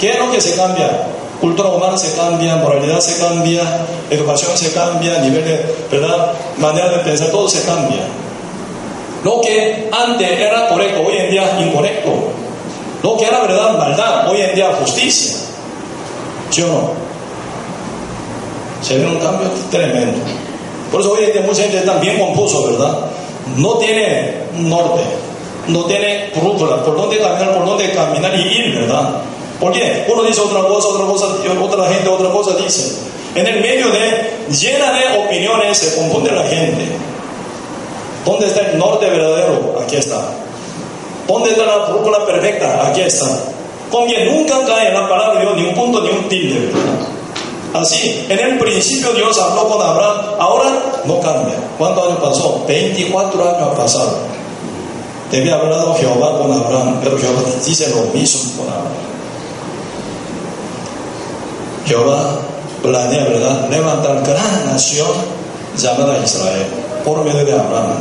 ¿Qué 0.00 0.10
es 0.10 0.18
lo 0.18 0.32
que 0.32 0.40
se 0.40 0.56
cambia? 0.56 1.06
Cultura 1.40 1.70
humana 1.70 1.96
se 1.96 2.14
cambia, 2.14 2.56
moralidad 2.56 3.00
se 3.00 3.18
cambia, 3.18 3.62
educación 4.10 4.56
se 4.56 4.72
cambia, 4.72 5.18
nivel 5.20 5.42
de, 5.42 5.74
¿verdad? 5.90 6.32
Manera 6.58 6.90
de 6.90 6.98
pensar, 6.98 7.30
todo 7.30 7.48
se 7.48 7.62
cambia. 7.62 8.02
Lo 9.24 9.40
que 9.40 9.88
antes 9.90 10.30
era 10.38 10.68
correcto, 10.68 11.02
hoy 11.06 11.16
en 11.16 11.30
día 11.30 11.58
incorrecto. 11.60 12.10
Lo 13.02 13.16
que 13.16 13.24
era 13.24 13.40
verdad, 13.40 13.78
maldad, 13.78 14.28
hoy 14.28 14.42
en 14.42 14.54
día 14.54 14.70
justicia. 14.78 15.38
¿Sí 16.50 16.62
o 16.62 16.66
no? 16.66 16.90
Se 18.82 18.98
ve 18.98 19.06
un 19.06 19.18
cambio 19.18 19.48
tremendo. 19.70 20.18
Por 20.92 21.00
eso 21.00 21.12
hoy 21.12 21.24
en 21.24 21.32
día 21.32 21.42
mucha 21.42 21.62
gente 21.62 21.78
está 21.78 21.94
bien 21.94 22.18
confuso, 22.18 22.66
¿verdad? 22.66 22.98
No 23.56 23.78
tiene 23.78 24.34
norte, 24.58 25.02
no 25.68 25.84
tiene 25.84 26.30
brújula, 26.34 26.84
por 26.84 26.96
dónde 26.96 27.18
caminar, 27.18 27.54
por 27.54 27.64
dónde 27.64 27.92
caminar 27.92 28.34
y 28.34 28.42
ir, 28.42 28.74
¿verdad? 28.74 29.22
¿Por 29.60 29.72
qué? 29.72 30.06
Uno 30.08 30.22
dice 30.22 30.40
otra 30.40 30.66
cosa, 30.66 30.88
otra 30.88 31.06
cosa, 31.06 31.26
otra 31.60 31.88
gente 31.88 32.08
otra 32.08 32.30
cosa 32.30 32.56
dice. 32.56 32.96
En 33.34 33.46
el 33.46 33.60
medio 33.60 33.88
de 33.90 34.48
llena 34.50 34.92
de 34.92 35.18
opiniones 35.24 35.78
se 35.78 35.96
confunde 35.96 36.32
la 36.32 36.42
gente. 36.44 36.86
¿Dónde 38.24 38.46
está 38.46 38.62
el 38.62 38.78
norte 38.78 39.08
verdadero? 39.08 39.78
Aquí 39.82 39.96
está. 39.96 40.20
¿Dónde 41.28 41.50
está 41.50 41.64
la 41.64 41.76
brújula 41.86 42.24
perfecta? 42.26 42.88
Aquí 42.88 43.02
está. 43.02 43.26
Con 43.90 44.06
quien 44.06 44.34
nunca 44.34 44.64
cae 44.66 44.92
la 44.92 45.08
palabra 45.08 45.38
de 45.38 45.46
Dios 45.46 45.56
ni 45.56 45.64
un 45.68 45.74
punto 45.74 46.00
ni 46.02 46.10
un 46.10 46.28
tilde. 46.28 46.70
Así, 47.74 48.26
en 48.28 48.38
el 48.38 48.58
principio 48.58 49.12
Dios 49.12 49.38
habló 49.38 49.68
con 49.68 49.80
Abraham, 49.80 50.16
ahora 50.38 50.70
no 51.04 51.20
cambia. 51.20 51.54
¿Cuántos 51.78 52.08
años 52.08 52.18
pasó? 52.18 52.64
24 52.66 53.42
años 53.44 53.62
ha 53.62 53.74
pasado. 53.74 54.18
Debía 55.30 55.54
haber 55.54 55.66
hablado 55.66 55.94
Jehová 55.94 56.38
con 56.38 56.52
Abraham, 56.52 56.98
pero 57.02 57.16
Jehová 57.16 57.42
dice 57.64 57.88
lo 57.90 58.02
mismo 58.12 58.64
con 58.64 58.72
Abraham. 58.72 59.09
Jehová 61.90 62.38
planea, 62.82 63.24
¿verdad?, 63.24 63.68
levantar 63.68 64.22
gran 64.22 64.66
nación 64.66 65.10
llamada 65.76 66.22
Israel 66.24 66.66
por 67.04 67.24
medio 67.24 67.44
de 67.44 67.52
Abraham. 67.52 67.98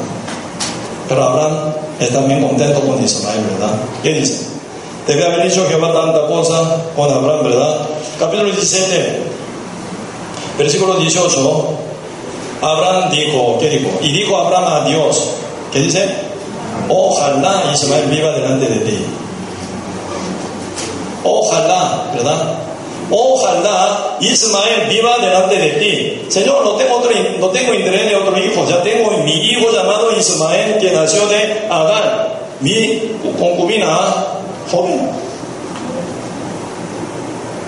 Pero 1.07 1.23
Abraham 1.23 1.73
está 1.99 2.19
bien 2.21 2.47
contento 2.47 2.81
con 2.81 3.03
Israel, 3.03 3.41
¿verdad? 3.51 3.73
¿Qué 4.03 4.13
dice? 4.13 4.45
Debe 5.07 5.25
haber 5.25 5.49
dicho 5.49 5.65
Jehová 5.67 5.91
tanta 5.91 6.27
cosa 6.27 6.75
con 6.95 7.11
Abraham, 7.11 7.45
¿verdad? 7.45 7.77
Capítulo 8.19 8.51
17, 8.51 9.23
Versículo 10.59 10.95
18, 10.95 11.69
Abraham 12.61 13.09
dijo, 13.09 13.57
¿qué 13.59 13.69
dijo? 13.69 13.89
Y 14.03 14.11
dijo 14.11 14.37
Abraham 14.37 14.83
a 14.83 14.87
Dios, 14.87 15.29
¿qué 15.73 15.79
dice? 15.79 16.05
Ojalá 16.89 17.71
Ismael 17.73 18.05
viva 18.07 18.31
delante 18.33 18.67
de 18.67 18.79
ti. 18.81 18.97
Ojalá, 21.23 22.11
¿verdad? 22.13 22.68
Ojalá 23.11 24.17
Ismael 24.19 24.87
viva 24.87 25.17
delante 25.19 25.57
de 25.57 25.69
ti. 25.71 26.25
Señor, 26.29 26.63
no 26.63 26.71
tengo, 26.73 26.97
otro, 26.97 27.11
no 27.39 27.47
tengo 27.49 27.73
interés 27.73 28.09
de 28.09 28.15
otro 28.15 28.37
hijo, 28.37 28.65
ya 28.69 28.83
tengo 28.83 29.11
mi 29.23 29.33
hijo 29.33 29.71
llamado 29.71 30.11
Ismael 30.15 30.77
que 30.79 30.91
nació 30.91 31.25
de 31.27 31.67
Agar, 31.69 32.39
mi 32.59 33.17
concubina 33.39 33.97
joven. 34.71 35.09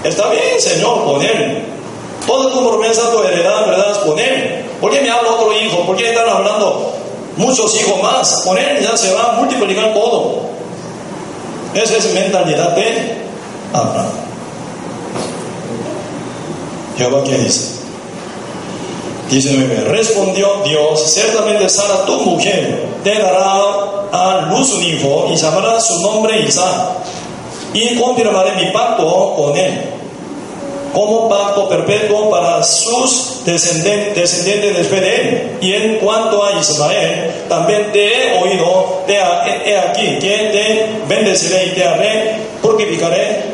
Está 0.04 0.30
bien, 0.30 0.60
Señor, 0.60 1.06
con 1.06 1.22
él. 1.22 1.64
Toda 2.26 2.52
tu 2.54 2.70
promesa, 2.70 3.12
tu 3.12 3.24
heredad, 3.24 3.66
¿verdad? 3.68 4.04
Con 4.06 4.20
él. 4.20 4.66
¿Por 4.80 4.92
qué 4.92 5.02
me 5.02 5.10
habla 5.10 5.32
otro 5.32 5.54
hijo? 5.60 5.86
¿Por 5.86 5.96
qué 5.96 6.10
están 6.10 6.30
hablando 6.30 6.94
muchos 7.38 7.80
hijos 7.80 8.02
más? 8.02 8.42
Con 8.46 8.58
él 8.58 8.80
ya 8.82 8.96
se 8.96 9.14
va 9.14 9.32
a 9.32 9.34
multiplicar 9.34 9.94
todo. 9.94 10.42
Esa 11.74 11.98
es 11.98 12.14
mentalidad 12.14 12.76
de 12.76 13.16
Abraham. 13.74 14.31
Jehová, 17.02 17.24
¿qué 17.24 17.36
dice? 17.36 17.82
Dice, 19.30 19.86
respondió 19.88 20.62
Dios, 20.64 21.02
ciertamente 21.14 21.68
Sara, 21.68 22.06
tu 22.06 22.18
mujer, 22.18 22.86
te 23.04 23.18
dará 23.18 23.56
a 24.12 24.48
luz 24.52 24.74
un 24.74 24.84
hijo 24.84 25.28
y 25.32 25.36
llamará 25.36 25.80
su 25.80 26.00
nombre 26.02 26.42
Isaac. 26.42 26.90
Y 27.74 27.96
confirmaré 27.96 28.64
mi 28.64 28.72
pacto 28.72 29.34
con 29.36 29.58
él 29.58 29.92
como 30.94 31.30
pacto 31.30 31.70
perpetuo 31.70 32.30
para 32.30 32.62
sus 32.64 33.46
descendientes, 33.46 34.16
descendientes 34.16 34.78
después 34.78 35.02
de 35.02 35.16
él. 35.16 35.58
Y 35.62 35.74
en 35.74 35.96
cuanto 36.00 36.44
a 36.44 36.60
Israel, 36.60 37.32
también 37.48 37.92
te 37.92 38.08
he 38.08 38.42
oído, 38.42 39.04
te 39.08 39.14
he 39.14 39.78
aquí, 39.78 40.20
que 40.20 40.38
te 40.52 40.90
bendeciré 41.08 41.68
y 41.68 41.70
te 41.72 41.84
haré, 41.86 42.36
purificaré 42.62 43.51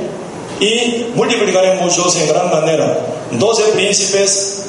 y 0.60 1.12
multiplicaré 1.16 1.76
muchos 1.76 2.16
en 2.18 2.28
gran 2.28 2.49
manera. 2.49 2.99
Doce 3.32 3.64
príncipes 3.74 4.66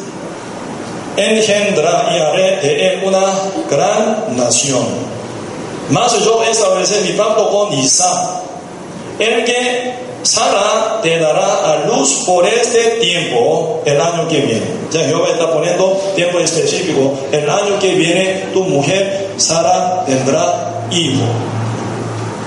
engendra 1.17 2.09
y 2.15 2.19
haré 2.19 2.57
de 2.59 2.89
él 2.89 3.01
una 3.05 3.25
gran 3.71 4.37
nación. 4.37 4.87
Mas 5.91 6.23
yo 6.23 6.43
estableceré 6.43 7.11
mi 7.11 7.17
pacto 7.17 7.51
con 7.51 7.73
Isaac, 7.73 8.43
el 9.19 9.45
que 9.45 9.95
Sara 10.23 11.01
te 11.03 11.19
dará 11.19 11.73
a 11.73 11.87
luz 11.87 12.25
por 12.27 12.47
este 12.47 12.99
tiempo 13.01 13.83
el 13.85 14.01
año 14.01 14.29
que 14.29 14.41
viene. 14.41 14.67
Ya 14.93 15.05
Jehová 15.05 15.29
está 15.31 15.53
poniendo 15.53 15.93
tiempo 16.15 16.39
específico. 16.39 17.15
El 17.33 17.49
año 17.49 17.79
que 17.81 17.95
viene 17.95 18.49
tu 18.53 18.65
mujer, 18.65 19.31
Sara, 19.37 20.05
tendrá 20.07 20.87
hijo. 20.91 21.25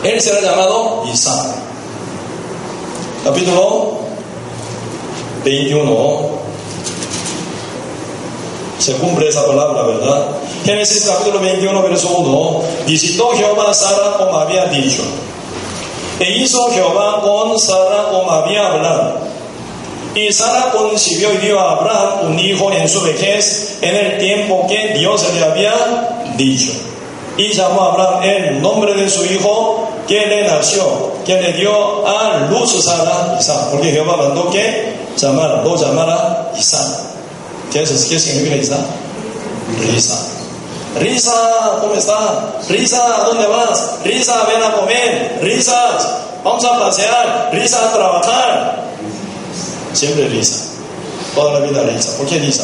Él 0.04 0.20
será 0.22 0.42
llamado 0.42 1.04
Isaac. 1.12 1.71
Capítulo 3.24 4.00
21. 5.46 6.42
Se 8.80 8.94
cumple 8.94 9.30
esa 9.30 9.46
palabra, 9.46 9.84
¿verdad? 9.84 10.26
Génesis 10.66 11.06
capítulo 11.06 11.40
21, 11.40 11.84
verso 11.84 12.10
1. 12.18 12.62
Visitó 12.88 13.30
Jehová 13.36 13.70
a 13.70 13.74
Sara 13.76 14.18
como 14.18 14.40
había 14.40 14.66
dicho. 14.66 15.04
E 16.20 16.32
hizo 16.38 16.72
Jehová 16.72 17.22
con 17.22 17.60
Sara 17.60 18.10
como 18.10 18.32
había 18.32 18.68
hablado. 18.68 19.20
Y 20.16 20.34
Sara 20.34 20.72
concibió 20.72 21.32
y 21.36 21.38
dio 21.38 21.60
a 21.60 21.74
Abraham 21.74 22.32
un 22.32 22.40
hijo 22.40 22.72
en 22.72 22.90
su 22.90 23.02
vejez 23.02 23.78
en 23.82 23.96
el 23.96 24.18
tiempo 24.18 24.66
que 24.68 24.96
Dios 24.98 25.32
le 25.36 25.44
había 25.44 25.74
dicho. 26.38 26.91
Y 27.38 27.54
llamó 27.54 27.82
a 27.82 27.94
Abraham 27.94 28.24
el 28.24 28.62
nombre 28.62 28.94
de 28.94 29.10
su 29.10 29.26
hijo 29.26 29.90
que 30.08 30.26
le 30.26 30.48
nació, 30.48 30.84
que 31.26 31.42
le 31.42 31.54
dio 31.54 32.06
a 32.06 32.48
luz 32.50 32.84
Sara, 32.84 33.38
Isaac, 33.40 33.70
porque 33.72 33.92
Jehová 33.92 34.18
mandó 34.18 34.50
que 34.50 34.96
llamara, 35.18 35.62
lo 35.62 35.76
llamara 35.76 36.52
Isaac. 36.58 37.00
¿Qué, 37.72 37.84
es, 37.84 38.06
¿Qué 38.06 38.20
significa 38.20 38.56
Isaac? 38.58 38.86
Risa. 39.80 40.16
Risa, 41.00 41.78
¿cómo 41.80 41.94
está? 41.94 42.62
Risa, 42.68 43.24
¿dónde 43.26 43.48
vas? 43.48 44.00
Risa, 44.04 44.44
ven 44.46 44.62
a 44.62 44.74
comer. 44.74 45.40
Risa, 45.42 45.82
vamos 46.44 46.66
a 46.66 46.80
pasear. 46.80 47.50
Risa, 47.54 47.90
a 47.90 47.94
trabajar. 47.94 48.84
Siempre 49.94 50.28
risa. 50.28 50.66
Toda 51.34 51.60
la 51.60 51.66
vida 51.66 51.84
risa. 51.84 52.18
¿Por 52.18 52.28
qué 52.28 52.40
risa? 52.40 52.64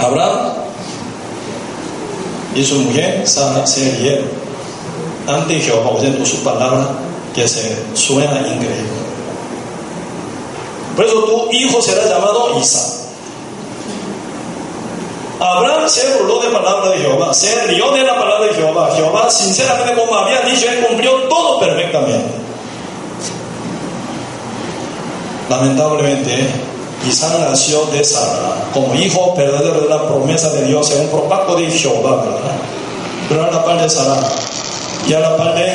Abraham 0.00 0.52
y 2.58 2.64
su 2.64 2.74
mujer 2.80 3.22
Sara 3.24 3.64
se 3.66 3.88
rieron 3.98 4.26
ante 5.28 5.60
Jehová 5.60 5.90
oyendo 5.90 6.26
su 6.26 6.42
palabra 6.42 6.88
que 7.34 7.46
se 7.46 7.78
suena 7.94 8.38
increíble. 8.38 8.98
Por 10.96 11.04
eso 11.04 11.22
tu 11.22 11.52
hijo 11.52 11.80
será 11.80 12.08
llamado 12.08 12.58
Isaac. 12.60 12.94
Abraham 15.38 15.88
se 15.88 16.14
burló 16.14 16.40
de 16.40 16.50
la 16.50 16.60
palabra 16.60 16.90
de 16.90 16.98
Jehová, 16.98 17.32
se 17.32 17.66
rió 17.68 17.92
de 17.92 18.02
la 18.02 18.18
palabra 18.18 18.46
de 18.48 18.54
Jehová. 18.54 18.90
Jehová, 18.96 19.30
sinceramente, 19.30 19.94
como 19.94 20.16
había 20.16 20.40
dicho, 20.40 20.68
él 20.68 20.84
cumplió 20.84 21.12
todo 21.28 21.60
perfectamente. 21.60 22.34
Lamentablemente, 25.48 26.48
Isaac 27.06 27.38
nació 27.40 27.86
de 27.86 28.02
Sara 28.02 28.70
como 28.72 28.94
hijo 28.94 29.34
verdadero 29.36 29.82
de 29.82 29.88
la 29.88 30.06
promesa 30.06 30.50
de 30.50 30.64
Dios 30.64 30.90
en 30.90 31.02
un 31.02 31.08
propacto 31.08 31.56
de 31.56 31.70
Jehová, 31.70 32.24
¿verdad? 32.24 32.56
Pero 33.28 33.44
a 33.44 33.50
la 33.50 33.64
par 33.64 33.80
de 33.80 33.88
Sara 33.88 34.20
y 35.06 35.12
a 35.12 35.20
la 35.20 35.36
par 35.36 35.54
de 35.54 35.72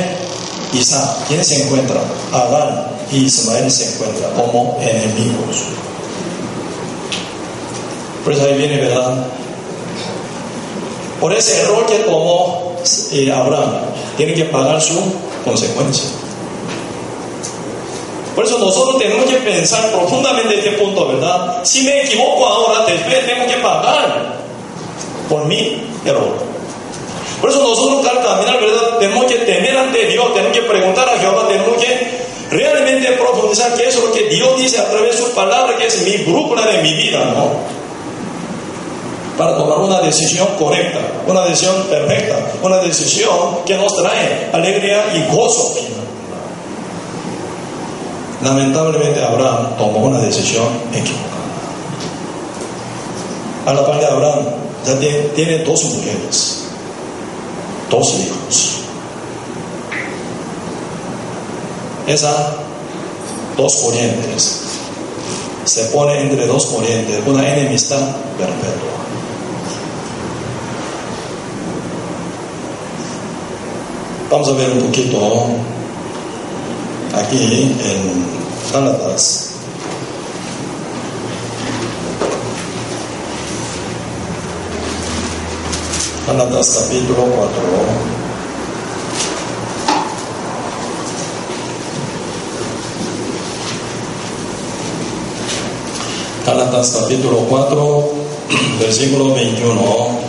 Isaac, 0.73 1.25
¿quién 1.27 1.43
se 1.43 1.63
encuentra? 1.63 2.01
Adán 2.31 2.87
y 3.11 3.25
Ismael 3.25 3.71
se 3.71 3.93
encuentran 3.93 4.31
como 4.33 4.77
enemigos. 4.81 5.63
Por 8.23 8.33
eso 8.33 8.43
ahí 8.45 8.57
viene, 8.57 8.77
¿verdad? 8.77 9.25
Por 11.19 11.33
ese 11.33 11.61
error 11.61 11.85
que 11.85 11.99
tomó 11.99 12.73
eh, 13.11 13.31
Abraham, 13.31 13.71
tiene 14.17 14.33
que 14.33 14.45
pagar 14.45 14.81
su 14.81 14.99
consecuencia. 15.45 16.09
Por 18.35 18.45
eso 18.45 18.57
nosotros 18.57 18.97
tenemos 18.97 19.25
que 19.25 19.37
pensar 19.37 19.91
profundamente 19.91 20.55
este 20.57 20.71
punto, 20.71 21.07
¿verdad? 21.07 21.63
Si 21.63 21.83
me 21.83 22.01
equivoco 22.01 22.45
ahora, 22.45 22.85
después 22.85 23.25
tengo 23.27 23.45
que 23.45 23.57
pagar 23.57 24.37
por 25.29 25.45
mi 25.45 25.83
error. 26.03 26.33
Por 27.39 27.49
eso 27.49 27.61
nosotros 27.61 28.05
al 28.07 28.23
caminar, 28.23 28.59
¿verdad? 28.59 28.97
Tenemos 28.99 29.25
que 29.25 29.35
temer 29.39 29.77
ante 29.77 30.07
Dios, 30.07 30.33
tenemos 30.33 30.57
que 30.57 30.63
preguntar 30.63 31.07
a 31.09 31.19
Jehová, 31.19 31.47
tenemos 31.47 31.75
que 31.77 32.23
realmente 32.49 33.11
profundizar 33.13 33.75
qué 33.75 33.87
es 33.87 34.01
lo 34.01 34.11
que 34.11 34.23
Dios 34.29 34.57
dice 34.57 34.79
a 34.79 34.89
través 34.89 35.17
de 35.17 35.25
su 35.25 35.31
palabra, 35.31 35.77
que 35.77 35.85
es 35.85 36.01
mi 36.03 36.17
brújula 36.17 36.65
de 36.65 36.81
mi 36.81 36.93
vida, 36.93 37.19
¿no? 37.35 37.51
Para 39.37 39.57
tomar 39.57 39.79
una 39.79 39.99
decisión 40.01 40.47
correcta, 40.57 40.99
una 41.27 41.41
decisión 41.41 41.83
perfecta, 41.83 42.37
una 42.61 42.77
decisión 42.77 43.59
que 43.65 43.75
nos 43.75 43.95
trae 43.95 44.49
alegría 44.53 45.05
y 45.15 45.35
gozo 45.35 45.75
Lamentablemente 48.43 49.23
Abraham 49.23 49.77
tomó 49.77 49.99
una 49.99 50.19
decisión 50.19 50.67
equivocada. 50.91 51.33
A 53.65 53.73
la 53.73 53.85
par 53.85 53.99
de 53.99 54.05
Abraham 54.05 54.45
ya 54.85 54.99
tiene, 54.99 55.59
dos 55.59 55.83
mujeres, 55.85 56.65
dos 57.89 58.13
hijos. 58.15 58.79
Esas 62.05 62.35
dos 63.55 63.75
corrientes 63.75 64.61
se 65.63 65.85
pone 65.85 66.19
entre 66.19 66.45
dos 66.45 66.65
corrientes, 66.65 67.21
una 67.25 67.47
enemistad 67.47 68.01
perpetua. 68.37 68.89
Vamos 74.29 74.49
a 74.49 74.51
ver 74.53 74.69
un 74.71 74.79
poquito 74.79 75.47
aquí 77.13 77.75
en 77.79 78.43
Gálatas. 78.71 79.49
Gálatas 86.25 86.79
capítulo 86.79 87.23
4. 87.25 87.51
Gálatas 96.45 96.97
capítulo 96.99 97.37
4, 97.49 98.09
versículo 98.79 99.33
21. 99.35 100.19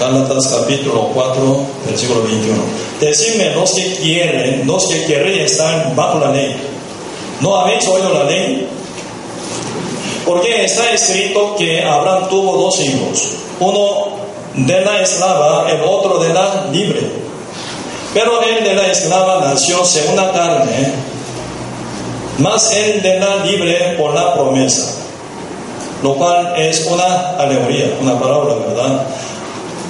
Gálatas 0.00 0.46
capítulo 0.46 1.10
4, 1.12 1.66
versículo 1.86 2.22
21. 2.22 2.87
Decidme 3.00 3.50
los 3.54 3.72
que 3.72 3.94
quieren, 3.94 4.66
los 4.66 4.86
que 4.88 5.04
quieren 5.04 5.40
estar 5.40 5.94
bajo 5.94 6.18
la 6.18 6.32
ley. 6.32 6.56
¿No 7.40 7.56
habéis 7.56 7.86
oído 7.86 8.12
la 8.12 8.24
ley? 8.24 8.68
Porque 10.26 10.64
está 10.64 10.90
escrito 10.90 11.54
que 11.56 11.82
Abraham 11.82 12.28
tuvo 12.28 12.56
dos 12.56 12.80
hijos, 12.80 13.28
uno 13.60 14.18
de 14.54 14.80
la 14.80 15.00
esclava, 15.00 15.70
el 15.70 15.80
otro 15.82 16.18
de 16.18 16.34
la 16.34 16.66
libre. 16.72 17.00
Pero 18.12 18.42
el 18.42 18.64
de 18.64 18.74
la 18.74 18.88
esclava 18.88 19.40
nació 19.44 19.84
según 19.84 20.16
la 20.16 20.32
carne, 20.32 20.92
más 22.38 22.72
el 22.72 23.00
de 23.00 23.20
la 23.20 23.36
libre 23.44 23.94
por 23.98 24.12
la 24.14 24.34
promesa, 24.34 24.92
lo 26.02 26.14
cual 26.14 26.54
es 26.56 26.84
una 26.86 27.36
alegoría, 27.38 27.86
una 28.00 28.18
palabra, 28.18 28.54
¿verdad? 28.54 29.06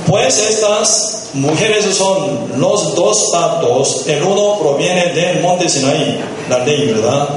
Pues 0.06 0.38
estas 0.38 1.17
mujeres 1.34 1.84
son 1.94 2.50
los 2.56 2.94
dos 2.94 3.30
pactos, 3.32 4.06
el 4.06 4.22
uno 4.22 4.58
proviene 4.58 5.06
del 5.12 5.42
monte 5.42 5.68
Sinaí, 5.68 6.20
la 6.48 6.58
ley, 6.60 6.92
¿verdad? 6.92 7.28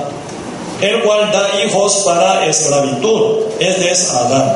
El 0.82 1.04
cual 1.04 1.32
da 1.32 1.64
hijos 1.64 2.04
para 2.06 2.46
esclavitud, 2.46 3.38
este 3.60 3.92
es 3.92 4.10
Adán, 4.10 4.56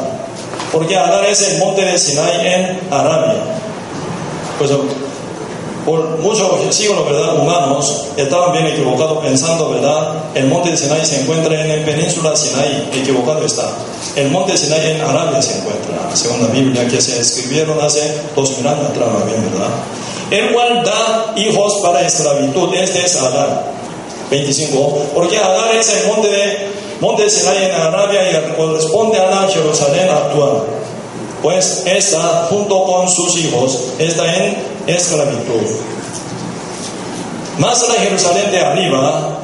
porque 0.72 0.96
Adán 0.96 1.26
es 1.26 1.42
el 1.42 1.60
monte 1.60 1.84
de 1.84 1.98
Sinaí 1.98 2.48
en 2.48 2.80
Arabia. 2.92 3.44
Pues 4.58 4.72
por 5.86 6.18
muchos 6.20 6.76
siglos, 6.76 7.06
¿verdad? 7.06 7.38
Humanos 7.38 8.08
estaban 8.18 8.52
bien 8.54 8.66
equivocados 8.66 9.24
pensando, 9.24 9.70
¿verdad? 9.70 10.16
El 10.34 10.48
monte 10.48 10.76
Sinai 10.76 11.06
se 11.06 11.22
encuentra 11.22 11.62
en 11.62 11.80
la 11.80 11.86
península 11.86 12.36
Sinai, 12.36 12.90
equivocado 12.92 13.46
está. 13.46 13.70
El 14.16 14.32
monte 14.32 14.58
Sinai 14.58 14.92
en 14.92 15.02
Arabia 15.02 15.42
se 15.42 15.60
encuentra, 15.60 16.10
según 16.16 16.42
la 16.42 16.48
Biblia, 16.48 16.88
que 16.88 17.00
se 17.00 17.22
escribieron 17.22 17.80
hace 17.80 18.20
dos 18.36 18.58
mil 18.58 18.68
años 18.68 18.86
atrás, 18.90 19.10
¿verdad? 19.26 19.70
El 20.32 20.54
cual 20.54 20.84
da 20.84 21.34
hijos 21.36 21.76
para 21.84 22.02
esclavitud, 22.02 22.74
este 22.74 23.06
es 23.06 23.16
Adán. 23.18 23.62
25, 24.32 25.12
porque 25.14 25.38
Adán 25.38 25.78
es 25.78 26.02
el 26.02 26.08
monte 26.08 26.28
de, 26.28 26.68
monte 27.00 27.30
Sinai 27.30 27.66
en 27.66 27.72
Arabia 27.72 28.22
y 28.32 28.58
corresponde 28.58 29.20
a 29.20 29.30
la 29.30 29.48
Jerusalén 29.48 30.10
actual. 30.10 30.64
Pues 31.46 31.84
esta, 31.86 32.48
junto 32.50 32.86
con 32.86 33.08
sus 33.08 33.38
hijos, 33.38 33.80
está 34.00 34.36
en 34.36 34.58
esclavitud. 34.88 35.62
Más 37.60 37.88
la 37.88 37.94
Jerusalén 38.02 38.50
de 38.50 38.60
arriba, 38.62 39.38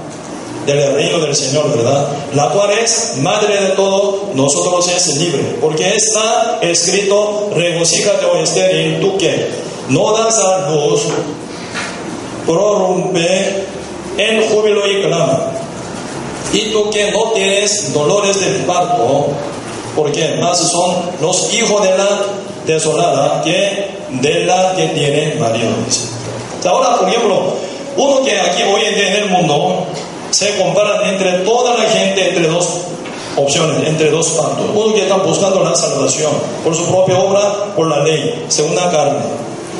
del 0.65 0.95
reino 0.95 1.19
del 1.19 1.35
Señor, 1.35 1.69
¿verdad? 1.77 2.07
La 2.33 2.49
cual 2.49 2.71
es 2.71 3.17
madre 3.17 3.55
de 3.55 3.69
todo, 3.75 4.31
nosotros 4.33 4.87
es 4.87 5.15
libre, 5.17 5.57
porque 5.61 5.95
está 5.95 6.57
escrito, 6.63 7.51
regocíjate, 7.55 8.25
o 8.25 8.35
estéril, 8.37 8.99
tú 8.99 9.15
que 9.19 9.49
no 9.89 10.11
das 10.17 10.39
a 10.39 10.71
luz, 10.71 11.01
prorrumpe 12.47 13.63
en 14.17 14.49
júbilo 14.49 14.91
y 14.91 15.03
clama. 15.03 15.51
Y 16.51 16.71
tú 16.71 16.89
que 16.89 17.11
no 17.11 17.31
tienes 17.33 17.93
dolores 17.93 18.41
del 18.41 18.55
parto, 18.65 19.27
porque 19.95 20.35
más 20.41 20.57
son 20.57 20.95
los 21.19 21.53
hijos 21.53 21.81
de 21.83 21.97
la 21.97 22.07
desolada 22.65 23.41
que 23.43 23.89
de 24.09 24.45
la 24.45 24.73
que 24.75 24.87
tiene 24.87 25.35
marido. 25.35 25.69
Ahora, 26.65 26.97
por 26.97 27.09
ejemplo, 27.09 27.53
uno 27.97 28.21
que 28.23 28.39
aquí 28.39 28.63
hoy 28.63 28.81
en 28.85 28.95
día 28.95 29.07
en 29.07 29.23
el 29.23 29.29
mundo 29.29 29.85
se 30.31 30.57
compara 30.57 31.09
entre 31.09 31.31
toda 31.39 31.75
la 31.75 31.89
gente 31.89 32.29
entre 32.29 32.47
dos 32.47 32.67
opciones, 33.35 33.87
entre 33.87 34.09
dos 34.11 34.27
pactos. 34.29 34.65
Uno 34.73 34.93
que 34.93 35.03
está 35.03 35.15
buscando 35.17 35.63
la 35.63 35.75
salvación 35.75 36.31
por 36.63 36.75
su 36.75 36.85
propia 36.85 37.17
obra, 37.17 37.41
por 37.75 37.87
la 37.87 38.03
ley, 38.03 38.45
según 38.47 38.75
la 38.75 38.89
carne. 38.89 39.19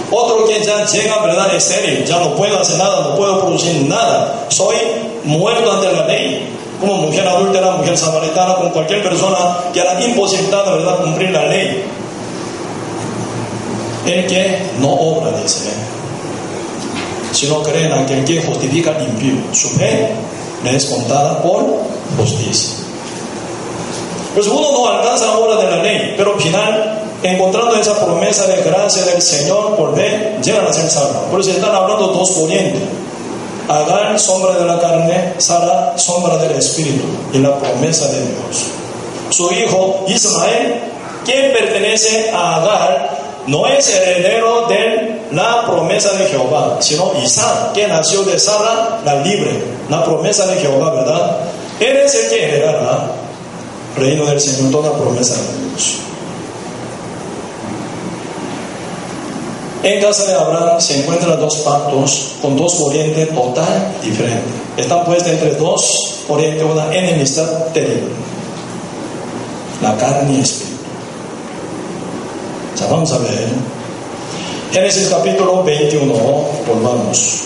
Otro 0.09 0.45
que 0.45 0.61
ya 0.61 0.85
llega, 0.85 1.19
¿verdad? 1.19 1.55
Estéril, 1.55 2.03
ya 2.03 2.19
no 2.19 2.35
puedo 2.35 2.59
hacer 2.59 2.77
nada, 2.77 3.01
no 3.01 3.15
puedo 3.15 3.39
producir 3.39 3.85
nada. 3.87 4.45
Soy 4.49 4.75
muerto 5.23 5.71
ante 5.71 5.91
la 5.91 6.05
ley. 6.05 6.49
Como 6.81 6.97
mujer 6.97 7.27
adúltera, 7.27 7.71
mujer 7.77 7.95
samaritana, 7.97 8.55
con 8.55 8.71
cualquier 8.71 9.03
persona 9.03 9.57
que 9.71 9.79
era 9.79 10.03
imposibilitada, 10.03 10.73
¿verdad?, 10.73 10.97
cumplir 11.03 11.29
la 11.29 11.45
ley. 11.45 11.83
El 14.05 14.25
que 14.25 14.57
no 14.79 14.91
obra, 14.91 15.31
dice, 15.39 15.69
sino 17.31 17.61
cree 17.61 17.85
en 17.85 17.93
aquel 17.93 18.25
que 18.25 18.41
justifica 18.41 18.97
limpio. 18.97 19.35
Su 19.53 19.69
fe 19.69 20.09
le 20.63 20.75
es 20.75 20.85
contada 20.85 21.41
por 21.43 21.63
justicia. 22.17 22.77
Pues 24.33 24.47
uno 24.47 24.71
no 24.71 24.87
alcanza 24.87 25.27
la 25.27 25.37
obra 25.37 25.57
de 25.57 25.69
la 25.69 25.83
ley, 25.83 26.15
pero 26.17 26.33
al 26.33 26.41
final, 26.41 26.99
encontrando 27.21 27.75
esa 27.75 28.03
promesa 28.03 28.47
de 28.47 28.63
gracia 28.63 29.03
del 29.03 29.21
Señor 29.21 29.75
por 29.75 29.95
fe, 29.95 30.37
llegan 30.43 30.65
a 30.65 30.73
ser 30.73 30.89
salvos. 30.89 31.25
Por 31.29 31.39
eso 31.41 31.51
están 31.51 31.75
hablando 31.75 32.07
dos 32.07 32.31
ponientes. 32.31 32.81
Agar, 33.79 34.19
sombra 34.19 34.57
de 34.57 34.65
la 34.65 34.79
carne, 34.79 35.33
Sara, 35.37 35.93
sombra 35.97 36.37
del 36.37 36.51
Espíritu, 36.57 37.05
y 37.33 37.39
la 37.39 37.57
promesa 37.57 38.07
de 38.07 38.19
Dios. 38.19 38.67
Su 39.29 39.51
hijo 39.51 40.05
Ismael, 40.07 40.81
quien 41.25 41.51
pertenece 41.53 42.31
a 42.31 42.55
Agar, 42.57 43.17
no 43.47 43.65
es 43.67 43.89
heredero 43.89 44.67
de 44.67 45.21
la 45.31 45.65
promesa 45.65 46.13
de 46.13 46.25
Jehová, 46.25 46.77
sino 46.79 47.11
Isaac, 47.23 47.73
que 47.73 47.87
nació 47.87 48.23
de 48.23 48.37
Sara, 48.37 48.99
la 49.03 49.15
libre, 49.15 49.63
la 49.89 50.03
promesa 50.03 50.45
de 50.47 50.59
Jehová, 50.59 50.93
¿verdad? 50.93 51.37
Él 51.79 51.97
es 51.97 52.13
el 52.13 52.29
que 52.29 52.43
heredará 52.43 53.07
reino 53.97 54.25
del 54.25 54.39
Señor, 54.39 54.71
toda 54.71 54.93
promesa 54.93 55.35
de 55.35 55.69
Dios. 55.69 56.10
En 59.83 59.99
casa 59.99 60.25
de 60.25 60.33
Abraham 60.35 60.79
se 60.79 60.99
encuentran 60.99 61.39
dos 61.39 61.57
pactos 61.57 62.33
con 62.39 62.55
dos 62.55 62.75
corrientes 62.75 63.33
total 63.33 63.95
diferentes. 64.03 64.53
Están 64.77 65.03
puestas 65.05 65.33
entre 65.33 65.55
dos 65.55 66.19
corrientes 66.27 66.63
una 66.63 66.93
enemistad 66.95 67.47
terrible. 67.73 68.11
La 69.81 69.97
carne 69.97 70.33
y 70.33 70.35
el 70.35 70.41
espíritu. 70.41 70.75
Ya 72.79 72.87
vamos 72.87 73.11
a 73.11 73.17
ver. 73.17 73.47
Génesis 74.71 75.09
capítulo 75.09 75.63
21, 75.63 76.13
volvamos. 76.67 77.41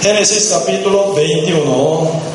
Génesis 0.00 0.48
capítulo 0.52 1.12
21. 1.12 2.33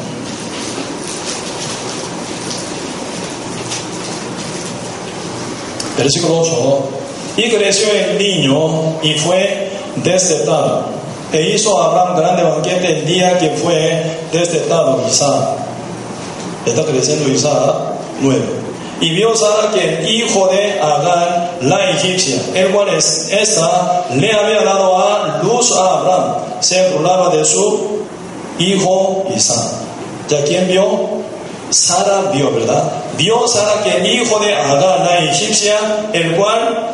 Versículo 6.00 6.40
8. 6.40 6.80
Y 7.38 7.50
creció 7.50 7.88
el 7.92 8.18
niño 8.18 9.00
y 9.04 9.14
fue 9.16 9.70
destetado. 9.98 10.86
E 11.32 11.54
hizo 11.54 11.80
Abraham 11.80 12.18
grande 12.18 12.44
banquete 12.44 13.00
el 13.00 13.06
día 13.06 13.38
que 13.38 13.50
fue 13.50 14.20
destetado 14.32 15.04
Isaac. 15.08 15.58
Está 16.66 16.84
creciendo 16.86 17.30
Isaac 17.30 17.76
9. 18.22 18.42
Y 19.02 19.12
vio 19.12 19.36
Sara 19.36 19.72
que 19.74 20.00
el 20.00 20.10
hijo 20.10 20.48
de 20.48 20.80
Agar, 20.80 21.58
la 21.62 21.90
egipcia, 21.92 22.42
el 22.54 22.70
cual 22.70 22.90
es, 22.90 23.30
esta 23.32 24.06
le 24.16 24.32
había 24.32 24.64
dado 24.64 24.98
a 24.98 25.40
luz 25.44 25.72
a 25.72 26.00
Abraham, 26.00 26.36
se 26.60 26.90
burlaba 26.92 27.30
de 27.36 27.46
su 27.46 28.00
hijo 28.58 29.26
Isaac. 29.36 29.72
¿Ya 30.30 30.44
quién 30.44 30.68
vio? 30.68 31.20
Sara 31.70 32.32
vio, 32.34 32.52
¿verdad? 32.52 32.92
Vio 33.18 33.48
Sara 33.48 33.84
que 33.84 33.98
el 33.98 34.06
hijo 34.06 34.40
de 34.40 34.56
Agar, 34.56 35.02
la 35.02 35.20
egipcia, 35.20 35.78
el 36.14 36.36
cual 36.36 36.92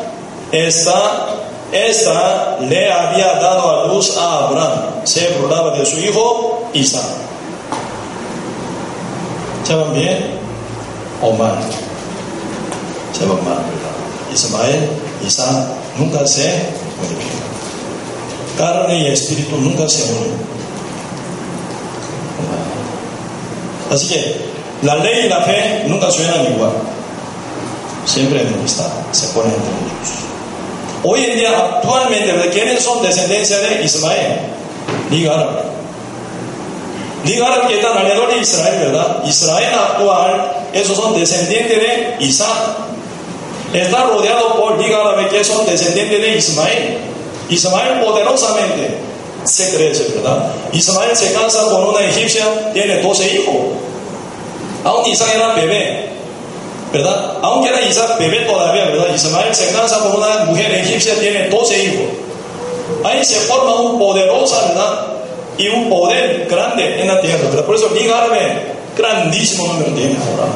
esta, 0.51 1.27
esta 1.71 2.57
le 2.61 2.91
había 2.91 3.33
dado 3.35 3.83
a 3.83 3.87
luz 3.87 4.17
a 4.17 4.45
Abraham, 4.45 4.79
se 5.03 5.29
burlaba 5.39 5.77
de 5.77 5.85
su 5.85 5.99
hijo 5.99 6.69
Isaac. 6.73 7.03
¿Se 9.65 9.75
van 9.75 9.93
bien 9.93 10.39
o 11.21 11.31
mal? 11.31 11.57
Se 13.17 13.25
van 13.25 13.43
mal, 13.43 13.57
¿verdad? 13.57 13.95
Ismael, 14.33 14.89
Isaac 15.25 15.67
nunca 15.97 16.25
se. 16.27 16.75
Carne 18.57 18.99
y 18.99 19.07
espíritu 19.07 19.57
nunca 19.57 19.87
se 19.89 20.03
unen. 20.03 20.55
Así 23.91 24.07
que 24.07 24.54
la 24.81 24.95
ley 24.97 25.25
y 25.25 25.29
la 25.29 25.41
fe 25.41 25.83
nunca 25.87 26.11
suenan 26.11 26.45
igual. 26.53 26.71
Siempre 28.05 28.41
enemistad 28.41 28.87
se 29.11 29.27
ponen 29.27 29.53
entre 29.53 29.69
ellos. 29.69 30.25
Hoy 31.03 31.23
en 31.23 31.37
día, 31.37 31.49
actualmente, 31.49 32.49
¿quiénes 32.51 32.83
son 32.83 33.01
descendencia 33.03 33.59
de 33.59 33.83
Ismael? 33.83 34.39
Liga 35.11 35.33
árabe. 35.33 35.61
Liga 37.25 37.47
árabe 37.47 37.67
que 37.67 37.75
está 37.75 37.91
alrededor 37.91 38.33
de 38.33 38.39
Israel, 38.39 38.79
¿verdad? 38.79 39.23
Israel 39.25 39.73
actual, 39.73 40.51
esos 40.73 40.97
son 40.97 41.19
descendientes 41.19 41.77
de 41.77 42.15
Isaac. 42.19 42.49
Está 43.73 44.05
rodeado 44.05 44.59
por 44.59 44.79
Liga 44.79 44.97
árabe 44.97 45.27
que 45.29 45.43
son 45.43 45.65
descendientes 45.65 46.21
de 46.21 46.37
Ismael. 46.37 46.97
Ismael 47.49 47.99
poderosamente 48.03 48.97
se 49.43 49.75
crece, 49.75 50.13
¿verdad? 50.15 50.51
Ismael 50.73 51.15
se 51.15 51.33
casa 51.33 51.65
con 51.69 51.89
una 51.89 52.01
egipcia, 52.01 52.71
tiene 52.73 53.01
12 53.01 53.35
hijos. 53.35 53.55
Aún 54.85 55.05
Isaac 55.05 55.31
era 55.35 55.53
bebé, 55.53 56.09
¿verdad? 56.93 57.33
Aunque 57.41 57.67
era 57.67 57.81
Isaac 57.81 58.17
bebé 58.17 58.45
todavía, 58.45 58.85
¿verdad? 58.85 59.13
Ismael 59.13 59.53
se 59.53 59.73
casa 59.73 59.99
con 59.99 60.15
una 60.15 60.45
mujer 60.45 60.71
egipcia, 60.71 61.19
tiene 61.19 61.49
12 61.49 61.83
hijos. 61.83 62.05
Ahí 63.03 63.25
se 63.25 63.35
forma 63.41 63.81
un 63.81 63.99
poderosa, 63.99 64.67
¿verdad? 64.67 65.07
Y 65.57 65.67
un 65.67 65.89
poder 65.89 66.47
grande 66.49 67.01
en 67.01 67.07
la 67.07 67.19
tierra, 67.19 67.49
¿verdad? 67.49 67.65
Por 67.65 67.75
eso 67.75 67.89
Liga 67.93 68.19
Árabe, 68.19 68.61
grandísimo 68.97 69.67
número 69.67 69.91
tiene 69.91 70.15
ahora, 70.15 70.49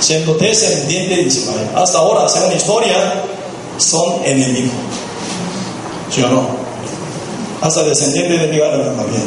siendo 0.00 0.34
descendiente 0.34 1.16
de 1.16 1.22
Ismael. 1.22 1.68
Hasta 1.74 1.98
ahora, 1.98 2.28
según 2.28 2.50
la 2.50 2.56
historia, 2.56 2.96
son 3.78 4.20
enemigos. 4.26 4.74
¿Sí 6.14 6.22
o 6.22 6.28
no? 6.28 6.60
hasta 7.60 7.82
descendientes 7.82 8.40
de 8.40 8.46
mi 8.48 8.58
también. 8.58 9.22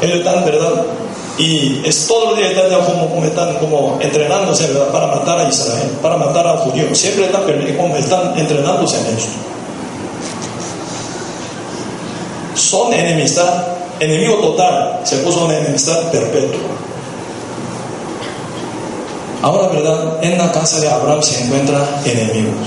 Ellos 0.00 0.18
están, 0.18 0.44
¿verdad? 0.44 0.84
Y 1.38 1.82
es 1.84 2.08
todo 2.08 2.34
el 2.34 2.38
día 2.38 2.50
están 2.50 2.84
como, 2.84 3.24
están 3.24 3.54
como 3.58 3.96
entrenándose. 4.00 4.66
Para 4.92 5.06
matar 5.06 5.38
a 5.38 5.48
Israel, 5.48 5.96
para 6.02 6.16
matar 6.16 6.46
a 6.46 6.56
judíos. 6.58 6.98
Siempre 6.98 7.26
están, 7.26 7.42
como 7.76 7.96
están 7.96 8.36
entrenándose 8.36 8.98
en 8.98 9.16
esto. 9.16 9.32
Son 12.56 12.92
enemistad, 12.92 13.66
enemigo 14.00 14.34
total, 14.38 15.00
se 15.04 15.18
puso 15.18 15.44
una 15.44 15.58
enemistad 15.58 16.10
perpetua. 16.10 16.58
Ahora, 19.40 19.68
¿verdad? 19.68 20.18
En 20.22 20.36
la 20.36 20.50
casa 20.50 20.80
de 20.80 20.88
Abraham 20.88 21.22
se 21.22 21.44
encuentran 21.44 21.84
enemigos. 22.04 22.66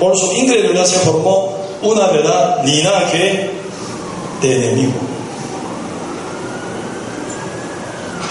Por 0.00 0.18
su 0.18 0.32
incredulidad 0.32 0.84
se 0.84 0.98
formó 0.98 1.56
una, 1.82 2.08
¿verdad? 2.08 2.64
Linaje 2.64 3.50
de 4.40 4.56
enemigo. 4.56 5.11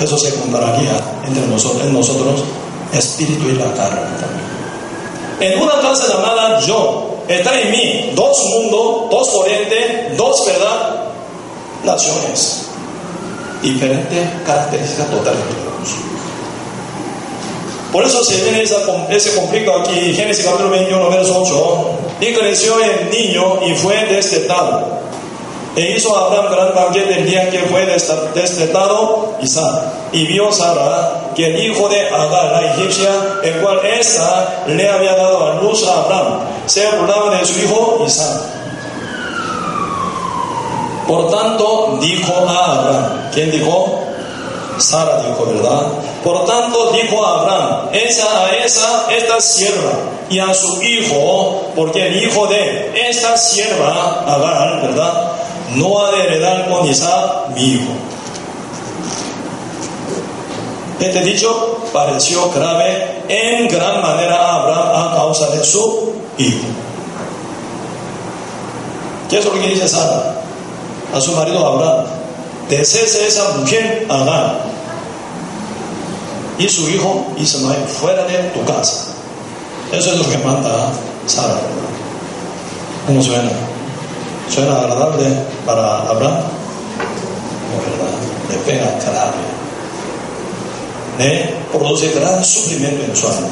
Eso 0.01 0.17
se 0.17 0.33
compararía 0.35 0.99
entre 1.27 1.45
nosotros, 1.45 1.83
en 1.85 1.93
nosotros, 1.93 2.43
espíritu 2.91 3.49
y 3.49 3.53
la 3.53 3.71
carne 3.73 4.01
también. 4.19 4.51
En 5.39 5.61
una 5.61 5.79
casa 5.79 6.07
llamada 6.07 6.59
yo, 6.61 7.17
está 7.27 7.59
en 7.59 7.71
mí 7.71 8.11
dos 8.15 8.43
mundos, 8.45 9.09
dos 9.11 9.29
corrientes, 9.29 10.17
dos 10.17 10.45
verdad, 10.45 11.03
naciones, 11.83 12.65
diferentes 13.61 14.27
características 14.45 15.09
totales. 15.11 15.41
Por 17.91 18.05
eso 18.05 18.23
se 18.23 18.41
viene 18.41 18.63
ese 18.63 19.35
conflicto 19.35 19.75
aquí, 19.79 20.13
Génesis 20.13 20.45
capítulo 20.45 20.69
21, 20.69 21.09
verso 21.09 21.41
8. 21.41 21.85
Y 22.21 22.33
creció 22.33 22.79
el 22.79 23.09
niño 23.09 23.59
y 23.67 23.75
fue 23.75 24.05
destetado 24.05 25.00
e 25.75 25.95
hizo 25.95 26.15
Abraham 26.15 26.51
gran 26.51 26.75
banquete 26.75 27.19
el 27.19 27.25
día 27.25 27.49
que 27.49 27.59
fue 27.59 27.85
destetado 27.85 29.35
Isaac. 29.41 29.83
Y 30.11 30.25
vio 30.25 30.51
Sara 30.51 31.31
que 31.35 31.47
el 31.47 31.65
hijo 31.65 31.87
de 31.87 32.09
Agar, 32.09 32.51
la 32.51 32.73
egipcia, 32.73 33.09
el 33.43 33.61
cual 33.61 33.79
esa 33.85 34.63
le 34.67 34.89
había 34.89 35.15
dado 35.15 35.47
a 35.47 35.61
luz 35.61 35.87
a 35.87 36.01
Abraham, 36.01 36.39
se 36.65 36.85
burlaba 36.87 37.37
de 37.37 37.45
su 37.45 37.59
hijo 37.59 38.03
Isaac. 38.05 38.41
Por 41.07 41.29
tanto, 41.29 41.97
dijo 42.01 42.33
a 42.47 42.71
Abraham, 42.71 43.29
¿quién 43.33 43.51
dijo? 43.51 43.99
Sara 44.77 45.21
dijo, 45.23 45.45
¿verdad? 45.45 45.87
Por 46.23 46.45
tanto 46.45 46.91
dijo 46.91 47.25
a 47.25 47.41
Abraham, 47.41 47.89
esa 47.93 48.45
a 48.45 48.49
esa, 48.57 49.05
esta 49.09 49.39
sierva, 49.39 49.93
y 50.29 50.39
a 50.39 50.53
su 50.53 50.81
hijo, 50.81 51.71
porque 51.75 52.07
el 52.07 52.23
hijo 52.23 52.47
de 52.47 53.09
esta 53.09 53.37
sierva, 53.37 54.23
Agar, 54.27 54.81
¿verdad? 54.81 55.31
No 55.75 56.05
ha 56.05 56.11
de 56.11 56.23
heredar 56.23 56.69
con 56.69 56.85
Isaac 56.85 57.49
mi 57.55 57.73
hijo. 57.73 57.91
Este 60.99 61.21
dicho 61.21 61.79
pareció 61.91 62.51
grave 62.51 63.23
en 63.27 63.67
gran 63.67 64.01
manera 64.01 64.35
a 64.35 64.61
Abraham 64.61 65.11
a 65.11 65.15
causa 65.15 65.49
de 65.49 65.63
su 65.63 66.13
hijo. 66.37 66.67
¿Qué 69.29 69.39
es 69.39 69.45
lo 69.45 69.53
que 69.53 69.59
dice 69.59 69.87
Sara? 69.87 70.41
A 71.13 71.19
su 71.19 71.31
marido 71.31 71.65
Abraham, 71.65 72.05
desece 72.69 73.27
esa 73.27 73.49
mujer 73.57 74.05
Agar 74.09 74.61
y 76.59 76.69
su 76.69 76.87
hijo 76.89 77.25
Ismael 77.37 77.83
fuera 77.87 78.23
de 78.25 78.37
tu 78.49 78.63
casa. 78.65 79.07
Eso 79.91 80.11
es 80.11 80.17
lo 80.17 80.29
que 80.29 80.37
manda 80.37 80.91
Sara. 81.25 81.59
¿Cómo 83.07 83.21
suena? 83.23 83.49
¿Suena 84.49 84.77
agradable 84.77 85.25
para 85.65 85.99
Abraham? 86.01 86.41
No, 87.69 87.77
¿verdad? 87.79 88.11
Le 88.49 88.57
pega 88.57 88.85
grave. 88.99 89.51
Le 91.17 91.55
produce 91.71 92.11
gran 92.13 92.43
sufrimiento 92.43 93.03
en 93.05 93.15
su 93.15 93.27
alma. 93.27 93.47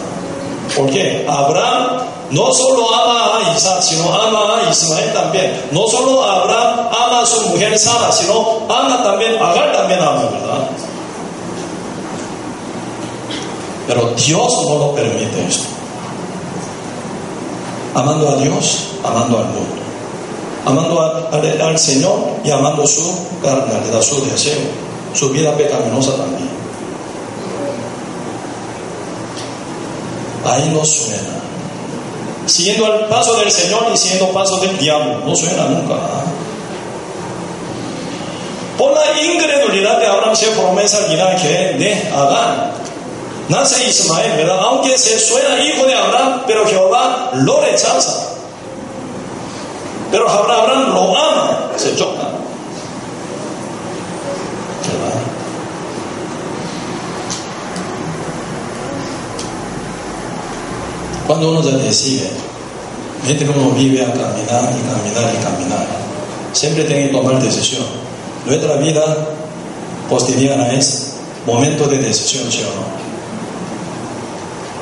¿Por 0.76 0.90
qué? 0.90 1.26
Abraham 1.28 2.02
no 2.32 2.54
solo 2.54 2.94
ama 2.94 3.38
a 3.38 3.56
Isaac, 3.56 3.82
sino 3.82 4.14
ama 4.14 4.56
a 4.58 4.70
Ismael 4.70 5.12
también. 5.14 5.70
No 5.72 5.88
solo 5.88 6.24
Abraham 6.24 6.90
ama 6.92 7.22
a 7.22 7.26
su 7.26 7.42
mujer 7.50 7.78
Sara, 7.78 8.12
sino 8.12 8.60
ama 8.70 9.02
también, 9.04 9.36
Agar 9.42 9.72
también 9.72 10.00
ama, 10.00 10.24
¿verdad? 10.24 10.70
Pero 13.88 14.14
Dios 14.16 14.68
no 14.68 14.78
lo 14.78 14.94
permite 14.94 15.48
esto. 15.48 15.64
Amando 17.96 18.30
a 18.30 18.36
Dios, 18.36 18.90
amando 19.04 19.40
al 19.40 19.46
mundo. 19.46 19.79
Amando 20.66 21.30
al, 21.32 21.80
Señor 21.80 22.20
y 22.44 22.52
amando 22.52 22.86
su 22.86 23.16
carnalidad, 23.42 24.02
su 24.02 24.24
deseo, 24.26 24.60
su 25.14 25.30
vida 25.30 25.56
pecaminosa 25.56 26.16
también. 26.16 26.50
Ahí 30.46 30.70
no 30.74 30.84
suena. 30.84 31.40
Siguiendo 32.46 32.94
el 32.94 33.06
paso 33.06 33.36
del 33.36 33.52
Señor 33.52 33.88
y 33.94 33.98
siguiendo 33.98 34.28
el 34.28 34.34
paso 34.34 34.58
del 34.58 34.78
diablo. 34.78 35.20
No 35.26 35.36
suena 35.36 35.66
nunca. 35.66 35.96
Por 38.78 38.94
la 38.94 39.22
incredulidad 39.22 40.00
de 40.00 40.08
Abraham 40.08 40.36
se 40.36 40.48
promesa 40.48 41.08
linaje 41.08 41.74
de 41.78 42.10
Adán 42.14 42.80
nace 43.50 43.88
Ismael, 43.88 44.38
¿verdad? 44.38 44.60
Aunque 44.62 44.98
se 44.98 45.20
suena 45.20 45.60
hijo 45.60 45.86
de 45.86 45.96
Abraham, 45.96 46.44
pero 46.48 46.66
Jehová 46.66 47.32
lo 47.34 47.60
rechaza. 47.60 48.29
Pero 50.12 50.28
Abraham 50.28 50.94
lo 50.94 51.18
ama, 51.18 51.72
se 51.78 51.96
choca. 51.96 52.30
Cuando 61.28 61.52
uno 61.52 61.62
se 61.62 61.74
decide, 61.74 62.28
gente 63.24 63.46
como 63.46 63.70
vive 63.72 64.02
a 64.02 64.08
caminar 64.08 64.74
y 64.74 64.82
caminar 64.82 65.32
y 65.32 65.44
caminar, 65.44 65.88
siempre 66.54 66.86
tiene 66.86 67.08
que 67.08 67.14
tomar 67.16 67.40
decisión. 67.40 67.84
Nuestra 68.48 68.78
vida 68.78 69.28
cotidiana 70.10 70.74
es 70.74 71.18
momento 71.46 71.86
de 71.86 72.00
decisión, 72.00 72.52
¿sí 72.52 72.64
o 72.64 72.76
no? 72.76 73.00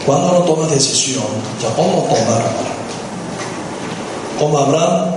Cuando 0.05 0.29
uno 0.29 0.39
toma 0.45 0.67
decisión, 0.67 1.25
ya 1.61 1.69
cómo 1.75 2.03
tomar. 2.03 2.76
Como 4.39 4.57
Abraham, 4.57 5.15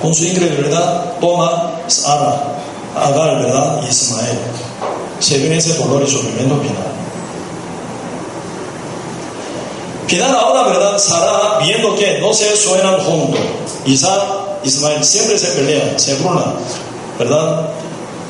con 0.00 0.14
su 0.14 0.24
incredulidad, 0.24 1.18
toma 1.20 1.72
Sara, 1.86 2.42
Agar, 2.96 3.40
¿verdad? 3.42 3.80
Y 3.84 3.90
Ismael. 3.90 4.38
Se 5.20 5.38
viene 5.38 5.58
ese 5.58 5.74
dolor 5.74 6.02
y 6.02 6.10
sufrimiento 6.10 6.56
final. 6.56 6.90
Final 10.08 10.34
ahora, 10.34 10.62
¿verdad? 10.64 10.98
Sara, 10.98 11.58
viendo 11.60 11.94
que 11.94 12.18
no 12.18 12.34
se 12.34 12.56
suenan 12.56 12.98
juntos, 12.98 13.40
Isaac, 13.86 14.22
Ismael, 14.64 15.04
siempre 15.04 15.38
se 15.38 15.48
pelean, 15.48 16.00
se 16.00 16.14
brunan, 16.16 16.54
¿verdad? 17.18 17.68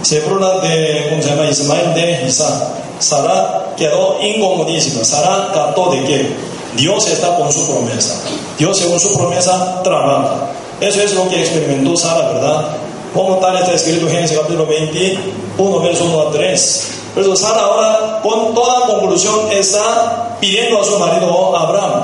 Se 0.02 0.20
brunan 0.20 0.60
de, 0.60 1.06
¿cómo 1.08 1.22
se 1.22 1.30
llama? 1.30 1.46
Ismael 1.48 1.94
de 1.94 2.26
Isaac. 2.28 2.64
Sara 2.98 3.74
quedó 3.78 4.18
incomodísima. 4.20 5.04
Sara 5.04 5.50
captó 5.54 5.90
de 5.90 6.04
que 6.04 6.36
Dios 6.76 7.06
está 7.08 7.36
con 7.36 7.52
su 7.52 7.66
promesa. 7.66 8.14
Dios 8.58 8.78
según 8.78 9.00
su 9.00 9.16
promesa 9.16 9.82
trabaja. 9.82 10.50
Eso 10.80 11.02
es 11.02 11.14
lo 11.14 11.28
que 11.28 11.40
experimentó 11.40 11.96
Sara, 11.96 12.32
¿verdad? 12.32 12.68
Como 13.14 13.36
tal 13.36 13.56
está 13.56 13.74
escrito 13.74 14.06
en 14.06 14.12
Génesis 14.12 14.38
capítulo 14.38 14.66
21, 14.66 15.80
verso 15.80 16.04
1 16.04 16.20
a 16.20 16.30
3. 16.32 16.88
Pero 17.14 17.36
Sara 17.36 17.62
ahora 17.62 18.20
con 18.22 18.54
toda 18.54 18.86
conclusión 18.86 19.50
está 19.50 20.36
pidiendo 20.40 20.80
a 20.80 20.84
su 20.84 20.98
marido 20.98 21.56
Abraham. 21.56 22.02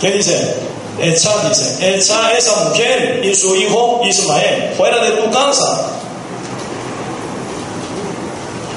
¿Qué 0.00 0.10
dice? 0.10 0.54
Echa, 0.98 1.30
dice, 1.46 1.94
echa 1.94 2.32
esa 2.36 2.64
mujer 2.64 3.20
y 3.22 3.34
su 3.34 3.54
hijo 3.54 4.00
Ismael 4.02 4.72
fuera 4.76 5.04
de 5.04 5.10
tu 5.10 5.30
casa 5.30 5.96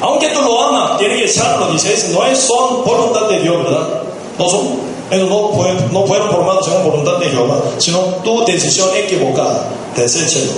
aunque 0.02 0.30
tú 0.30 0.42
lo 0.42 0.62
amas, 0.62 0.98
tiene 0.98 1.18
que 1.18 1.26
echarlo, 1.26 1.72
dice, 1.72 2.10
no 2.14 2.26
es 2.26 2.40
son 2.40 2.84
voluntad 2.86 3.28
de 3.28 3.40
Dios, 3.42 3.64
¿verdad? 3.64 4.02
No 4.38 4.50
son, 4.50 4.80
ellos 5.12 5.30
no, 5.30 5.50
fueron, 5.50 5.94
no 5.94 6.06
fueron 6.06 6.30
formados 6.30 6.66
según 6.66 6.84
voluntad 6.84 7.18
de 7.18 7.30
Jehová, 7.30 7.62
sino 7.78 8.00
tu 8.24 8.46
decisión 8.46 8.90
equivocada, 8.96 9.68
deséchelo. 9.96 10.52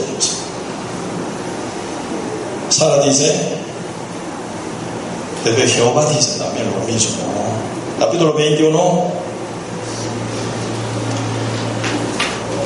Sara 2.70 3.02
dice, 3.04 3.34
desde 5.43 5.68
Jehová 5.68 6.06
dice 6.16 6.39
también 6.39 6.68
lo 6.72 6.86
mismo. 6.91 7.18
Capítulo 7.99 8.34
21, 8.34 9.04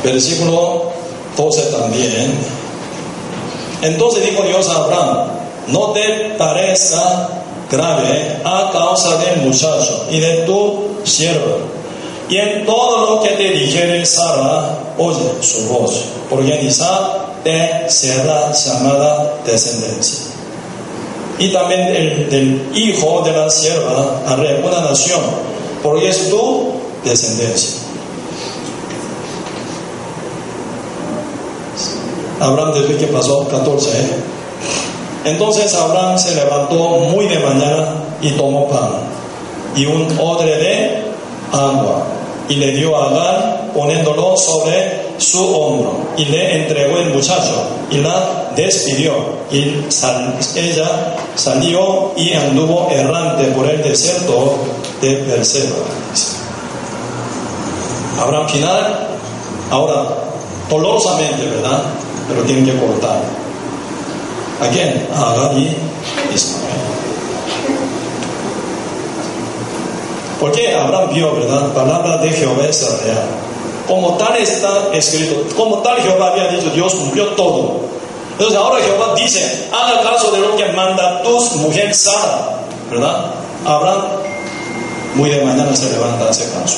versículo 0.04 0.92
12 1.38 1.62
también. 1.64 2.34
Entonces 3.82 4.30
dijo 4.30 4.44
Dios 4.44 4.70
a 4.70 4.76
Abraham, 4.78 5.28
no 5.68 5.92
te 5.92 6.36
parezca 6.38 7.30
grave 7.70 8.42
a 8.44 8.70
causa 8.72 9.18
del 9.18 9.42
muchacho 9.42 10.06
y 10.10 10.20
de 10.20 10.44
tu 10.46 10.96
siervo. 11.04 11.75
Y 12.28 12.38
en 12.38 12.66
todo 12.66 13.16
lo 13.16 13.22
que 13.22 13.30
te 13.30 13.50
dijere 13.52 14.06
Sara, 14.06 14.80
oye 14.98 15.42
su 15.42 15.68
voz, 15.68 16.06
porque 16.30 16.62
Isaac 16.64 17.44
te 17.44 17.90
será 17.90 18.52
llamada 18.52 19.36
descendencia. 19.46 20.34
Y 21.38 21.50
también 21.50 21.82
el, 21.82 22.72
hijo 22.74 23.22
de 23.26 23.32
la 23.32 23.50
sierva 23.50 24.22
haré 24.26 24.64
una 24.64 24.82
nación, 24.82 25.22
porque 25.84 26.10
es 26.10 26.30
tu 26.30 26.72
descendencia. 27.04 27.82
Abraham 32.40 32.74
desde 32.74 32.98
que 32.98 33.08
pasó 33.08 33.48
14, 33.48 33.90
¿eh? 33.90 33.94
Entonces 35.26 35.74
Abraham 35.74 36.18
se 36.18 36.36
levantó 36.36 36.76
muy 36.76 37.28
de 37.28 37.40
mañana 37.40 38.04
y 38.22 38.32
tomó 38.32 38.68
pan 38.68 39.16
y 39.76 39.86
un 39.86 40.08
odre 40.20 40.56
de 40.58 41.05
agua 41.56 42.03
y 42.47 42.56
le 42.56 42.72
dio 42.72 42.95
a 42.95 43.10
Agar 43.10 43.72
poniéndolo 43.74 44.38
sobre 44.38 45.06
su 45.18 45.43
hombro 45.43 45.95
y 46.18 46.26
le 46.26 46.64
entregó 46.64 46.97
el 46.97 47.14
muchacho 47.14 47.64
y 47.89 47.97
la 47.97 48.51
despidió 48.56 49.14
y 49.51 49.84
ella 50.56 51.16
salió 51.36 52.12
y 52.16 52.34
anduvo 52.34 52.89
errante 52.91 53.45
por 53.47 53.68
el 53.70 53.82
desierto 53.82 54.56
de 55.01 55.16
Berseba. 55.24 55.76
Abraham 58.22 58.47
final, 58.47 59.08
ahora 59.70 60.06
dolorosamente, 60.70 61.45
¿verdad? 61.47 61.84
Pero 62.28 62.41
tiene 62.43 62.72
que 62.72 62.78
cortar. 62.80 63.20
¿A 64.62 64.68
quién? 64.70 65.08
Agar 65.14 65.58
y 65.58 65.76
Ismael. 66.34 66.95
Porque 70.46 70.76
Abraham 70.76 71.10
vio, 71.12 71.34
¿verdad? 71.34 71.74
Palabra 71.74 72.18
de 72.18 72.30
Jehová 72.30 72.68
es 72.70 72.80
real. 73.04 73.24
Como 73.88 74.16
tal 74.16 74.38
está 74.38 74.89
escrito, 74.93 75.43
como 75.56 75.80
tal 75.80 76.00
Jehová 76.04 76.34
había 76.34 76.50
dicho, 76.50 76.70
Dios 76.70 76.93
cumplió 76.93 77.30
todo. 77.30 77.80
Entonces 78.34 78.56
ahora 78.56 78.80
Jehová 78.80 79.16
dice, 79.16 79.70
haga 79.74 80.04
caso 80.04 80.32
de 80.32 80.41
lo 80.41 80.56
que 80.56 80.68
manda 80.74 81.24
tus 81.24 81.56
mujer 81.56 81.96
Sara, 81.96 82.60
¿verdad? 82.91 83.26
Abraham 83.66 84.04
muy 85.16 85.32
de 85.32 85.41
mañana 85.43 85.76
se 85.76 85.89
levanta, 85.89 86.30
hace 86.30 86.43
caso. 86.52 86.78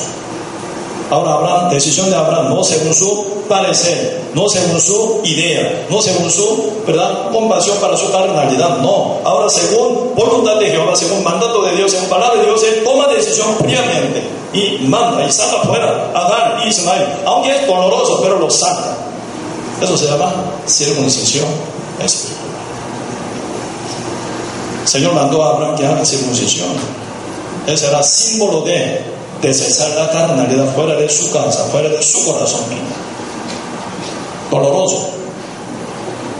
Ahora 1.10 1.34
Abraham, 1.34 1.70
decisión 1.70 2.10
de 2.10 2.16
Abraham, 2.16 2.54
no 2.54 2.62
según 2.62 2.92
su 2.92 3.42
parecer, 3.48 4.20
no 4.34 4.46
según 4.48 4.78
su 4.78 5.20
idea, 5.24 5.86
no 5.88 6.02
según 6.02 6.30
su 6.30 6.72
¿verdad? 6.86 7.30
compasión 7.32 7.78
para 7.78 7.96
su 7.96 8.12
carnalidad, 8.12 8.78
no. 8.78 9.18
Ahora 9.24 9.48
según 9.48 10.14
voluntad 10.14 10.56
de 10.56 10.66
Jehová, 10.66 10.94
según 10.94 11.24
mandato 11.24 11.62
de 11.62 11.76
Dios, 11.76 11.92
según 11.92 12.08
palabra 12.08 12.38
de 12.40 12.44
Dios, 12.46 12.62
él 12.62 12.84
toma 12.84 13.06
decisión 13.06 13.56
fríamente 13.58 14.22
y 14.52 14.86
manda 14.86 15.26
y 15.26 15.32
saca 15.32 15.62
fuera 15.62 16.10
a 16.14 16.26
Agar 16.26 16.62
y 16.64 16.68
Ismael, 16.68 17.06
aunque 17.24 17.56
es 17.56 17.66
doloroso, 17.66 18.20
pero 18.22 18.38
lo 18.38 18.50
saca. 18.50 18.96
Eso 19.80 19.96
se 19.96 20.06
llama 20.06 20.32
circuncisión 20.66 21.46
espiritual. 22.04 22.48
El 24.82 24.88
Señor 24.88 25.14
mandó 25.14 25.42
a 25.42 25.54
Abraham 25.54 25.76
que 25.76 25.86
haga 25.86 26.04
circuncisión. 26.04 26.68
Ese 27.66 27.86
era 27.88 28.02
símbolo 28.02 28.62
de 28.62 29.17
de 29.42 29.54
cesar 29.54 29.90
la 29.90 30.10
carnalidad 30.10 30.74
fuera 30.74 30.94
de 30.96 31.08
su 31.08 31.30
casa, 31.30 31.64
fuera 31.70 31.88
de 31.88 32.02
su 32.02 32.24
corazón 32.24 32.64
Doloroso, 34.50 35.10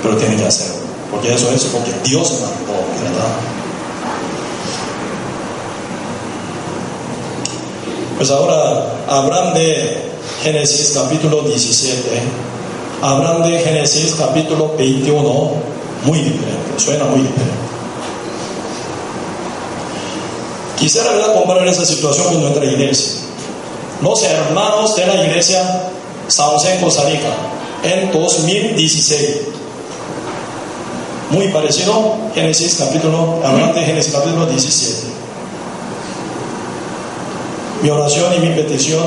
pero 0.02 0.16
tiene 0.16 0.36
que 0.36 0.46
hacerlo, 0.46 0.80
porque 1.10 1.32
eso 1.34 1.50
es 1.52 1.64
porque 1.64 1.92
Dios 2.04 2.32
mandó, 2.40 2.72
¿verdad? 3.02 3.28
Pues 8.16 8.30
ahora, 8.30 8.96
Abraham 9.08 9.54
de 9.54 10.10
Génesis 10.42 10.92
capítulo 10.94 11.42
17, 11.42 12.00
Abraham 13.02 13.42
de 13.42 13.58
Génesis 13.58 14.16
capítulo 14.18 14.74
21, 14.78 15.52
muy 16.04 16.18
diferente, 16.18 16.78
suena 16.78 17.04
muy 17.04 17.20
diferente. 17.20 17.67
Quisiera 20.78 21.10
¿verdad? 21.10 21.34
comparar 21.34 21.66
esa 21.66 21.84
situación 21.84 22.26
con 22.28 22.40
nuestra 22.42 22.64
iglesia. 22.64 23.22
Los 24.00 24.22
hermanos 24.22 24.94
de 24.94 25.06
la 25.06 25.24
iglesia 25.24 25.90
San 26.28 26.50
José 26.50 26.78
Costa 26.80 27.02
en 27.82 28.12
2016. 28.12 29.38
Muy 31.30 31.48
parecido, 31.48 32.14
Génesis 32.34 32.76
capítulo, 32.78 33.40
hablando 33.44 33.74
de 33.74 33.86
Génesis 33.86 34.12
capítulo 34.14 34.46
17. 34.46 35.08
Mi 37.82 37.90
oración 37.90 38.32
y 38.34 38.38
mi 38.38 38.54
petición, 38.54 39.04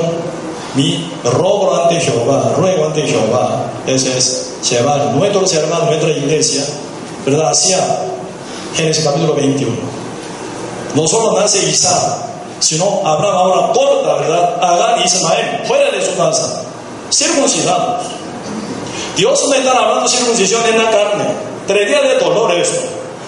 mi 0.76 1.09
robo 1.24 1.74
ante 1.74 1.99
Jehová, 1.99 2.53
ruego 2.57 2.88
ante 2.88 3.07
Jehová, 3.07 3.72
ese 3.88 4.17
es 4.17 4.51
llevar 4.69 5.15
nuestros 5.15 5.53
hermanos, 5.53 5.88
nuestra 5.88 6.11
iglesia, 6.11 6.63
¿verdad? 7.26 7.49
Hacia 7.49 7.80
Génesis 8.76 9.03
capítulo 9.03 9.36
21 9.36 10.01
no 10.95 11.07
solo 11.07 11.39
nace 11.39 11.69
Isaac, 11.69 12.15
sino 12.59 13.01
Abraham 13.05 13.35
ahora 13.35 13.73
corta, 13.73 14.15
¿verdad? 14.15 14.63
Agar 14.63 14.99
y 14.99 15.07
Ismael 15.07 15.61
fuera 15.65 15.89
de 15.91 16.05
su 16.05 16.15
casa, 16.15 16.63
circuncidados. 17.11 18.07
Dios 19.15 19.43
no 19.47 19.53
está 19.53 19.71
hablando 19.71 20.07
circuncisión 20.07 20.61
en 20.65 20.77
la 20.77 20.89
carne, 20.89 21.25
tres 21.67 21.87
días 21.87 22.01
de 22.01 22.19
dolor 22.19 22.51
eso. 22.53 22.81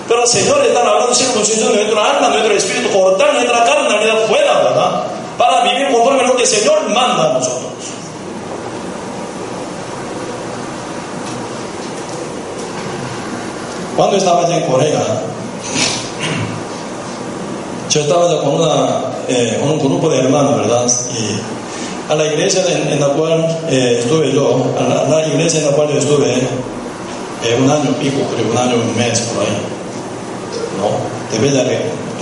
Pero 0.08 0.22
el 0.22 0.28
Señor 0.28 0.66
está 0.66 0.80
hablando 0.80 1.16
circuncisión 1.16 1.70
de 1.70 1.84
nuestra 1.84 2.12
alma, 2.12 2.28
de 2.30 2.34
nuestro 2.34 2.54
espíritu, 2.54 2.98
cortar 2.98 3.34
nuestra 3.34 3.64
carnalidad 3.64 4.28
fuera, 4.28 4.60
¿verdad? 4.60 5.04
Para 5.38 5.64
vivir 5.64 5.92
conforme 5.92 6.24
a 6.24 6.28
lo 6.28 6.36
que 6.36 6.44
el 6.44 6.48
Señor 6.48 6.90
manda 6.90 7.32
a 7.32 7.34
nosotros. 7.34 7.72
Cuando 13.96 14.18
estaba 14.18 14.44
allá 14.44 14.58
en 14.58 14.64
Corea, 14.64 15.02
yo 17.94 18.02
estaba 18.02 18.28
ya 18.28 18.42
con, 18.42 18.60
eh, 19.28 19.62
un 19.64 19.78
grupo 19.78 20.10
de 20.10 20.20
hermanos, 20.22 20.58
¿verdad? 20.58 20.92
Y 21.12 22.12
a 22.12 22.16
la 22.16 22.26
iglesia 22.26 22.64
en, 22.68 23.00
la 23.00 23.08
cual 23.10 23.46
eh, 23.70 23.98
estuve 24.00 24.34
yo, 24.34 24.66
a 24.80 25.08
la, 25.08 25.28
iglesia 25.28 25.60
en 25.60 25.68
la 25.68 25.72
cual 25.74 25.90
yo 25.90 26.00
estuve 26.00 26.34
eh, 26.34 27.60
un 27.62 27.70
año 27.70 27.92
pico, 28.02 28.18
creo, 28.34 28.52
un 28.52 28.58
año 28.58 28.78
y 28.78 28.90
un 28.90 28.98
mes 28.98 29.20
por 29.20 29.44
ahí. 29.44 29.58
¿No? 30.80 31.38
De 31.38 31.52
ya, 31.54 31.64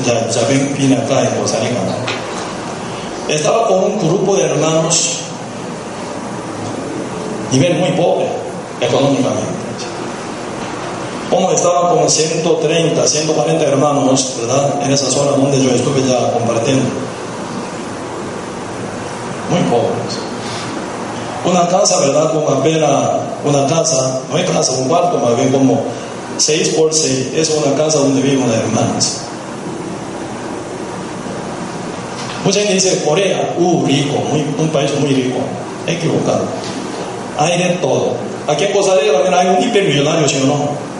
ya, 0.05 0.30
ya 0.30 0.47
vine 0.78 0.97
acá 0.97 1.22
en 1.22 1.39
Costa 1.39 1.57
¿no? 1.59 3.34
Estaba 3.34 3.67
con 3.67 3.84
un 3.84 3.97
grupo 3.99 4.36
de 4.36 4.43
hermanos, 4.43 5.19
nivel 7.51 7.76
muy 7.76 7.91
pobre 7.91 8.28
económicamente 8.82 9.61
como 11.32 11.49
estaba 11.53 11.95
con 11.95 12.09
130, 12.09 13.07
140 13.07 13.63
hermanos, 13.63 14.34
¿verdad? 14.41 14.84
En 14.84 14.91
esa 14.91 15.09
zona 15.09 15.32
donde 15.32 15.63
yo 15.63 15.69
estuve 15.69 16.05
ya 16.05 16.34
compartiendo. 16.34 16.84
Muy 19.49 19.61
pobres. 19.69 20.19
Una 21.45 21.69
casa, 21.69 22.01
¿verdad? 22.01 22.34
Con 22.34 22.57
apenas 22.57 23.11
una 23.45 23.65
casa, 23.65 24.19
no 24.29 24.36
hay 24.36 24.43
casa, 24.43 24.73
un 24.73 24.89
cuarto, 24.89 25.19
más 25.19 25.38
bien 25.38 25.53
como 25.53 25.82
6 26.36 26.69
por 26.77 26.93
6. 26.93 27.29
Es 27.34 27.49
una 27.49 27.77
casa 27.77 27.99
donde 27.99 28.21
viven 28.21 28.43
una 28.43 28.55
hermanas. 28.55 29.21
Mucha 32.43 32.59
gente 32.59 32.73
dice 32.73 33.03
Corea, 33.05 33.55
uh, 33.57 33.86
rico, 33.86 34.17
muy, 34.29 34.45
un 34.59 34.67
país 34.67 34.91
muy 34.99 35.13
rico. 35.13 35.39
Equivocado. 35.88 36.43
Hay 37.38 37.57
de 37.57 37.69
todo. 37.75 38.15
Aquí 38.49 38.65
en 38.65 38.73
Costa 38.73 38.95
Rica 38.95 39.13
también 39.13 39.34
hay 39.34 39.47
un 39.47 39.63
hipermillonario, 39.63 40.27
¿sí 40.27 40.41
o 40.43 40.47
no? 40.47 40.90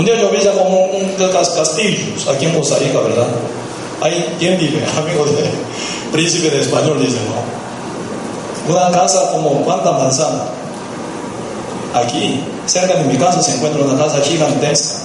Un 0.00 0.06
día 0.06 0.16
yo 0.16 0.30
vi 0.30 0.38
como 0.38 0.86
un, 0.86 1.14
de 1.18 1.26
los 1.30 1.50
castillos 1.50 2.26
aquí 2.26 2.46
en 2.46 2.54
Costa 2.54 2.76
Rica, 2.78 3.00
¿verdad? 3.00 3.26
Ahí, 4.00 4.34
¿quién 4.38 4.56
vive? 4.56 4.82
Amigo 4.96 5.26
de 5.26 5.44
príncipe 6.10 6.48
de 6.48 6.62
español, 6.62 6.98
dicen, 6.98 7.20
¿no? 7.28 8.74
Una 8.74 8.90
casa 8.92 9.30
como 9.30 9.62
cuánta 9.62 9.92
manzana. 9.92 10.44
Aquí, 11.92 12.42
cerca 12.64 12.94
de 12.94 13.04
mi 13.04 13.18
casa, 13.18 13.42
se 13.42 13.56
encuentra 13.56 13.82
una 13.84 14.02
casa 14.02 14.22
gigantesca. 14.22 15.00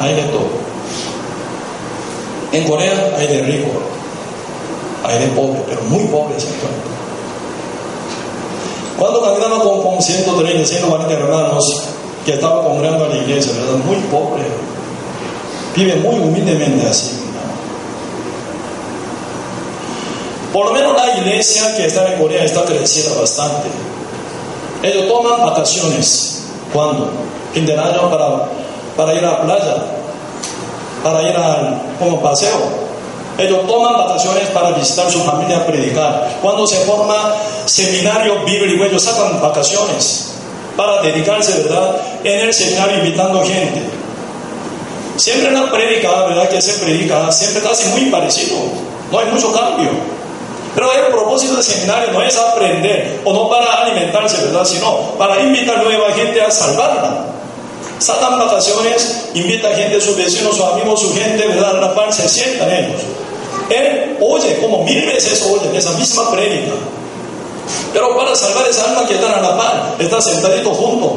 Hay 0.00 0.14
de 0.14 0.22
todo. 0.22 0.48
En 2.52 2.66
Corea 2.66 3.16
hay 3.18 3.26
de 3.26 3.42
rico, 3.42 3.68
hay 5.04 5.18
de 5.18 5.26
pobre, 5.26 5.60
pero 5.68 5.82
muy 5.82 6.04
pobre 6.04 6.40
se 6.40 6.46
encuentra. 6.46 6.88
Cuando 8.98 9.22
caminaba 9.22 9.62
con, 9.62 9.82
con 9.82 10.00
130, 10.00 10.64
140 10.64 11.12
hermanos, 11.12 11.88
que 12.28 12.34
estaba 12.34 12.62
congregando 12.62 13.06
a 13.06 13.08
la 13.08 13.16
iglesia, 13.16 13.54
¿verdad? 13.54 13.78
Muy 13.86 13.96
pobre. 14.10 14.42
Vive 15.74 15.96
muy 15.96 16.16
humildemente 16.16 16.86
así. 16.86 17.12
Por 20.52 20.66
lo 20.66 20.72
menos 20.72 20.94
la 20.94 21.16
iglesia 21.16 21.74
que 21.74 21.86
está 21.86 22.12
en 22.12 22.20
Corea 22.20 22.44
está 22.44 22.66
creciendo 22.66 23.18
bastante. 23.18 23.68
Ellos 24.82 25.08
toman 25.08 25.42
vacaciones. 25.46 26.42
¿Cuándo? 26.70 27.10
Fin 27.54 27.64
de 27.64 27.78
año 27.78 28.10
para, 28.10 28.46
para 28.94 29.14
ir 29.14 29.24
a 29.24 29.30
la 29.30 29.42
playa, 29.44 29.76
para 31.02 31.22
ir 31.22 31.34
al 31.34 31.80
como 31.98 32.20
paseo. 32.20 32.58
Ellos 33.38 33.66
toman 33.66 33.94
vacaciones 33.94 34.50
para 34.50 34.72
visitar 34.72 35.10
su 35.10 35.20
familia, 35.20 35.56
a 35.56 35.66
predicar. 35.66 36.28
Cuando 36.42 36.66
se 36.66 36.76
forma 36.84 37.32
seminario 37.64 38.44
bíblico, 38.44 38.84
ellos 38.84 39.02
sacan 39.02 39.40
vacaciones 39.40 40.34
para 40.78 41.02
dedicarse, 41.02 41.60
¿verdad?, 41.64 41.96
en 42.22 42.38
el 42.38 42.54
seminario 42.54 42.98
invitando 42.98 43.44
gente. 43.44 43.82
Siempre 45.16 45.50
la 45.50 45.68
predica, 45.72 46.24
¿verdad?, 46.26 46.48
que 46.48 46.62
se 46.62 46.74
predica, 46.74 47.32
siempre 47.32 47.68
casi 47.68 47.88
muy 47.88 48.02
parecido, 48.02 48.58
no 49.10 49.18
hay 49.18 49.26
mucho 49.26 49.52
cambio. 49.52 49.90
Pero 50.76 50.92
el 50.92 51.06
propósito 51.12 51.54
del 51.54 51.64
seminario 51.64 52.12
no 52.12 52.22
es 52.22 52.38
aprender 52.38 53.22
o 53.24 53.32
no 53.32 53.50
para 53.50 53.82
alimentarse, 53.82 54.40
¿verdad?, 54.44 54.64
sino 54.64 55.16
para 55.18 55.40
invitar 55.40 55.82
nueva 55.82 56.12
gente 56.12 56.40
a 56.40 56.48
salvarla. 56.48 57.24
Sacan 57.98 58.38
vacaciones, 58.38 59.30
invita 59.34 59.74
gente, 59.74 60.00
sus 60.00 60.16
vecinos, 60.16 60.54
sus 60.54 60.64
amigos, 60.64 61.00
su 61.00 61.12
gente, 61.12 61.44
¿verdad?, 61.48 61.78
a 61.78 61.80
la 61.80 61.94
par 61.96 62.12
se 62.12 62.28
sientan 62.28 62.70
ellos. 62.70 63.02
Él 63.68 64.16
oye, 64.20 64.56
como 64.60 64.84
mil 64.84 65.04
veces 65.06 65.42
oye 65.42 65.76
esa 65.76 65.90
misma 65.94 66.30
prédica. 66.30 66.74
Pero 67.92 68.16
para 68.16 68.34
salvar 68.34 68.66
esa 68.68 68.84
alma 68.90 69.06
que 69.06 69.14
están 69.14 69.32
a 69.32 69.40
la 69.40 69.56
par, 69.56 69.96
están 69.98 70.22
sentaditos 70.22 70.76
juntos, 70.76 71.12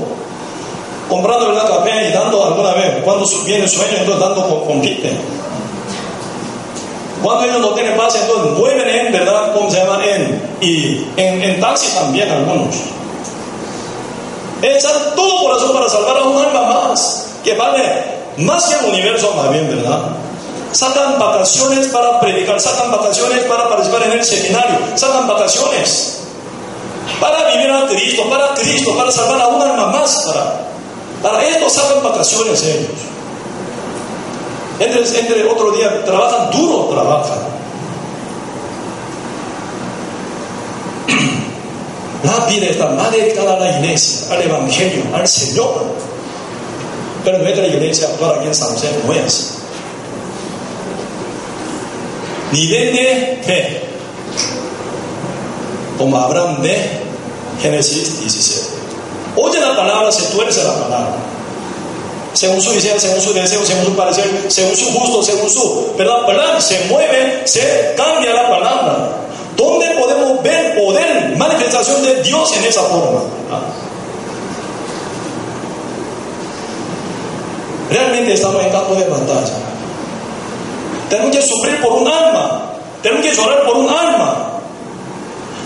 comprando 1.10 1.52
la 1.52 1.66
café 1.66 2.10
y 2.10 2.14
dando 2.14 2.46
alguna 2.46 2.74
vez, 2.74 3.04
cuando 3.04 3.26
viene 3.46 3.64
el 3.64 3.70
sueño, 3.70 3.98
entonces 3.98 4.20
dando 4.20 4.48
con 4.48 4.66
conquiste. 4.66 5.12
Cuando 7.22 7.46
ellos 7.46 7.62
no 7.62 7.70
tienen 7.74 7.96
paz, 7.98 8.16
entonces 8.16 8.58
mueven 8.58 8.88
en, 8.88 9.12
¿verdad? 9.12 9.54
¿Cómo 9.54 9.70
se 9.70 9.78
llama? 9.78 10.04
En, 10.04 10.42
y 10.60 11.06
en, 11.18 11.42
en 11.44 11.60
taxi 11.60 11.94
también 11.94 12.32
algunos. 12.32 12.76
Echan 14.62 15.16
todo 15.16 15.44
corazón 15.44 15.74
para 15.74 15.90
salvar 15.90 16.18
a 16.18 16.24
un 16.24 16.44
alma 16.44 16.62
más, 16.62 17.28
que 17.44 17.54
vale 17.56 18.04
más 18.38 18.66
que 18.66 18.80
el 18.80 18.94
universo 18.94 19.34
más 19.36 19.52
bien, 19.52 19.68
¿verdad? 19.68 20.00
Sacan 20.72 21.20
vacaciones 21.20 21.88
para 21.88 22.20
predicar, 22.20 22.60
sacan 22.60 22.92
vacaciones 22.92 23.44
para 23.44 23.68
participar 23.68 24.04
en 24.04 24.14
el 24.14 24.24
seminario, 24.24 24.78
sacan 24.96 25.28
vacaciones 25.28 26.21
para 27.20 27.52
vivir 27.52 27.70
a 27.72 27.88
Cristo, 27.88 28.30
para 28.30 28.54
Cristo, 28.54 28.96
para 28.96 29.12
salvar 29.12 29.42
a 29.42 29.48
una 29.48 29.66
alma 29.72 29.88
más. 29.88 30.24
Para, 30.26 30.62
para 31.22 31.48
esto 31.48 31.70
sacan 31.70 32.04
vacaciones 32.04 32.64
ellos. 32.64 32.90
Entre, 34.80 35.20
entre 35.20 35.44
otro 35.46 35.72
día, 35.72 36.04
trabajan 36.04 36.50
duro, 36.52 36.86
trabajan. 36.90 37.40
La 42.24 42.46
vida 42.48 42.68
está 42.68 42.88
más 42.90 43.12
dedicada 43.12 43.54
a 43.54 43.60
la 43.60 43.78
iglesia, 43.78 44.34
al 44.34 44.42
evangelio, 44.42 45.04
al 45.14 45.28
Señor. 45.28 45.86
Pero 47.24 47.38
nuestra 47.40 47.68
iglesia 47.68 48.08
actual 48.08 48.40
aquí 48.40 48.48
en 48.48 48.56
San 48.56 48.70
José 48.70 48.90
no 49.06 49.14
es. 49.14 49.58
Nivel 52.52 52.94
de 52.94 53.42
fe, 53.46 53.82
como 56.02 56.18
Abraham 56.18 56.64
de 56.64 56.76
Génesis 57.62 58.20
17. 58.22 58.70
Oye 59.36 59.60
la 59.60 59.76
palabra, 59.76 60.12
se 60.12 60.24
tuerce 60.36 60.64
la 60.64 60.74
palabra. 60.74 61.14
Según 62.34 62.60
su 62.60 62.72
deseo, 62.72 63.00
según 63.00 63.22
su 63.22 63.34
deseo, 63.34 63.64
según 63.64 63.86
su 63.86 63.96
parecer, 63.96 64.46
según 64.48 64.76
su 64.76 64.92
gusto, 64.94 65.22
según 65.22 65.50
su 65.50 65.94
¿verdad? 65.98 66.26
¿verdad? 66.26 66.60
Se 66.60 66.86
mueve, 66.90 67.44
se 67.46 67.94
cambia 67.96 68.34
la 68.34 68.50
palabra. 68.50 69.10
¿Dónde 69.56 69.92
podemos 69.92 70.42
ver 70.42 70.76
poder, 70.76 71.38
manifestación 71.38 72.02
de 72.04 72.24
Dios 72.24 72.52
en 72.58 72.64
esa 72.64 72.82
forma? 72.82 73.20
Realmente 77.92 78.34
estamos 78.34 78.64
en 78.64 78.72
campo 78.72 78.96
de 78.96 79.04
batalla. 79.04 79.54
Tenemos 81.10 81.36
que 81.36 81.42
sufrir 81.44 81.80
por 81.80 81.94
un 81.94 82.08
alma. 82.08 82.72
Tenemos 83.04 83.24
que 83.24 83.36
llorar 83.36 83.66
por 83.66 83.78
un 83.78 83.90
alma. 83.90 84.61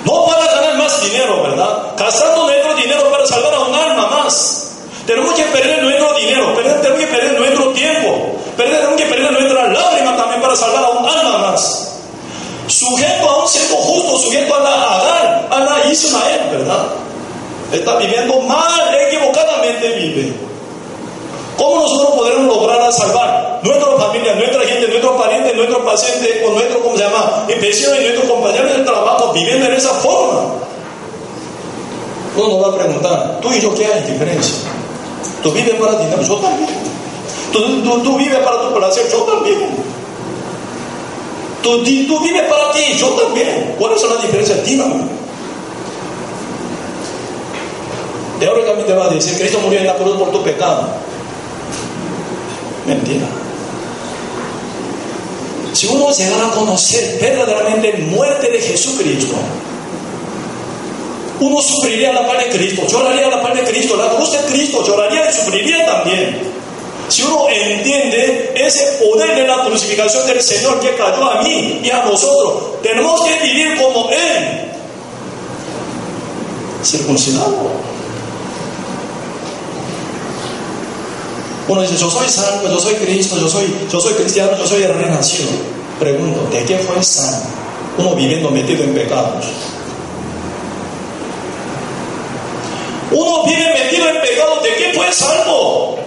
No 0.05 0.25
para 0.27 0.45
ganar 0.45 0.77
más 0.77 1.01
dinero, 1.01 1.41
¿verdad? 1.43 1.95
Gastando 1.97 2.43
nuestro 2.43 2.75
dinero 2.75 3.09
para 3.11 3.25
salvar 3.25 3.53
a 3.55 3.59
un 3.61 3.73
alma 3.73 4.07
más. 4.07 4.71
Tenemos 5.07 5.33
que 5.33 5.43
perder 5.43 5.83
nuestro 5.83 6.13
dinero, 6.13 6.53
tenemos 6.53 6.99
que 6.99 7.07
perder 7.07 7.39
nuestro 7.39 7.69
tiempo, 7.71 8.39
tenemos 8.55 8.95
que 8.95 9.05
perder 9.05 9.31
nuestra 9.31 9.67
lágrima 9.67 10.15
también 10.15 10.41
para 10.41 10.55
salvar 10.55 10.83
a 10.83 10.89
un 10.89 11.07
alma 11.07 11.37
más. 11.49 11.91
Sujeto 12.67 13.29
a 13.29 13.43
un 13.43 13.47
cierto 13.47 13.75
justo, 13.75 14.17
sujeto 14.17 14.55
a 14.55 14.59
la 14.59 14.95
Agar, 14.95 15.47
a 15.51 15.59
la 15.59 15.91
Ismael, 15.91 16.49
¿verdad? 16.51 16.87
Está 17.71 17.95
viviendo 17.97 18.41
mal, 18.41 18.95
equivocadamente 19.07 19.89
vive. 19.89 20.33
¿Cómo 21.57 21.81
nosotros 21.81 22.15
podremos 22.15 22.47
lograr 22.47 22.91
salvar 22.91 23.59
nuestra 23.63 23.97
familia, 23.97 24.35
nuestra 24.35 24.61
gente, 24.61 24.87
nuestros 24.87 25.21
parientes, 25.21 25.55
nuestros 25.55 25.83
pacientes, 25.83 26.41
o 26.45 26.51
nuestro, 26.51 26.81
¿cómo 26.81 26.97
se 26.97 27.03
llama?, 27.03 27.45
vecinos 27.47 27.97
y 27.99 28.03
nuestros 28.03 28.29
compañeros 28.29 28.77
de 28.77 28.83
trabajo 28.83 29.31
viviendo 29.33 29.65
en 29.67 29.73
esa 29.73 29.89
forma? 29.89 30.41
Uno 32.35 32.47
nos 32.49 32.63
va 32.63 32.73
a 32.73 32.77
preguntar, 32.77 33.39
tú 33.41 33.53
y 33.53 33.61
yo, 33.61 33.73
¿qué 33.73 33.85
hay 33.85 34.03
diferencia? 34.03 34.55
Tú 35.41 35.51
vives 35.51 35.75
para 35.75 35.97
ti, 35.97 36.05
yo 36.27 36.35
también. 36.37 36.69
Tú, 37.53 38.17
vives 38.17 38.39
para 38.39 38.61
tu 38.61 38.73
placer, 38.73 39.09
yo 39.09 39.19
también. 39.19 39.69
Tú, 41.63 41.83
tú, 41.83 42.19
vives 42.19 42.43
para 42.49 42.71
ti, 42.73 42.97
yo 42.97 43.07
también. 43.09 43.75
¿Cuáles 43.79 44.01
son 44.01 44.13
las 44.13 44.21
diferencias? 44.21 44.65
Dígame. 44.65 45.05
Teóricamente 48.39 48.93
va 48.93 49.05
a 49.05 49.09
decir, 49.09 49.37
Cristo 49.37 49.59
murió 49.59 49.79
en 49.79 49.87
la 49.87 49.95
cruz 49.95 50.17
por 50.17 50.31
tu 50.31 50.43
pecado. 50.43 50.87
Mentira. 52.85 53.25
Si 55.73 55.87
uno 55.87 56.09
llegara 56.11 56.47
a 56.47 56.51
conocer 56.51 57.17
verdaderamente 57.19 57.97
la 57.97 58.05
muerte 58.05 58.49
de 58.49 58.61
Jesucristo, 58.61 59.35
uno 61.39 61.61
sufriría 61.61 62.13
la 62.13 62.25
par 62.25 62.37
de 62.37 62.49
Cristo, 62.49 62.87
lloraría 62.87 63.27
la 63.27 63.41
par 63.41 63.53
de 63.53 63.63
Cristo, 63.63 63.97
la 63.97 64.15
cruz 64.15 64.31
de 64.31 64.39
Cristo, 64.53 64.85
lloraría 64.85 65.29
y 65.29 65.33
sufriría 65.33 65.85
también. 65.85 66.55
Si 67.09 67.23
uno 67.23 67.47
entiende 67.49 68.53
ese 68.55 69.03
poder 69.03 69.35
de 69.35 69.45
la 69.45 69.63
crucificación 69.63 70.25
del 70.27 70.41
Señor 70.41 70.79
que 70.79 70.95
cayó 70.95 71.29
a 71.29 71.41
mí 71.41 71.81
y 71.83 71.89
a 71.89 72.03
nosotros, 72.03 72.81
tenemos 72.81 73.21
que 73.21 73.39
vivir 73.43 73.75
como 73.81 74.09
Él, 74.09 74.71
circuncidado. 76.83 77.94
Uno 81.67 81.81
dice, 81.81 81.97
yo 81.97 82.09
soy 82.09 82.29
santo, 82.29 82.69
yo 82.69 82.79
soy 82.79 82.93
Cristo, 82.95 83.37
yo 83.39 83.49
soy, 83.49 83.73
yo 83.91 83.99
soy 83.99 84.13
cristiano, 84.13 84.51
yo 84.57 84.67
soy 84.67 84.83
renacido. 84.83 85.49
Pregunto, 85.99 86.47
¿de 86.51 86.63
qué 86.63 86.77
fue 86.77 87.01
santo? 87.01 87.47
Uno 87.97 88.15
viviendo 88.15 88.49
metido 88.51 88.83
en 88.83 88.93
pecados. 88.93 89.45
Uno 93.11 93.43
vive 93.45 93.73
metido 93.73 94.09
en 94.09 94.21
pecado, 94.21 94.61
¿de 94.61 94.75
qué 94.75 94.93
fue 94.93 95.11
salvo? 95.11 95.97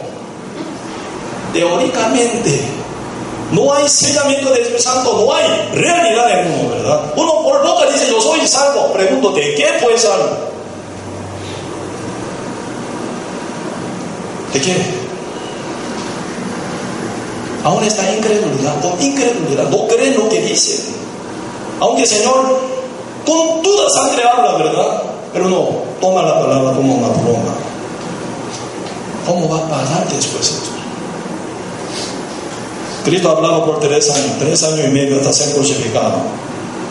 Teóricamente, 1.52 2.60
no 3.50 3.72
hay 3.72 3.88
sellamiento 3.88 4.50
del 4.50 4.60
Espíritu 4.60 4.82
Santo, 4.82 5.24
no 5.24 5.34
hay 5.34 5.70
realidad 5.72 6.40
en 6.40 6.52
uno, 6.52 6.68
¿verdad? 6.68 7.12
Uno 7.16 7.42
por 7.42 7.66
boca 7.66 7.90
dice, 7.90 8.08
yo 8.10 8.20
soy 8.20 8.46
salvo. 8.46 8.92
Pregunto, 8.92 9.30
¿de 9.32 9.54
qué 9.54 9.66
fue 9.80 9.96
salvo? 9.98 10.36
¿De 14.52 14.60
qué? 14.60 15.07
Aún 17.64 17.84
está 17.84 18.14
incredulidad, 18.14 18.80
con 18.80 19.00
incredulidad, 19.02 19.68
no 19.68 19.86
creen 19.88 20.16
lo 20.16 20.28
que 20.28 20.40
dice. 20.42 20.84
Aunque 21.80 22.02
el 22.02 22.08
Señor 22.08 22.60
con 23.26 23.62
toda 23.62 23.90
sangre 23.90 24.22
habla, 24.24 24.56
¿verdad? 24.56 25.02
Pero 25.32 25.48
no, 25.48 25.68
toma 26.00 26.22
la 26.22 26.40
palabra 26.40 26.72
como 26.72 26.94
una 26.94 27.08
broma. 27.08 27.54
¿Cómo 29.26 29.48
va 29.48 29.58
a 29.58 29.68
parar 29.68 30.08
después 30.08 30.48
esto? 30.48 30.70
Cristo 33.04 33.28
ha 33.28 33.32
hablado 33.32 33.64
por 33.64 33.80
tres 33.80 34.10
años, 34.10 34.32
tres 34.38 34.62
años 34.62 34.86
y 34.86 34.90
medio 34.90 35.16
hasta 35.16 35.32
ser 35.32 35.54
crucificado. 35.54 36.14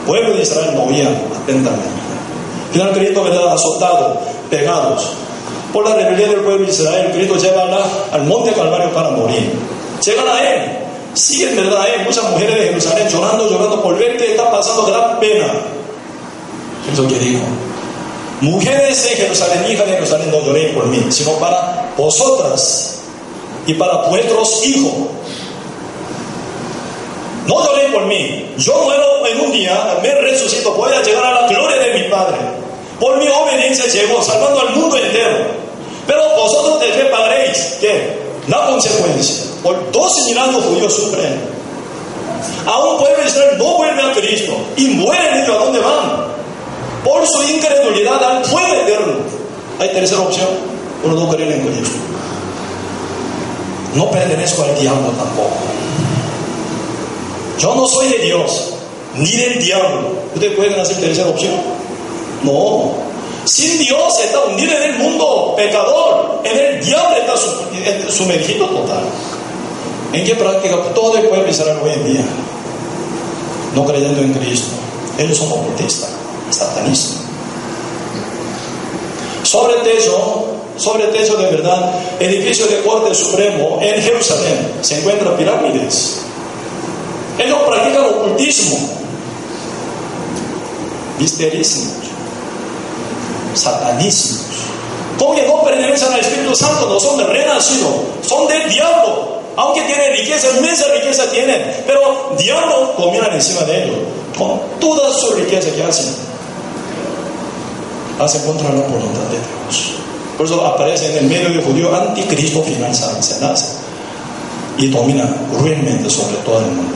pueblo 0.06 0.36
de 0.36 0.44
Israel 0.44 0.72
no 0.76 0.84
oía 0.84 1.10
atentamente. 1.44 2.08
Final 2.72 2.92
Cristo, 2.94 3.24
¿verdad? 3.24 3.54
Azotado, 3.54 4.20
pegados. 4.50 5.12
Por 5.74 5.88
la 5.88 5.96
rebelión 5.96 6.30
del 6.30 6.42
pueblo 6.42 6.66
de 6.66 6.72
Israel, 6.72 7.12
Cristo 7.14 7.38
lleva 7.38 7.64
al 8.12 8.24
monte 8.26 8.52
Calvario 8.54 8.92
para 8.94 9.12
morir. 9.12 9.52
Llegan 10.04 10.28
a 10.28 10.40
Él, 10.40 10.72
siguen 11.14 11.56
verdad 11.56 11.82
a 11.82 11.88
Él. 11.88 12.02
Muchas 12.06 12.30
mujeres 12.30 12.56
de 12.56 12.68
Jerusalén 12.68 13.08
llorando, 13.10 13.50
llorando 13.50 13.82
por 13.82 13.98
ver 13.98 14.18
que 14.18 14.32
está 14.32 14.52
pasando 14.52 14.86
gran 14.86 15.20
pena. 15.20 15.54
Eso 16.92 17.08
que 17.08 17.20
dijo. 17.20 17.44
Mujeres 18.42 19.04
de 19.04 19.10
Jerusalén, 19.10 19.66
hijas 19.72 19.88
de 19.88 19.94
Jerusalén, 19.94 20.32
no 20.32 20.42
lloréis 20.42 20.74
por 20.74 20.86
mí, 20.88 21.04
sino 21.10 21.32
para 21.34 21.92
vosotras 21.98 23.00
y 23.66 23.74
para 23.74 24.08
vuestros 24.10 24.64
hijos. 24.66 24.94
No 27.48 27.66
lloréis 27.66 27.94
por 27.94 28.06
mí. 28.06 28.54
Yo 28.58 28.84
muero 28.84 29.26
en 29.26 29.40
un 29.42 29.52
día, 29.52 29.98
me 30.04 30.12
resucito, 30.22 30.74
voy 30.74 30.94
a 30.94 31.02
llegar 31.02 31.26
a 31.26 31.42
la 31.42 31.48
gloria 31.48 31.78
de 31.78 31.94
mi 32.00 32.10
Padre. 32.10 32.38
Por 33.00 33.18
mi 33.18 33.28
obediencia 33.28 33.86
llegó, 33.88 34.22
salvando 34.22 34.62
al 34.62 34.76
mundo 34.76 34.98
entero. 34.98 35.38
Pero 36.06 36.24
vosotros 36.36 36.80
de 36.80 36.92
qué 36.92 37.06
pagaréis? 37.06 37.78
¿Qué? 37.82 38.27
La 38.48 38.68
consecuencia. 38.68 39.46
Por 39.62 39.92
12 39.92 40.24
mil 40.26 40.38
años 40.38 40.64
judíos 40.64 40.94
sufren. 40.94 41.40
A 42.66 42.80
un 42.80 42.98
pueblo 42.98 43.18
de 43.22 43.28
Israel 43.28 43.58
no 43.58 43.78
vuelve 43.78 44.02
a 44.02 44.14
Cristo 44.14 44.58
y 44.76 44.88
mueren 44.90 45.44
ellos 45.44 45.56
a 45.56 45.66
dónde 45.66 45.80
van. 45.80 46.28
Por 47.04 47.26
su 47.28 47.44
incredulidad 47.44 48.24
al 48.24 48.46
fuego 48.46 48.74
eterno. 48.74 49.14
Hay 49.80 49.90
tercera 49.90 50.22
opción. 50.22 50.48
Uno 51.04 51.16
no 51.16 51.30
cree 51.30 51.54
en 51.54 51.68
Cristo. 51.68 51.98
No 53.96 54.12
pertenezco 54.12 54.64
al 54.64 54.80
diablo 54.80 55.10
tampoco. 55.10 55.58
Yo 57.60 57.76
no 57.76 57.88
soy 57.88 58.10
de 58.10 58.20
Dios, 58.20 58.74
ni 59.16 59.32
del 59.32 59.64
diablo. 59.64 60.12
¿Ustedes 60.36 60.56
pueden 60.56 60.80
hacer 60.80 60.98
tercera 60.98 61.30
opción? 61.30 61.54
No. 62.44 62.92
Sin 63.48 63.80
Dios 63.80 64.20
está 64.20 64.44
hundido 64.44 64.74
en 64.76 64.84
el 64.84 65.00
mundo 65.00 65.54
pecador. 65.56 66.42
En 66.44 66.58
el 66.58 66.84
diablo 66.84 67.16
está 67.16 68.12
sumergido 68.12 68.68
total. 68.68 69.04
¿En 70.12 70.26
qué 70.26 70.36
práctica 70.36 70.76
todo 70.94 71.18
el 71.18 71.30
pueblo 71.30 71.50
israelí 71.50 71.80
hoy 71.82 71.92
en 71.94 72.06
día? 72.14 72.26
No 73.74 73.86
creyendo 73.86 74.22
en 74.22 74.34
Cristo. 74.34 74.68
Ellos 75.18 75.38
son 75.38 75.50
ocultistas, 75.52 76.10
satanistas. 76.50 77.22
Sobre 79.44 79.76
el 79.76 79.84
techo, 79.84 80.46
sobre 80.76 81.06
el 81.06 81.12
techo 81.12 81.38
de 81.38 81.50
verdad, 81.50 82.02
edificio 82.20 82.68
de 82.68 82.82
corte 82.82 83.16
supremo 83.16 83.80
en 83.82 84.02
Jerusalén, 84.02 84.74
se 84.82 85.00
encuentran 85.00 85.38
pirámides. 85.38 86.18
Ellos 87.40 87.60
practican 87.66 88.06
ocultismo, 88.06 88.78
misterismo, 91.20 92.07
satanismo. 93.58 94.40
Como 95.18 95.36
que 95.36 95.48
no 95.48 95.64
pertenecen 95.64 96.14
al 96.14 96.20
Espíritu 96.20 96.56
Santo, 96.56 96.88
no 96.88 97.00
son 97.00 97.18
de 97.18 97.24
renacido, 97.26 97.90
son 98.22 98.48
del 98.48 98.70
diablo 98.70 99.38
aunque 99.58 99.82
tienen 99.82 100.14
riqueza, 100.14 100.48
inmensa 100.56 100.86
riqueza 100.94 101.30
tienen, 101.32 101.84
pero 101.88 102.36
diablo 102.38 102.94
comienza 102.96 103.34
encima 103.34 103.62
de 103.62 103.86
ellos, 103.86 103.98
con 104.38 104.62
toda 104.80 105.12
su 105.12 105.34
riqueza 105.34 105.72
que 105.72 105.84
hacen, 105.84 106.14
hacen 108.20 108.42
contra 108.44 108.70
la 108.70 108.82
voluntad 108.82 109.24
de 109.32 109.38
Dios. 109.38 109.94
Por 110.38 110.46
eso 110.46 110.64
aparece 110.64 111.10
en 111.10 111.18
el 111.18 111.26
medio 111.26 111.50
de 111.50 111.64
judío 111.64 111.94
anticristo 111.94 112.62
final 112.62 112.92
nace 113.42 113.66
y 114.78 114.90
domina 114.90 115.28
cruelmente 115.52 116.08
sobre 116.08 116.38
todo 116.46 116.60
el 116.60 116.66
mundo. 116.68 116.94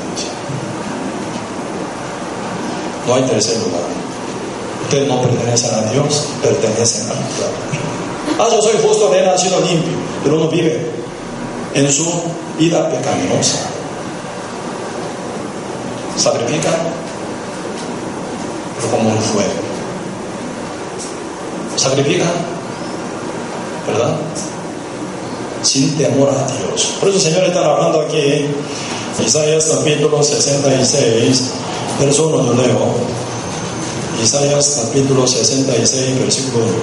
No 3.07 3.16
hay 3.16 3.24
tercer 3.24 3.57
lugar. 3.57 4.00
Ustedes 4.91 5.07
no 5.07 5.21
pertenecen 5.21 5.73
a 5.73 5.89
Dios, 5.89 6.25
pertenecen 6.43 7.03
al 7.03 7.15
diablo. 7.15 8.37
Ah, 8.37 8.47
yo 8.51 8.61
soy 8.61 8.73
justo, 8.85 9.09
de 9.09 9.25
nacido 9.25 9.61
limpio, 9.61 9.93
pero 10.21 10.35
uno 10.35 10.49
vive 10.49 10.85
en 11.73 11.89
su 11.89 12.03
vida 12.59 12.89
pecaminosa. 12.89 13.59
Sacrifica, 16.17 16.71
pero 18.75 18.91
como 18.91 19.11
un 19.11 19.21
fuego. 19.21 19.49
Sacrifica, 21.77 22.25
¿verdad? 23.87 24.17
Sin 25.63 25.97
temor 25.97 26.31
a 26.31 26.51
Dios. 26.51 26.95
Por 26.99 27.07
eso 27.07 27.17
el 27.17 27.23
Señor 27.23 27.45
está 27.45 27.63
hablando 27.63 28.01
aquí, 28.01 28.45
Isaías 29.25 29.71
capítulo 29.73 30.21
66, 30.21 31.43
verso 31.97 32.27
1 32.27 32.45
yo 32.45 32.53
leo. 32.61 33.30
Isaías 34.22 34.84
capítulo 34.86 35.26
66, 35.26 36.19
versículo 36.19 36.65
1. 36.65 36.74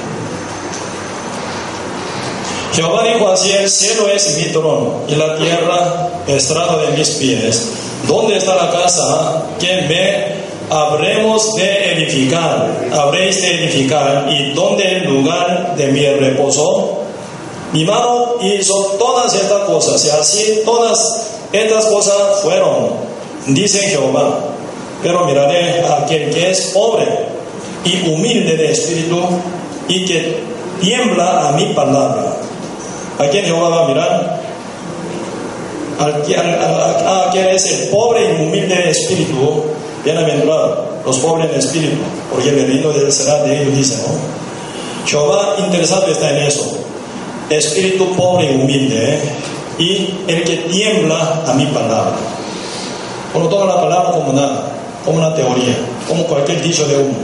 Jehová 2.75 3.05
dijo 3.05 3.29
así, 3.29 3.53
el 3.53 3.71
cielo 3.71 4.09
es 4.09 4.37
mi 4.39 4.45
trono 4.53 5.03
y 5.09 5.15
la 5.15 5.37
tierra 5.37 6.11
estrada 6.27 6.83
de 6.83 6.97
mis 6.97 7.09
pies. 7.11 7.69
¿Dónde 8.07 8.37
está 8.37 8.57
la 8.57 8.71
casa 8.71 9.45
que 9.61 9.83
me 9.83 10.77
habremos 10.77 11.55
de 11.55 11.93
edificar? 11.93 12.89
Habréis 12.93 13.41
de 13.41 13.65
edificar. 13.65 14.27
¿Y 14.31 14.53
dónde 14.53 14.99
el 14.99 15.05
lugar 15.05 15.77
de 15.77 15.89
mi 15.89 16.07
reposo? 16.07 16.99
Mi 17.73 17.85
mano 17.85 18.35
hizo 18.41 18.75
todas 18.99 19.35
estas 19.35 19.63
cosas 19.65 20.05
y 20.05 20.11
así 20.11 20.63
todas 20.65 20.99
estas 21.53 21.87
cosas 21.87 22.41
fueron, 22.43 22.91
dice 23.47 23.79
Jehová. 23.81 24.41
Pero 25.03 25.25
miraré 25.25 25.83
a 25.85 26.05
aquel 26.05 26.31
que 26.31 26.51
es 26.51 26.73
pobre 26.75 27.07
y 27.85 28.09
humilde 28.09 28.57
de 28.57 28.73
espíritu 28.73 29.21
y 29.89 30.05
que 30.05 30.43
tiembla 30.81 31.49
a 31.49 31.53
mi 31.53 31.67
palabra. 31.73 32.37
¿A 33.19 33.27
quién 33.29 33.45
Jehová 33.45 33.69
va 33.69 33.85
a 33.85 33.89
mirar? 33.89 34.41
A 35.99 37.31
quien 37.31 37.47
es 37.49 37.89
pobre 37.91 38.21
y 38.25 38.43
humilde 38.43 38.75
de 38.75 38.91
espíritu, 38.91 39.65
bienaventurado, 40.05 40.87
los 41.05 41.19
pobres 41.19 41.51
en 41.51 41.59
espíritu, 41.59 41.97
porque 42.31 42.51
el 42.51 42.67
reino 42.67 42.93
será 43.11 43.43
de 43.43 43.63
ellos, 43.63 43.77
dice, 43.77 43.97
¿no? 44.07 44.15
Jehová 45.07 45.57
interesado 45.59 46.07
está 46.07 46.31
en 46.31 46.45
eso, 46.45 46.79
espíritu 47.51 48.13
pobre 48.15 48.53
y 48.53 48.55
humilde, 48.57 49.15
¿eh? 49.15 49.21
y 49.79 50.15
el 50.29 50.45
que 50.45 50.57
tiembla 50.71 51.43
a 51.47 51.55
mi 51.55 51.67
palabra. 51.67 52.17
No 53.35 53.49
toma 53.49 53.67
la 53.67 53.81
palabra 53.81 54.11
como 54.13 54.33
nada, 54.33 54.65
como 55.09 55.27
una 55.27 55.35
teoría, 55.35 55.75
como 56.07 56.25
cualquier 56.25 56.63
dicho 56.63 56.87
de 56.87 56.99
uno. 56.99 57.17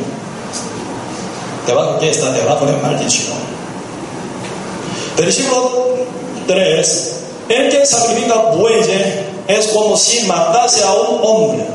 Debajo 1.66 1.98
que 1.98 2.08
está, 2.08 2.32
debajo 2.32 2.64
de 2.64 2.72
maldición. 2.78 3.36
Versículo 5.18 5.88
3. 6.46 7.14
El 7.50 7.70
que 7.70 7.84
sacrifica 7.84 8.36
bueyes 8.56 8.88
es 9.46 9.66
como 9.68 9.98
si 9.98 10.24
matase 10.24 10.82
a 10.82 10.94
un 10.94 11.18
hombre. 11.22 11.66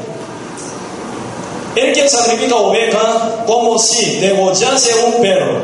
El 1.75 1.93
que 1.93 2.09
sacrifica 2.09 2.55
oveja 2.55 3.43
como 3.45 3.77
si 3.77 4.15
degollase 4.15 4.91
un 5.05 5.21
perro. 5.21 5.61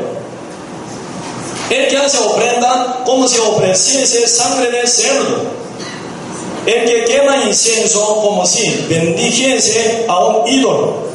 El 1.70 1.88
que 1.88 1.96
hace 1.96 2.18
ofrenda 2.18 3.02
como 3.04 3.26
si 3.26 3.38
ofreciese 3.40 4.28
sangre 4.28 4.70
de 4.70 4.86
cerdo 4.86 5.65
el 6.66 6.84
que 6.84 7.04
quema 7.04 7.44
incienso 7.44 8.20
como 8.20 8.44
si 8.44 8.86
bendijese 8.88 10.04
a 10.08 10.24
un 10.24 10.48
ídolo. 10.48 11.06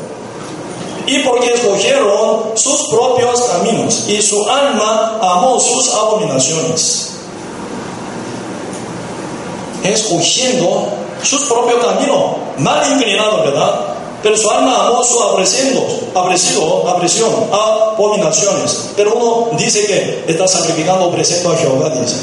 Y 1.05 1.19
porque 1.19 1.53
escogieron 1.53 2.51
sus 2.55 2.87
propios 2.89 3.41
caminos 3.41 4.05
y 4.07 4.21
su 4.21 4.49
alma 4.49 5.19
amó 5.21 5.59
sus 5.59 5.93
abominaciones. 5.93 7.09
Escogiendo 9.83 10.87
sus 11.21 11.41
propios 11.45 11.83
caminos, 11.83 12.37
mal 12.57 12.81
inclinado, 12.93 13.43
¿verdad? 13.43 13.91
Pero 14.23 14.37
su 14.37 14.49
alma 14.49 14.87
amó 14.87 15.03
su 15.03 15.21
apreciando, 15.21 15.85
apreciado, 16.13 16.87
apreciación, 16.87 17.33
abominaciones. 17.51 18.91
Pero 18.95 19.15
uno 19.15 19.57
dice 19.57 19.85
que 19.85 20.31
está 20.31 20.47
sacrificando, 20.47 21.07
ofreciendo 21.07 21.51
a 21.51 21.57
Jehová, 21.57 21.89
dice. 21.89 22.17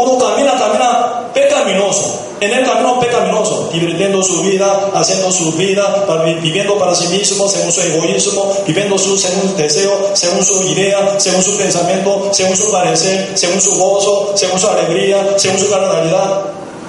Uno 0.00 0.18
camina, 0.18 0.52
camina 0.58 1.30
pecaminoso, 1.34 2.20
en 2.40 2.52
el 2.54 2.64
camino 2.64 2.98
pecaminoso, 2.98 3.68
divirtiendo 3.70 4.22
su 4.22 4.40
vida, 4.40 4.90
haciendo 4.94 5.30
su 5.30 5.52
vida, 5.52 6.06
viviendo 6.42 6.78
para 6.78 6.94
sí 6.94 7.08
mismo, 7.08 7.46
según 7.46 7.70
su 7.70 7.82
egoísmo, 7.82 8.50
viviendo 8.66 8.98
su, 8.98 9.18
según 9.18 9.50
su 9.50 9.56
deseo, 9.56 9.92
según 10.14 10.42
su 10.42 10.62
idea, 10.62 11.20
según 11.20 11.42
su 11.42 11.54
pensamiento, 11.58 12.30
según 12.32 12.56
su 12.56 12.72
parecer, 12.72 13.32
según 13.34 13.60
su 13.60 13.74
gozo, 13.74 14.32
según 14.36 14.58
su 14.58 14.68
alegría, 14.68 15.34
según 15.36 15.58
su 15.58 15.68
carnalidad, 15.68 16.44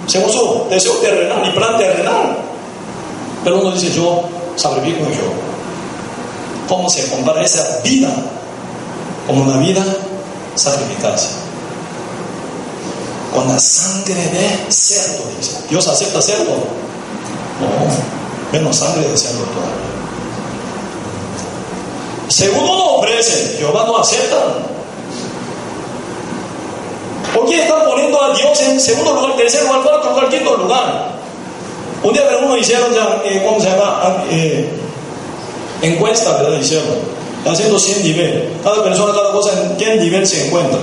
según 0.08 0.32
su 0.32 0.68
deseo 0.70 0.94
terrenal 0.94 1.46
y 1.46 1.52
plan 1.52 1.78
terrenal. 1.78 2.38
Pero 3.44 3.60
uno 3.60 3.72
dice, 3.72 3.92
yo 3.94 4.22
sacrifico 4.56 5.04
yo. 5.10 5.52
¿Cómo 6.70 6.90
se 6.90 7.10
compara 7.10 7.42
esa 7.42 7.82
vida 7.84 8.10
como 9.28 9.44
una 9.44 9.58
vida 9.58 9.84
sacrificada? 10.56 11.18
Con 13.34 13.48
la 13.48 13.60
sangre 13.60 14.16
de 14.16 14.72
cerdo, 14.72 15.24
dice. 15.38 15.58
¿Dios 15.70 15.88
acepta 15.88 16.22
cerdo? 16.22 16.52
No, 16.52 18.52
menos 18.52 18.76
sangre 18.76 19.08
de 19.08 19.18
cerdo 19.18 19.44
todavía. 19.44 19.92
Segundo 22.28 22.76
no 22.76 22.96
ofrecen, 22.96 23.58
Jehová 23.58 23.86
no 23.88 23.98
acepta. 23.98 24.38
¿Por 27.34 27.46
qué 27.46 27.62
están 27.62 27.86
poniendo 27.86 28.22
a 28.22 28.36
Dios 28.36 28.60
en 28.62 28.80
segundo 28.80 29.14
lugar, 29.14 29.38
tercer 29.38 29.64
lugar, 29.64 29.84
cuarto 29.84 30.10
lugar, 30.10 30.30
quinto 30.30 30.58
lugar? 30.58 31.12
Un 32.04 32.14
día 32.14 32.24
uno 32.44 32.58
hicieron 32.58 32.94
ya, 32.94 33.22
eh, 33.24 33.44
¿cómo 33.46 33.60
se 33.60 33.70
llama? 33.70 34.00
Ah, 34.02 34.24
eh, 34.30 34.68
encuesta, 35.82 36.38
¿verdad? 36.38 36.60
Hicieron, 36.60 36.88
haciendo 37.46 37.80
100 37.80 38.04
niveles. 38.04 38.44
Cada 38.64 38.84
persona, 38.84 39.14
cada 39.14 39.32
cosa, 39.32 39.52
en 39.62 39.78
qué 39.78 39.96
nivel 39.96 40.26
se 40.26 40.48
encuentra. 40.48 40.80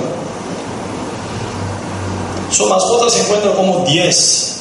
Su 2.50 2.66
mascota 2.68 3.10
se 3.10 3.20
encuentra 3.20 3.52
como 3.52 3.84
10. 3.84 4.56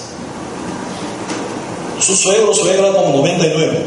Su 2.00 2.16
suegro, 2.16 2.54
suegra 2.54 2.92
como 2.92 3.18
99. 3.18 3.86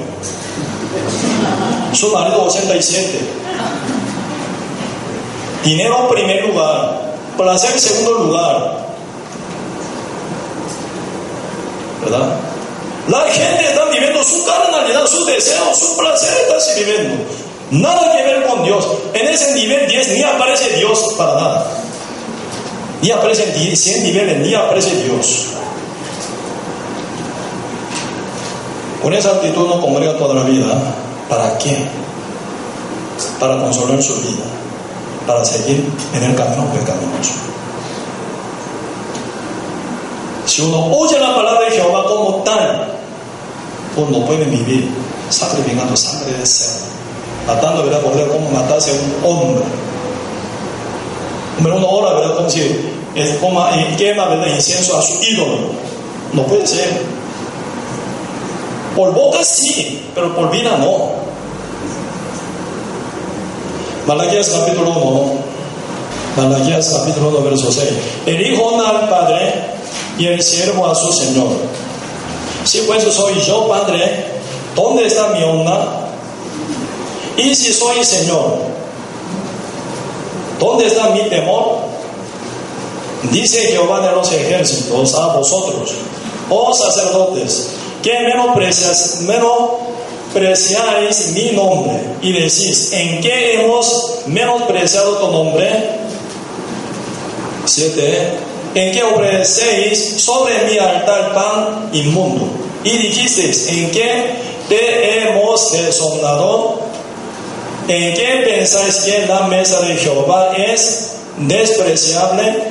Su 1.93 2.11
marido 2.13 2.45
87. 2.45 3.21
Dinero 5.65 6.01
en 6.03 6.09
primer 6.09 6.47
lugar. 6.47 7.15
Placer 7.37 7.73
en 7.73 7.81
segundo 7.81 8.13
lugar. 8.25 8.81
¿Verdad? 12.03 12.37
La 13.09 13.21
gente 13.23 13.65
está 13.65 13.85
viviendo 13.87 14.23
su 14.23 14.45
carnalidad, 14.45 15.07
su 15.07 15.25
deseo, 15.25 15.75
su 15.75 15.97
placer 15.97 16.33
está 16.49 16.75
viviendo. 16.79 17.25
Nada 17.71 18.17
que 18.17 18.23
ver 18.23 18.47
con 18.47 18.65
Dios. 18.65 18.87
En 19.15 19.29
ese 19.29 19.53
nivel 19.53 19.87
10 19.89 20.09
ni 20.09 20.23
aparece 20.23 20.77
Dios 20.77 21.15
para 21.17 21.35
nada. 21.35 21.67
Ni 23.03 23.11
aparece 23.11 23.45
en 23.45 23.77
100 23.77 24.03
niveles, 24.03 24.39
ni 24.39 24.49
Dios. 24.49 25.47
Con 29.03 29.15
esa 29.15 29.31
actitud 29.31 29.67
no 29.67 29.81
congrega 29.81 30.19
toda 30.19 30.35
la 30.35 30.43
vida. 30.43 30.67
¿Para 31.29 31.57
qué? 31.59 31.87
Para 33.39 33.59
consolar 33.59 34.03
su 34.03 34.15
vida, 34.17 34.45
para 35.27 35.45
seguir 35.45 35.89
en 36.15 36.23
el 36.23 36.35
camino 36.35 36.67
pecaminoso. 36.73 37.35
Si 40.45 40.63
uno 40.63 40.87
oye 40.87 41.19
la 41.19 41.35
palabra 41.35 41.71
de 41.71 41.77
Jehová 41.77 42.05
como 42.05 42.43
tal, 42.43 42.89
uno 43.97 44.27
puede 44.27 44.45
vivir 44.45 44.89
sacrificando 45.31 45.97
sangre 45.97 46.33
de 46.33 46.45
cerdo, 46.45 46.87
matando, 47.47 47.85
¿verdad? 47.85 48.01
Poder 48.01 48.29
como 48.29 48.51
matarse 48.51 48.91
a 48.91 48.95
un 49.27 49.39
hombre 49.39 49.65
uno 51.69 51.89
ora, 51.89 52.21
¿verdad? 52.21 52.49
Si 52.49 52.61
es 53.15 53.37
como, 53.37 53.65
quema, 53.97 54.27
¿verdad? 54.27 54.47
Incienso 54.55 54.97
a 54.97 55.03
su 55.03 55.23
ídolo. 55.23 55.59
No 56.33 56.45
puede 56.45 56.67
ser. 56.67 57.03
Por 58.97 59.13
boca 59.13 59.43
sí, 59.45 60.03
pero 60.15 60.35
por 60.35 60.51
vida 60.51 60.77
no. 60.79 61.11
Malaquías 64.07 64.49
capítulo 64.49 64.91
1. 64.91 65.33
Malaquías 66.37 66.93
capítulo 66.93 67.29
1, 67.29 67.43
verso 67.43 67.71
6. 67.71 67.89
El 68.27 68.47
hijo 68.47 68.63
honra 68.63 68.91
al 68.91 69.09
padre 69.09 69.55
y 70.19 70.27
el 70.27 70.43
siervo 70.43 70.87
a 70.87 70.95
su 70.95 71.13
señor. 71.13 71.49
Si 72.65 72.81
pues 72.81 73.03
soy 73.05 73.41
yo 73.41 73.69
padre, 73.69 74.25
¿dónde 74.75 75.07
está 75.07 75.29
mi 75.29 75.43
honra? 75.43 75.87
Y 77.37 77.55
si 77.55 77.73
soy 77.73 78.05
señor, 78.05 78.59
¿Dónde 80.61 80.87
está 80.87 81.09
mi 81.09 81.23
temor? 81.23 81.79
Dice 83.33 83.63
Jehová 83.63 84.07
de 84.07 84.13
los 84.13 84.31
ejércitos 84.31 85.15
a 85.15 85.29
vosotros, 85.29 85.93
oh 86.51 86.75
sacerdotes, 86.75 87.71
que 88.03 88.13
menospreciáis 88.21 89.23
mi 91.33 91.53
nombre 91.53 91.99
y 92.21 92.33
decís, 92.33 92.93
¿en 92.93 93.23
qué 93.23 93.55
hemos 93.55 94.17
menospreciado 94.27 95.17
tu 95.17 95.33
nombre? 95.33 95.71
7. 97.65 98.33
En 98.75 98.93
qué 98.93 99.03
ofrecéis 99.03 100.23
sobre 100.23 100.71
mi 100.71 100.79
altar 100.79 101.35
pan 101.35 101.89
inmundo. 101.93 102.45
Y 102.85 102.91
dijisteis, 102.91 103.67
¿en 103.69 103.91
qué 103.91 104.35
te 104.69 105.23
hemos 105.23 105.73
deshonrado? 105.73 106.80
¿En 107.91 108.15
qué 108.15 108.45
pensáis 108.45 108.99
que 108.99 109.27
la 109.27 109.49
mesa 109.49 109.81
de 109.81 109.97
Jehová 109.97 110.53
es 110.57 111.17
despreciable? 111.39 112.63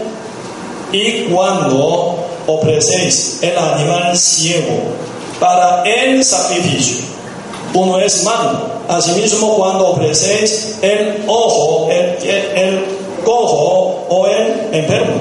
Y 0.94 1.24
cuando 1.24 2.16
ofrecéis 2.48 3.40
el 3.42 3.58
animal 3.58 4.18
ciego 4.18 4.80
para 5.38 5.84
el 5.84 6.24
sacrificio, 6.24 7.04
uno 7.74 8.00
es 8.00 8.24
malo. 8.24 8.62
Asimismo, 8.88 9.58
cuando 9.58 9.90
ofrecéis 9.90 10.78
el 10.82 11.26
ojo, 11.28 11.90
el, 11.92 12.86
cojo 13.26 14.06
o 14.08 14.26
el 14.26 14.74
enfermo, 14.74 15.20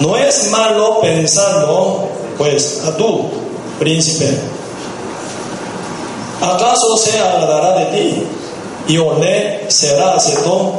no 0.00 0.14
es 0.18 0.50
malo 0.50 1.00
pensarlo, 1.00 2.04
pues 2.36 2.82
a 2.86 2.94
tú, 2.98 3.30
príncipe. 3.78 4.28
¿Acaso 6.42 6.98
se 6.98 7.18
agradará 7.18 7.78
de 7.78 7.84
ti 7.86 8.26
y 8.90 8.98
Olé 8.98 9.66
será 9.68 10.14
aceptado? 10.14 10.72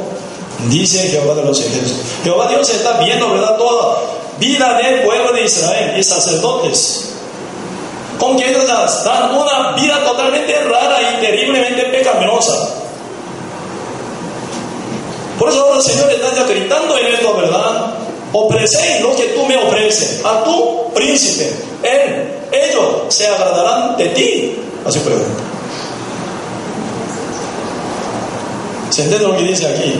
Dice 0.68 1.08
Jehová 1.08 1.34
de 1.34 1.44
los 1.44 1.58
ejércitos. 1.58 2.04
Jehová 2.22 2.46
Dios 2.48 2.68
está 2.68 2.98
viendo, 3.00 3.30
¿verdad? 3.30 3.56
Toda 3.56 3.98
vida 4.38 4.78
del 4.78 5.02
pueblo 5.02 5.32
de 5.32 5.44
Israel 5.44 5.94
y 5.98 6.04
sacerdotes 6.04 7.08
con 8.18 8.36
que 8.36 8.50
ellos 8.50 8.62
una 8.64 9.72
vida 9.72 10.04
totalmente 10.04 10.54
rara 10.64 10.98
y 11.02 11.20
terriblemente 11.20 11.82
pecaminosa. 11.86 12.68
Por 15.38 15.48
eso 15.48 15.62
ahora 15.62 15.78
el 15.78 15.82
Señor 15.82 16.10
está 16.12 16.44
gritando 16.44 16.96
en 16.98 17.06
esto, 17.06 17.34
¿verdad? 17.34 17.94
Ofrecéis 18.32 19.00
lo 19.00 19.16
que 19.16 19.24
tú 19.30 19.44
me 19.46 19.56
ofreces 19.56 20.24
a 20.24 20.44
tu 20.44 20.92
príncipe. 20.94 21.52
Él, 21.82 22.32
ellos 22.52 22.84
se 23.08 23.26
agradarán 23.26 23.96
de 23.96 24.06
ti. 24.10 24.56
Así 24.86 25.00
pregunta. 25.00 25.42
¿Se 28.92 29.04
entiende 29.04 29.26
lo 29.26 29.34
que 29.38 29.44
dice 29.44 29.66
aquí? 29.66 29.94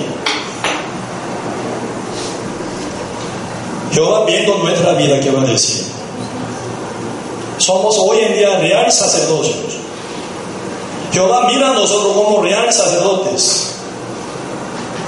Jehová 3.90 4.26
viendo 4.26 4.58
nuestra 4.58 4.92
vida, 4.92 5.18
¿qué 5.18 5.30
va 5.30 5.40
a 5.40 5.46
decir? 5.46 5.86
Somos 7.56 7.96
hoy 7.98 8.18
en 8.20 8.34
día 8.34 8.58
real 8.58 8.92
sacerdotes. 8.92 9.54
Jehová 11.10 11.48
mira 11.50 11.70
a 11.70 11.72
nosotros 11.72 12.12
como 12.12 12.42
real 12.42 12.70
sacerdotes. 12.70 13.76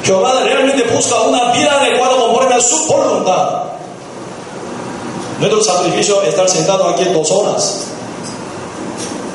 Jehová 0.02 0.40
realmente 0.44 0.84
busca 0.84 1.20
una 1.20 1.52
vida 1.52 1.78
adecuada 1.78 2.16
conforme 2.16 2.54
a 2.54 2.60
su 2.62 2.86
voluntad. 2.86 3.64
Nuestro 5.40 5.62
sacrificio 5.62 6.22
es 6.22 6.30
estar 6.30 6.48
sentado 6.48 6.88
aquí 6.88 7.04
dos 7.12 7.30
horas. 7.30 7.84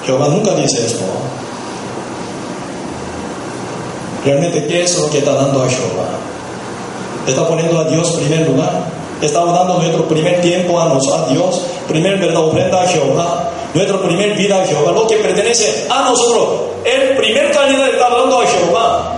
Jehová 0.07 0.27
nunca 0.29 0.55
dice 0.55 0.87
esto. 0.87 1.03
Realmente, 4.25 4.65
¿qué 4.67 4.83
es 4.83 4.97
lo 4.99 5.09
que 5.09 5.19
está 5.19 5.33
dando 5.33 5.63
a 5.63 5.69
Jehová? 5.69 6.09
¿Está 7.27 7.47
poniendo 7.47 7.79
a 7.79 7.85
Dios 7.85 8.13
en 8.13 8.19
primer 8.27 8.49
lugar? 8.49 8.83
Estamos 9.21 9.53
dando 9.53 9.75
nuestro 9.75 10.07
primer 10.07 10.41
tiempo 10.41 10.79
a, 10.79 10.85
nosotros, 10.85 11.27
a 11.27 11.33
Dios, 11.33 11.61
primer 11.87 12.17
verdad 12.19 12.43
ofrenda 12.43 12.81
a 12.81 12.87
Jehová, 12.87 13.49
nuestra 13.73 14.01
primer 14.01 14.35
vida 14.35 14.61
a 14.61 14.65
Jehová, 14.65 14.91
lo 14.91 15.07
que 15.07 15.17
pertenece 15.17 15.87
a 15.89 16.03
nosotros. 16.03 16.47
El 16.85 17.17
primer 17.17 17.51
calidad 17.51 17.89
está 17.89 18.09
dando 18.09 18.39
a 18.39 18.47
Jehová. 18.47 19.13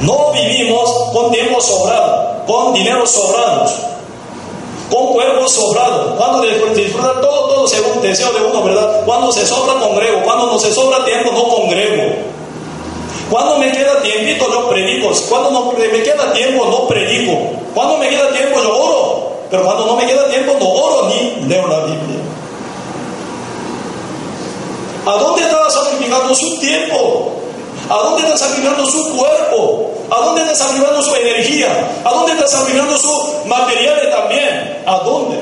No 0.00 0.32
vivimos 0.32 0.90
con 1.12 1.30
tiempo 1.30 1.60
sobrado, 1.60 2.44
con 2.46 2.72
dinero 2.72 3.06
sobrado, 3.06 3.66
con 4.90 5.12
cuerpo 5.12 5.48
sobrado. 5.48 6.16
Cuando 6.16 6.42
disfrutar 6.74 7.20
todo, 7.20 7.48
todo 7.48 7.68
según 7.68 8.00
deseo 8.00 8.32
de 8.32 8.44
uno, 8.44 8.62
¿verdad? 8.64 9.02
Cuando 9.04 9.30
se 9.30 9.46
sobra 9.46 9.74
congrego, 9.74 10.22
cuando 10.24 10.46
no 10.46 10.58
se 10.58 10.72
sobra 10.72 11.04
tiempo, 11.04 11.30
no 11.32 11.44
congrego. 11.48 12.32
Cuando 13.32 13.56
me 13.56 13.72
queda 13.72 14.02
tiempo, 14.02 14.46
yo 14.52 14.68
predico. 14.68 15.10
Cuando 15.30 15.50
no 15.50 15.72
me 15.72 16.02
queda 16.02 16.34
tiempo, 16.34 16.66
no 16.66 16.86
predico. 16.86 17.32
Cuando 17.72 17.96
me 17.96 18.10
queda 18.10 18.30
tiempo, 18.30 18.60
yo 18.60 18.76
oro. 18.76 19.32
Pero 19.50 19.64
cuando 19.64 19.86
no 19.86 19.96
me 19.96 20.06
queda 20.06 20.28
tiempo, 20.28 20.54
no 20.60 20.68
oro 20.68 21.08
ni 21.08 21.48
leo 21.48 21.66
la 21.66 21.78
Biblia. 21.86 22.18
¿A 25.06 25.12
dónde 25.12 25.44
estaba 25.44 25.70
sacrificando 25.70 26.34
su 26.34 26.60
tiempo? 26.60 27.32
¿A 27.88 27.94
dónde 28.02 28.22
está 28.22 28.36
sacrificando 28.36 28.84
su 28.84 29.16
cuerpo? 29.16 29.90
¿A 30.10 30.26
dónde 30.26 30.42
está 30.42 30.54
sacrificando 30.54 31.02
su 31.02 31.14
energía? 31.16 31.90
¿A 32.04 32.10
dónde 32.10 32.32
está 32.32 32.46
sacrificando 32.46 32.98
su 32.98 33.46
materiales 33.46 34.10
también? 34.10 34.82
¿A 34.84 34.98
dónde? 34.98 35.40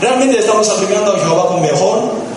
¿Realmente 0.00 0.40
estamos 0.40 0.66
sacrificando 0.66 1.12
a 1.12 1.18
Jehová 1.20 1.46
con 1.46 1.62
mejor? 1.62 2.27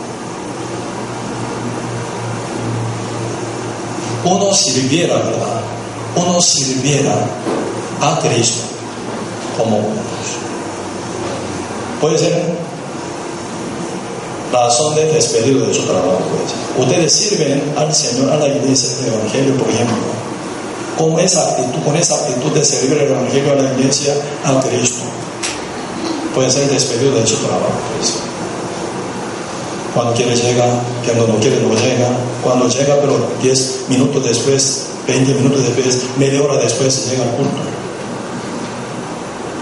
Uno 4.23 4.53
sirviera, 4.53 5.15
¿verdad? 5.15 5.61
Uno 6.15 6.41
sirviera 6.41 7.15
a 8.02 8.19
Cristo 8.19 8.64
como 9.57 9.80
Puede 12.02 12.18
ser 12.18 12.34
razón 14.52 14.95
de 14.95 15.06
despedido 15.06 15.68
de 15.68 15.73
su 15.73 15.84
trabajo. 15.84 16.19
Ustedes 16.80 17.14
sirven 17.14 17.61
al 17.77 17.93
Señor, 17.93 18.31
a 18.31 18.38
la 18.38 18.48
iglesia 18.48 18.98
del 18.98 19.14
Evangelio, 19.14 19.56
por 19.56 19.69
ejemplo, 19.69 19.98
con 20.98 21.19
esa 21.19 21.43
actitud, 21.49 21.84
con 21.85 21.95
esa 21.95 22.15
actitud 22.15 22.52
de 22.53 22.65
servir 22.65 22.98
el 22.98 23.11
Evangelio 23.11 23.52
a 23.52 23.56
la 23.56 23.73
iglesia, 23.73 24.15
a 24.43 24.60
Cristo. 24.61 25.03
Puede 26.34 26.49
ser 26.49 26.69
despedido 26.72 27.14
de 27.14 27.27
su 27.27 27.35
trabajo. 27.38 27.69
Pues. 27.98 28.30
Cuando 29.93 30.13
quiere 30.13 30.35
llega, 30.35 30.65
cuando 31.05 31.27
no 31.27 31.39
quiere 31.39 31.57
no 31.57 31.73
llega, 31.76 32.07
cuando 32.43 32.69
llega 32.69 32.95
pero 33.01 33.27
10 33.41 33.85
minutos 33.89 34.23
después, 34.23 34.88
20 35.07 35.34
minutos 35.34 35.63
después, 35.63 36.03
media 36.18 36.41
hora 36.41 36.55
después 36.57 37.09
llega 37.09 37.23
al 37.23 37.31
culto. 37.31 37.57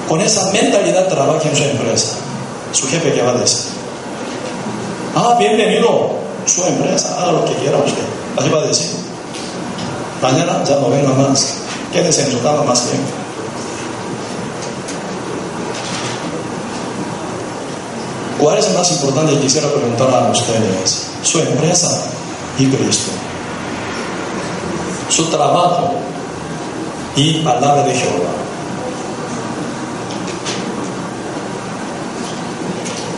Con 0.07 0.21
esa 0.21 0.51
mentalidad 0.51 1.07
trabaja 1.07 1.49
en 1.49 1.55
su 1.55 1.63
empresa. 1.63 2.17
Su 2.71 2.87
jefe 2.87 3.13
que 3.13 3.21
va 3.21 3.31
a 3.31 3.35
decir. 3.35 3.71
Ah, 5.15 5.35
bienvenido 5.39 6.11
su 6.45 6.63
empresa, 6.63 7.15
haga 7.19 7.31
lo 7.31 7.45
que 7.45 7.53
quiera 7.53 7.77
usted. 7.77 8.03
Así 8.37 8.49
va 8.49 8.59
a 8.59 8.67
decir. 8.67 8.91
Mañana 10.21 10.63
ya 10.63 10.75
no 10.75 10.89
venga 10.89 11.13
más. 11.13 11.55
Quédese 11.91 12.23
en 12.23 12.31
su 12.31 12.41
cama 12.41 12.63
más 12.63 12.83
tiempo. 12.85 13.18
¿Cuál 18.39 18.57
es 18.57 18.73
más 18.73 18.89
importante? 18.91 19.37
Quisiera 19.39 19.67
preguntar 19.67 20.09
a 20.09 20.31
ustedes. 20.31 21.07
Su 21.23 21.39
empresa 21.39 22.05
y 22.57 22.67
Cristo. 22.67 23.11
Su 25.09 25.25
trabajo 25.25 25.95
y 27.17 27.33
palabra 27.41 27.83
de 27.83 27.93
Jehová. 27.93 28.29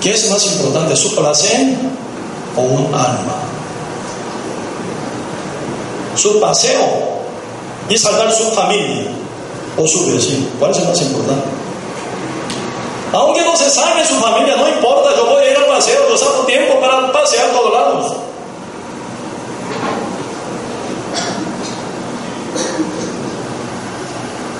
¿Qué 0.01 0.11
es 0.11 0.31
más 0.31 0.43
importante, 0.47 0.95
su 0.95 1.15
placer 1.15 1.75
o 2.57 2.61
un 2.61 2.85
alma? 2.87 3.35
Su 6.15 6.39
paseo 6.39 7.21
y 7.87 7.97
salvar 7.97 8.33
su 8.33 8.45
familia 8.45 9.11
o 9.77 9.87
su 9.87 10.07
vecino. 10.07 10.47
¿Cuál 10.57 10.71
es 10.71 10.77
el 10.79 10.87
más 10.87 11.01
importante? 11.03 11.60
Aunque 13.13 13.41
no 13.41 13.55
se 13.57 13.69
salve 13.69 14.05
su 14.05 14.15
familia, 14.15 14.55
no 14.55 14.69
importa, 14.69 15.09
yo 15.15 15.25
voy 15.25 15.43
a 15.43 15.51
ir 15.51 15.57
al 15.57 15.65
paseo, 15.65 16.07
yo 16.09 16.17
saco 16.17 16.45
tiempo 16.45 16.79
para 16.79 17.11
pasear 17.11 17.49
a 17.49 17.53
todos 17.53 17.73
lados. 17.73 18.13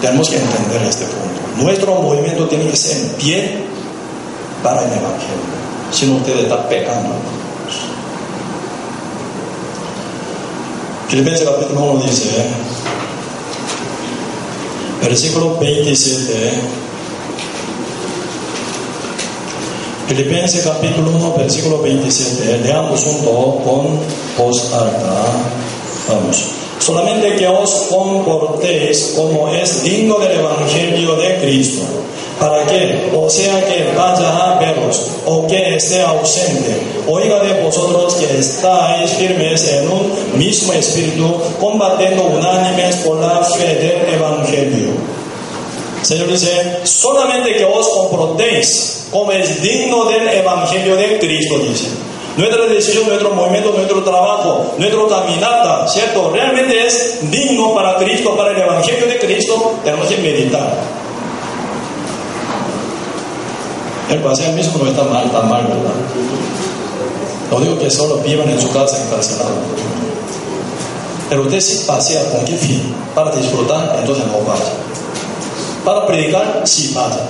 Tenemos 0.02 0.30
que 0.30 0.36
entender 0.36 0.82
este 0.84 1.06
punto. 1.06 1.64
Nuestro 1.64 1.96
movimiento 1.96 2.48
tiene 2.48 2.70
que 2.70 2.76
ser 2.76 2.98
en 2.98 3.10
pie 3.12 3.64
para 4.64 4.82
el 4.82 4.88
Evangelio, 4.88 5.52
sino 5.92 6.16
usted 6.16 6.40
está 6.40 6.68
pecando. 6.68 7.10
Filipenses 11.08 11.48
capítulo 11.48 11.82
1 11.92 12.04
dice, 12.04 12.30
versículo 15.02 15.58
27, 15.60 16.54
Filipenses 20.12 20.66
capítulo 20.66 21.10
1, 21.10 21.38
versículo 21.38 21.80
27, 21.80 22.68
leamos 22.68 23.00
junto 23.00 23.64
con 23.64 23.98
voz 24.38 24.74
alta. 24.74 25.24
Vamos. 26.10 26.48
Solamente 26.80 27.38
que 27.38 27.48
os 27.48 27.88
comportéis 27.88 29.14
como 29.16 29.48
es 29.48 29.84
digno 29.84 30.20
del 30.20 30.34
Evangelio 30.34 31.16
de 31.16 31.40
Cristo 31.40 31.84
para 32.38 32.66
que, 32.66 33.10
o 33.16 33.30
sea 33.30 33.64
que 33.64 33.94
vaya 33.96 34.36
a 34.36 34.60
veros, 34.60 35.12
o 35.26 35.48
que 35.48 35.76
esté 35.76 36.02
ausente, 36.02 36.76
oiga 37.08 37.40
de 37.40 37.64
vosotros 37.64 38.16
que 38.16 38.38
estáis 38.38 39.12
firmes 39.12 39.66
en 39.72 39.88
un 39.88 40.12
mismo 40.38 40.74
espíritu, 40.74 41.40
combatiendo 41.58 42.26
unánimes 42.26 42.98
por 42.98 43.16
la 43.16 43.46
fe 43.46 43.76
del 43.76 44.16
Evangelio. 44.16 45.21
Señor 46.02 46.28
dice, 46.32 46.82
solamente 46.84 47.56
que 47.56 47.66
os 47.66 47.88
comportéis 47.90 49.08
como 49.12 49.32
es 49.32 49.62
digno 49.62 50.06
del 50.06 50.28
Evangelio 50.30 50.96
de 50.96 51.20
Cristo, 51.20 51.60
dice. 51.60 51.90
Nuestra 52.38 52.66
decisión, 52.66 53.08
nuestro 53.08 53.32
movimiento, 53.32 53.74
nuestro 53.74 54.04
trabajo, 54.04 54.74
nuestro 54.78 55.08
caminata, 55.08 55.86
¿cierto? 55.88 56.32
Realmente 56.32 56.88
es 56.88 57.30
digno 57.30 57.76
para 57.76 57.98
Cristo, 57.98 58.36
para 58.36 58.52
el 58.52 58.62
Evangelio 58.62 59.06
de 59.06 59.20
Cristo, 59.20 59.76
tenemos 59.84 60.08
que 60.08 60.18
meditar. 60.18 60.74
El 64.10 64.20
paseo 64.20 64.52
mismo 64.54 64.80
no 64.84 64.90
está 64.90 65.04
mal, 65.04 65.30
tan 65.32 65.50
mal, 65.50 65.64
¿verdad? 65.64 65.94
No 67.52 67.60
digo 67.60 67.78
que 67.78 67.90
solo 67.90 68.18
vivan 68.18 68.50
en 68.50 68.62
su 68.62 68.72
casa 68.72 68.98
encarcelado. 69.06 69.52
Pero 71.30 71.44
usted 71.44 71.60
sí 71.60 71.84
pasea 71.86 72.24
con 72.32 72.46
qué 72.46 72.56
fin? 72.58 72.96
Para 73.14 73.32
disfrutar, 73.32 73.98
entonces 74.00 74.26
no 74.28 74.40
vaya. 74.40 74.72
Para 75.86 76.06
predicar, 76.06 76.62
sí 76.66 76.92
vaya. 76.94 77.28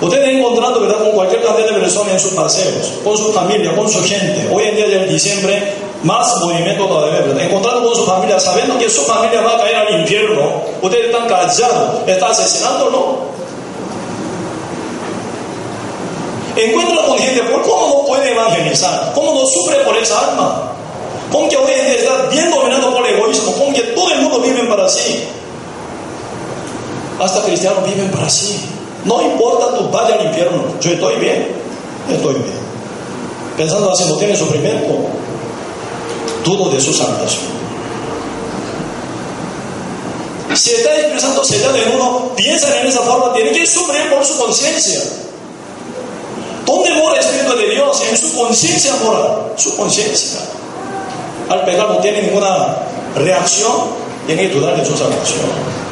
Usted 0.00 0.22
ha 0.22 0.30
encontrado, 0.30 0.80
¿verdad?, 0.80 0.98
con 0.98 1.12
cualquier 1.12 1.42
cantidad 1.42 1.68
de 1.68 1.80
personas 1.80 2.12
en 2.12 2.20
sus 2.20 2.32
paseos, 2.32 2.92
con 3.02 3.16
su 3.16 3.32
familia, 3.32 3.74
con 3.74 3.88
su 3.88 4.02
gente. 4.02 4.46
Hoy 4.52 4.64
en 4.64 4.76
día, 4.76 4.88
ya 4.88 5.02
en 5.02 5.08
diciembre, 5.08 5.74
más 6.02 6.36
movimiento 6.40 6.86
todavía. 6.86 7.20
Encontrando 7.42 7.82
con 7.82 7.96
su 7.96 8.04
familia, 8.04 8.38
sabiendo 8.38 8.78
que 8.78 8.90
su 8.90 9.02
familia 9.02 9.40
va 9.40 9.54
a 9.54 9.58
caer 9.58 9.76
al 9.76 10.00
infierno, 10.00 10.62
usted 10.82 11.06
está 11.06 11.26
callado, 11.26 12.02
está 12.06 12.28
asesinando, 12.28 13.26
encuentra 16.56 17.04
con 17.06 17.18
gente, 17.18 17.42
¿por 17.44 17.62
cómo 17.62 17.88
no 17.88 18.06
puede 18.06 18.32
evangelizar? 18.32 19.12
¿Cómo 19.14 19.32
no 19.34 19.46
sufre 19.46 19.76
por 19.78 19.96
esa 19.96 20.30
alma? 20.30 20.72
¿Cómo 21.30 21.48
que 21.48 21.56
hoy 21.56 21.72
en 21.72 21.86
día 21.86 21.96
está 21.96 22.22
bien 22.30 22.50
dominado 22.50 22.94
por 22.94 23.06
el 23.06 23.14
egoísmo? 23.14 23.52
¿Cómo 23.52 23.74
que 23.74 23.82
todo 23.82 24.10
el 24.10 24.20
mundo 24.20 24.40
vive 24.40 24.64
para 24.64 24.88
sí? 24.88 25.24
Hasta 27.20 27.42
cristianos 27.42 27.84
viven 27.84 28.10
para 28.10 28.28
sí. 28.28 28.60
No 29.04 29.22
importa 29.22 29.76
tu 29.76 29.88
vaya 29.90 30.16
al 30.16 30.26
infierno, 30.26 30.64
yo 30.80 30.90
estoy 30.90 31.16
bien, 31.16 31.48
estoy 32.10 32.34
bien. 32.34 32.66
Pensando 33.56 33.90
así, 33.90 34.04
no 34.04 34.16
tiene 34.16 34.36
sufrimiento, 34.36 35.06
dudo 36.44 36.70
de 36.70 36.80
su 36.80 36.92
salvación. 36.92 37.56
Si 40.54 40.70
está 40.72 40.94
expresando 40.96 41.44
sellado 41.44 41.76
en 41.76 41.94
uno, 41.94 42.32
piensa 42.34 42.80
en 42.80 42.86
esa 42.86 43.00
forma, 43.00 43.32
tiene 43.32 43.52
que 43.52 43.66
sufrir 43.66 44.10
por 44.10 44.24
su 44.24 44.36
conciencia. 44.38 45.00
¿Dónde 46.66 46.90
mora 46.94 47.14
el 47.14 47.20
Espíritu 47.20 47.56
de 47.56 47.70
Dios? 47.70 48.02
En 48.10 48.16
su 48.16 48.34
conciencia 48.34 48.92
mora, 49.04 49.52
su 49.56 49.76
conciencia. 49.76 50.40
Al 51.48 51.64
pecar 51.64 51.88
no 51.88 51.98
tiene 51.98 52.22
ninguna 52.22 52.76
reacción, 53.14 53.72
tiene 54.26 54.48
que 54.48 54.54
dudar 54.54 54.76
de 54.76 54.84
su 54.84 54.96
salvación. 54.96 55.85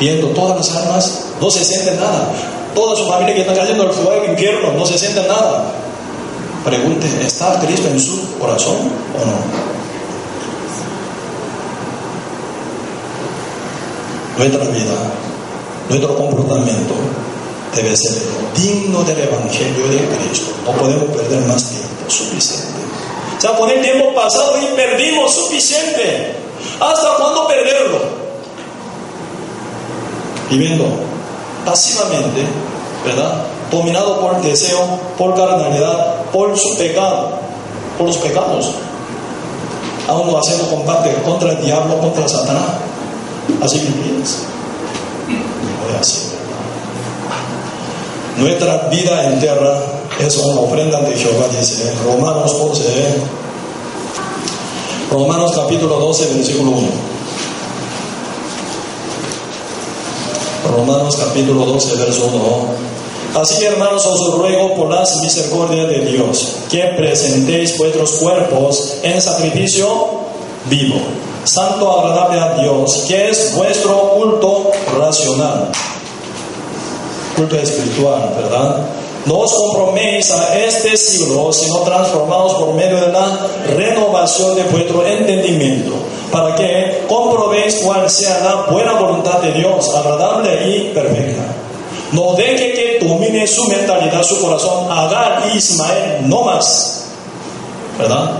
Viendo 0.00 0.28
todas 0.28 0.56
las 0.56 0.76
almas, 0.76 1.24
no 1.38 1.50
se 1.50 1.62
siente 1.62 1.92
nada. 1.96 2.32
Toda 2.74 2.96
su 2.96 3.06
familia 3.06 3.34
que 3.34 3.42
está 3.42 3.52
cayendo 3.54 3.82
al 3.82 3.92
fuego 3.92 4.12
del 4.12 4.30
infierno, 4.30 4.72
no 4.72 4.86
se 4.86 4.98
siente 4.98 5.20
nada. 5.28 5.64
Pregunte, 6.64 7.06
¿está 7.22 7.60
Cristo 7.60 7.88
en 7.88 8.00
su 8.00 8.38
corazón 8.38 8.76
o 8.76 9.26
no? 9.26 9.70
Nuestra 14.38 14.64
vida, 14.64 14.94
nuestro 15.90 16.16
comportamiento, 16.16 16.94
debe 17.76 17.94
ser 17.94 18.22
digno 18.56 19.02
del 19.02 19.20
Evangelio 19.20 19.86
de 19.86 19.98
Cristo. 19.98 20.52
No 20.64 20.72
podemos 20.72 21.14
perder 21.14 21.40
más 21.42 21.62
tiempo, 21.64 22.08
suficiente. 22.08 22.80
O 23.36 23.40
sea, 23.40 23.56
con 23.56 23.68
el 23.68 23.82
tiempo 23.82 24.14
pasado 24.14 24.56
y 24.62 24.76
perdimos 24.76 25.34
suficiente. 25.34 26.36
¿Hasta 26.80 27.16
cuándo 27.16 27.46
perderlo? 27.48 28.19
Viviendo 30.50 30.84
pasivamente, 31.64 32.44
¿verdad? 33.04 33.44
Dominado 33.70 34.20
por 34.20 34.34
el 34.34 34.42
deseo, 34.42 34.80
por 35.16 35.34
carnalidad, 35.34 36.22
por 36.32 36.58
su 36.58 36.76
pecado, 36.76 37.30
por 37.96 38.08
los 38.08 38.16
pecados. 38.16 38.72
Aún 40.08 40.26
no 40.26 40.38
haciendo 40.38 40.68
combate 40.68 41.14
contra 41.24 41.52
el 41.52 41.64
diablo, 41.64 41.98
contra 42.00 42.28
Satanás. 42.28 42.64
Así 43.62 43.78
a 45.96 46.00
hacer. 46.00 46.40
Nuestra 48.38 48.88
vida 48.88 49.26
entera 49.26 49.82
es 50.18 50.36
una 50.38 50.60
ofrenda 50.62 51.00
de 51.00 51.16
Jehová, 51.16 51.46
dice 51.48 51.92
Romanos 52.04 52.56
11. 52.58 52.82
Romanos 55.10 55.52
capítulo 55.54 55.98
12, 55.98 56.34
versículo 56.34 56.70
1. 56.70 57.09
Romanos 60.68 61.16
capítulo 61.16 61.64
12, 61.64 61.96
verso 61.96 62.26
1. 63.34 63.40
Así, 63.40 63.64
hermanos, 63.64 64.04
os 64.06 64.34
ruego 64.34 64.74
por 64.74 64.90
las 64.90 65.20
misericordias 65.20 65.88
de 65.88 66.00
Dios 66.00 66.56
que 66.68 66.82
presentéis 66.96 67.78
vuestros 67.78 68.12
cuerpos 68.12 68.94
en 69.02 69.20
sacrificio 69.20 69.86
vivo, 70.66 71.00
santo, 71.44 72.00
agradable 72.00 72.40
a 72.40 72.54
Dios, 72.60 73.04
que 73.06 73.30
es 73.30 73.54
vuestro 73.54 74.14
culto 74.16 74.70
racional 74.98 75.70
culto 77.40 77.56
espiritual, 77.56 78.34
¿verdad? 78.36 78.86
No 79.24 79.40
os 79.40 79.52
comproméis 79.52 80.30
a 80.30 80.58
este 80.58 80.96
siglo, 80.96 81.52
sino 81.52 81.78
transformados 81.80 82.54
por 82.54 82.74
medio 82.74 82.96
de 82.96 83.12
la 83.12 83.46
renovación 83.76 84.54
de 84.56 84.62
vuestro 84.64 85.06
entendimiento, 85.06 85.92
para 86.30 86.54
que 86.54 87.04
comprobéis 87.08 87.76
cuál 87.84 88.08
sea 88.08 88.40
la 88.40 88.54
buena 88.70 88.92
voluntad 88.92 89.40
de 89.40 89.52
Dios, 89.52 89.94
agradable 89.94 90.68
y 90.68 90.92
perfecta. 90.94 91.42
No 92.12 92.34
deje 92.34 92.72
que 92.72 92.98
domine 93.04 93.46
su 93.46 93.64
mentalidad, 93.68 94.22
su 94.22 94.40
corazón, 94.40 94.90
Agar 94.90 95.42
y 95.52 95.58
Ismael, 95.58 96.28
no 96.28 96.42
más. 96.42 97.06
¿Verdad? 97.98 98.30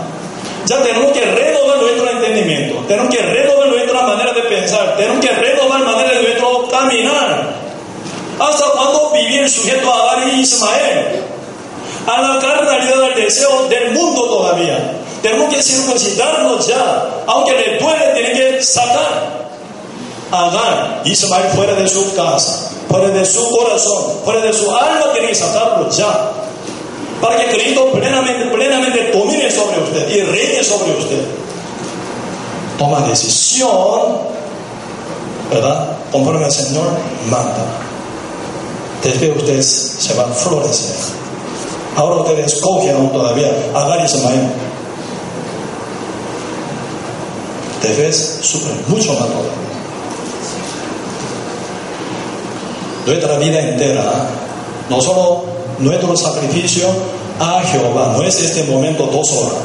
Ya 0.67 0.83
tenemos 0.83 1.12
que 1.12 1.21
renovar 1.21 1.79
nuestro 1.79 2.11
entendimiento, 2.11 2.85
tenemos 2.87 3.15
que 3.15 3.23
renovar 3.23 3.69
nuestra 3.69 4.03
manera 4.03 4.33
de 4.33 4.43
pensar, 4.43 4.97
tenemos 4.97 5.25
que 5.25 5.33
renovar 5.33 5.81
la 5.81 5.93
manera 5.93 6.15
de 6.15 6.23
nuestro 6.23 6.69
caminar. 6.69 7.55
¿Hasta 8.39 8.71
cuándo 8.71 9.11
vivir 9.12 9.49
sujeto 9.49 9.93
a 9.93 10.12
Agar 10.12 10.29
y 10.29 10.41
Ismael? 10.41 11.23
A 12.07 12.23
la 12.23 12.39
carnalidad 12.41 13.01
del 13.01 13.25
deseo 13.25 13.67
del 13.69 13.93
mundo 13.93 14.25
todavía. 14.25 14.99
Tenemos 15.22 15.55
que 15.55 15.62
circuncidarnos 15.62 16.66
ya. 16.66 17.22
Aunque 17.26 17.52
le 17.52 17.78
duele, 17.78 18.12
tiene 18.14 18.32
que 18.32 18.62
sacar. 18.62 19.40
Y 21.05 21.10
Ismael 21.10 21.48
fuera 21.55 21.74
de 21.74 21.88
su 21.88 22.14
casa, 22.14 22.70
fuera 22.88 23.09
de 23.09 23.24
su 23.24 23.51
corazón, 23.51 24.05
fuera 24.24 24.40
de 24.40 24.52
su 24.52 24.70
alma, 24.70 25.12
tiene 25.12 25.28
que 25.28 25.34
sacarlo 25.34 25.90
ya. 25.90 26.30
Para 27.20 27.36
que 27.36 27.51
Cristo 27.51 27.90
plenamente, 27.92 28.47
plenamente 28.47 29.10
domine 29.12 29.51
sobre 29.51 29.82
usted 29.82 30.09
y 30.09 30.22
reine 30.22 30.62
sobre 30.62 30.92
usted. 30.92 31.22
Toma 32.78 33.01
decisión, 33.09 34.18
¿verdad? 35.51 35.98
Conforme 36.12 36.44
al 36.44 36.52
Señor 36.52 36.86
manda 37.28 37.66
después 39.02 39.36
ustedes 39.36 39.97
se 39.98 40.14
van 40.14 40.30
a 40.30 40.34
florecer. 40.34 40.97
Ahora 41.97 42.22
ustedes 42.22 42.55
escogen 42.55 42.94
aún 42.94 43.10
todavía 43.10 43.51
Agar 43.74 44.01
y 44.01 44.05
Ismael. 44.05 44.48
Debes 47.82 48.39
sufrir 48.43 48.74
mucho 48.89 49.15
más 49.15 49.28
todavía. 49.28 49.51
Nuestra 53.07 53.39
vida 53.39 53.61
entera, 53.61 54.28
no 54.89 55.01
solo 55.01 55.44
nuestro 55.78 56.16
sacrificio 56.16 56.86
a 57.39 57.62
Jehová, 57.62 58.12
no 58.16 58.23
es 58.23 58.39
este 58.40 58.65
momento 58.65 59.07
dos 59.07 59.32
horas. 59.32 59.59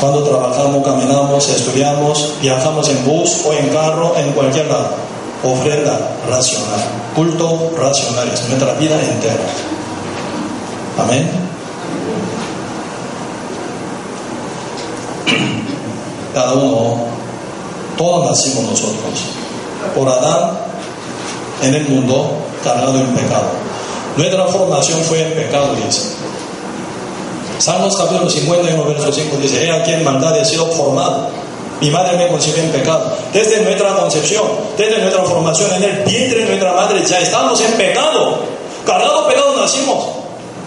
Cuando 0.00 0.24
trabajamos, 0.24 0.84
caminamos, 0.84 1.48
estudiamos, 1.48 2.34
viajamos 2.40 2.88
en 2.88 3.04
bus 3.04 3.42
o 3.46 3.52
en 3.52 3.68
carro, 3.68 4.14
en 4.16 4.32
cualquier 4.32 4.66
lado 4.66 5.06
ofrenda 5.42 6.16
racional, 6.28 6.80
culto 7.14 7.72
racional, 7.76 8.28
es 8.32 8.48
nuestra 8.48 8.74
vida 8.74 9.00
entera. 9.00 9.46
Amén. 10.98 11.45
Cada 16.36 16.52
uno, 16.52 16.98
todos 17.96 18.28
nacimos 18.28 18.64
nosotros. 18.64 19.24
Por 19.94 20.06
Adán, 20.06 20.50
en 21.62 21.74
el 21.74 21.88
mundo, 21.88 22.30
cargado 22.62 23.00
en 23.00 23.06
pecado. 23.14 23.46
Nuestra 24.18 24.44
formación 24.44 25.00
fue 25.00 25.22
en 25.22 25.32
pecado, 25.32 25.74
dice. 25.76 26.10
Salmos 27.58 27.96
capítulo 27.96 28.28
51, 28.28 28.84
verso 28.84 29.10
5 29.10 29.36
dice, 29.38 29.64
he 29.64 29.72
aquí 29.72 29.92
en 29.92 30.04
maldad 30.04 30.38
he 30.38 30.44
sido 30.44 30.66
formado 30.66 31.28
Mi 31.80 31.90
madre 31.90 32.18
me 32.18 32.28
concibió 32.28 32.62
en 32.64 32.70
pecado. 32.70 33.16
Desde 33.32 33.62
nuestra 33.62 33.96
concepción, 33.96 34.44
desde 34.76 35.00
nuestra 35.00 35.22
formación 35.22 35.72
en 35.76 35.84
el 35.84 36.04
vientre 36.04 36.40
de 36.40 36.46
nuestra 36.48 36.74
madre, 36.74 37.02
ya 37.02 37.18
estamos 37.18 37.58
en 37.62 37.72
pecado. 37.78 38.40
Cargado 38.84 39.26
pecado 39.26 39.56
nacimos. 39.58 40.04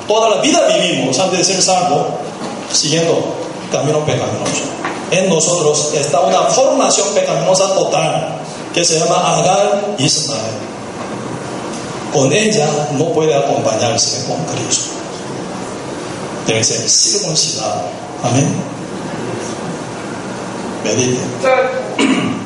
Toda 0.08 0.30
la 0.30 0.42
vida 0.42 0.66
vivimos 0.66 1.20
antes 1.20 1.38
de 1.38 1.54
ser 1.54 1.62
salvos, 1.62 2.08
siguiendo 2.74 3.24
camino 3.72 4.00
pecaminoso. 4.00 4.89
En 5.12 5.30
nosotros 5.30 5.92
está 5.96 6.22
una 6.22 6.42
formación 6.44 7.08
pecaminosa 7.16 7.74
total 7.74 8.40
que 8.74 8.86
se 8.86 9.00
llama 9.00 9.38
Agar 9.38 9.96
Ismael. 9.98 10.40
Con 12.14 12.32
ella 12.32 12.68
no 12.98 13.06
puede 13.14 13.36
acompañarse 13.36 14.26
con 14.26 14.38
Cristo. 14.46 14.92
Debe 16.48 16.64
ser 16.64 16.90
circuncidado. 16.90 17.82
Amén 18.24 18.80
mediten. 20.84 21.20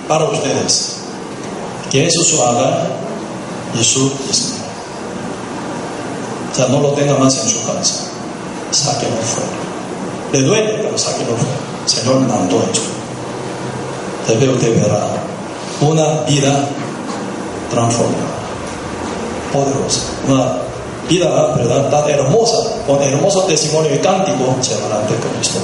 Para 0.08 0.26
ustedes, 0.26 0.96
que 1.90 2.08
eso 2.08 2.24
su 2.24 2.42
haga 2.44 2.88
y 3.80 3.84
su 3.84 4.12
Ismael. 4.30 4.62
O 6.52 6.56
sea, 6.56 6.68
no 6.68 6.80
lo 6.82 6.90
tenga 6.90 7.16
más 7.16 7.38
en 7.38 7.50
su 7.50 7.66
casa. 7.66 7.96
Sáquenlo 8.72 9.18
fuera. 9.22 9.50
Le 10.34 10.42
duele, 10.42 10.74
pero 10.84 10.98
sáquenlo 10.98 11.36
fuera. 11.36 11.73
Señor 11.86 12.20
mandó 12.22 12.64
esto. 12.64 12.82
Debe 14.28 14.54
usted 14.54 14.82
verá 14.82 15.06
una 15.82 16.22
vida 16.22 16.66
transformada, 17.70 18.24
poderosa, 19.52 20.02
una 20.28 20.60
vida, 21.10 21.54
¿verdad?, 21.56 21.90
tan 21.90 22.10
hermosa, 22.10 22.58
con 22.88 23.02
hermoso 23.02 23.42
testimonio 23.42 23.94
y 23.94 23.98
cántico, 23.98 24.56
se 24.62 24.76
adelante 24.76 25.16
con 25.16 25.32
Cristo. 25.34 25.60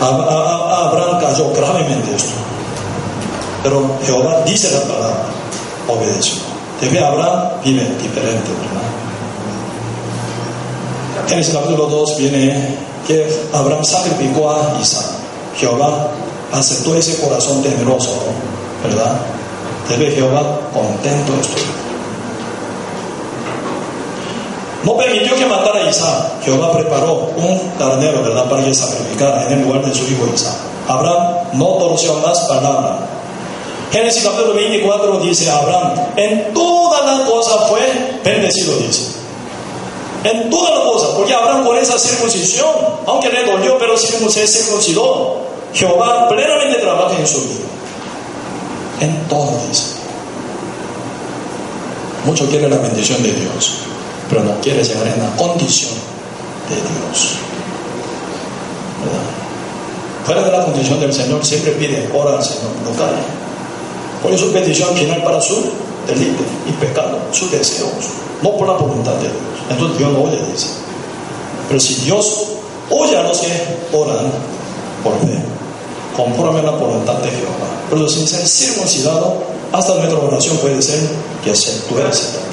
Abraham 0.00 1.20
cayó 1.20 1.52
gravemente 1.52 2.16
esto. 2.16 2.32
Pero 3.62 3.98
Jehová 4.04 4.42
dice 4.46 4.70
la 4.70 4.80
palabra, 4.80 5.24
obedeció. 5.86 6.36
De 6.80 6.98
Abraham 6.98 7.50
vive 7.62 7.84
diferente, 8.00 8.50
¿verdad? 8.56 8.88
En 11.28 11.38
el 11.38 11.52
capítulo 11.52 11.86
2 11.86 12.16
viene 12.16 12.78
que 13.06 13.48
Abraham 13.52 13.84
sacrificó 13.84 14.50
a 14.50 14.78
Isaac. 14.80 15.06
Jehová 15.56 16.08
aceptó 16.52 16.94
ese 16.94 17.20
corazón 17.20 17.62
temeroso, 17.62 18.10
¿verdad? 18.84 19.20
Debe 19.88 20.10
Jehová 20.12 20.60
contento 20.72 21.32
estoy. 21.40 21.62
No 24.84 24.96
permitió 24.96 25.34
que 25.36 25.46
matara 25.46 25.84
a 25.84 25.90
Isaac. 25.90 26.42
Jehová 26.44 26.72
preparó 26.72 27.30
un 27.36 27.72
carnero, 27.78 28.22
¿verdad?, 28.22 28.48
para 28.48 28.64
que 28.64 28.74
sacrificara 28.74 29.46
en 29.46 29.52
el 29.52 29.62
lugar 29.62 29.84
de 29.84 29.94
su 29.94 30.04
hijo 30.04 30.26
Isaac. 30.32 30.54
Abraham 30.88 31.34
no 31.54 31.66
torció 31.66 32.14
más 32.14 32.40
palabra. 32.40 32.98
Génesis 33.92 34.22
capítulo 34.22 34.54
24 34.54 35.18
dice 35.18 35.50
Abraham, 35.50 35.92
en 36.16 36.54
toda 36.54 37.02
la 37.04 37.24
cosa 37.24 37.58
fue 37.68 37.80
bendecido, 38.24 38.76
dice. 38.76 39.20
En 40.24 40.50
toda 40.50 40.78
la 40.78 40.84
cosa, 40.84 41.14
porque 41.16 41.32
Abraham 41.32 41.64
por 41.64 41.76
esa 41.76 41.98
circuncisión, 41.98 42.68
aunque 43.06 43.30
le 43.30 43.44
dolió, 43.44 43.78
pero 43.78 43.96
se 43.96 44.46
circuncidó, 44.46 45.38
Jehová 45.72 46.28
plenamente 46.28 46.78
trabaja 46.78 47.18
en 47.18 47.26
su 47.26 47.40
vida. 47.40 47.64
En 49.00 49.28
todo, 49.28 49.50
dice. 49.68 49.94
Mucho 52.26 52.46
quiere 52.50 52.68
la 52.68 52.76
bendición 52.76 53.22
de 53.22 53.32
Dios 53.32 53.90
pero 54.30 54.44
no 54.44 54.60
quiere 54.60 54.82
llegar 54.82 55.08
en 55.08 55.18
la 55.18 55.36
condición 55.36 55.94
de 56.68 56.76
Dios. 56.76 57.34
¿verdad? 59.02 59.26
Fuera 60.24 60.42
de 60.44 60.52
la 60.52 60.64
condición 60.64 61.00
del 61.00 61.12
Señor, 61.12 61.44
siempre 61.44 61.72
pide, 61.72 62.08
ora 62.14 62.36
al 62.36 62.44
Señor, 62.44 62.70
no 62.84 62.96
cae. 62.96 63.18
Por 64.22 64.38
su 64.38 64.52
petición 64.52 64.94
final 64.94 65.24
para 65.24 65.40
su 65.40 65.56
delito 66.06 66.44
y 66.68 66.72
pecado, 66.72 67.18
sus 67.32 67.50
deseos, 67.50 67.90
no 68.42 68.56
por 68.56 68.68
la 68.68 68.74
voluntad 68.74 69.12
de 69.14 69.28
Dios. 69.28 69.34
Entonces 69.70 69.98
Dios 69.98 70.12
no 70.12 70.22
oye, 70.22 70.38
dice. 70.50 70.66
Pero 71.68 71.80
si 71.80 71.94
Dios 71.96 72.46
oye 72.90 73.16
a 73.16 73.22
los 73.22 73.38
que 73.38 73.78
oran 73.92 74.32
por 75.04 75.18
fe, 75.20 75.38
conforme 76.16 76.62
la 76.62 76.72
voluntad 76.72 77.14
de 77.14 77.30
Jehová, 77.30 77.70
pero 77.88 78.08
sin 78.08 78.26
ser 78.26 78.46
circuncidado, 78.46 79.42
hasta 79.72 79.94
nuestra 79.94 80.18
oración 80.18 80.56
puede 80.58 80.82
ser 80.82 80.98
que 81.44 81.54
se 81.54 81.72
tuerce 81.88 82.24
también. 82.24 82.50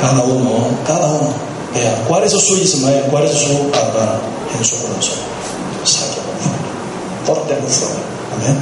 Cada 0.00 0.22
uno, 0.22 0.50
cada 0.86 1.06
uno, 1.06 1.30
vea 1.74 2.04
cuál 2.06 2.22
es 2.22 2.32
su 2.32 2.56
Ismael, 2.56 3.04
cuál 3.10 3.24
es 3.24 3.32
su 3.32 3.46
Agar 3.46 4.20
en 4.56 4.64
su 4.64 4.76
corazón. 4.76 5.18
Sáquelo 5.84 6.22
fuera, 6.40 6.60
córtelo 7.26 7.66
fuera. 7.66 7.94
Amén. 8.36 8.58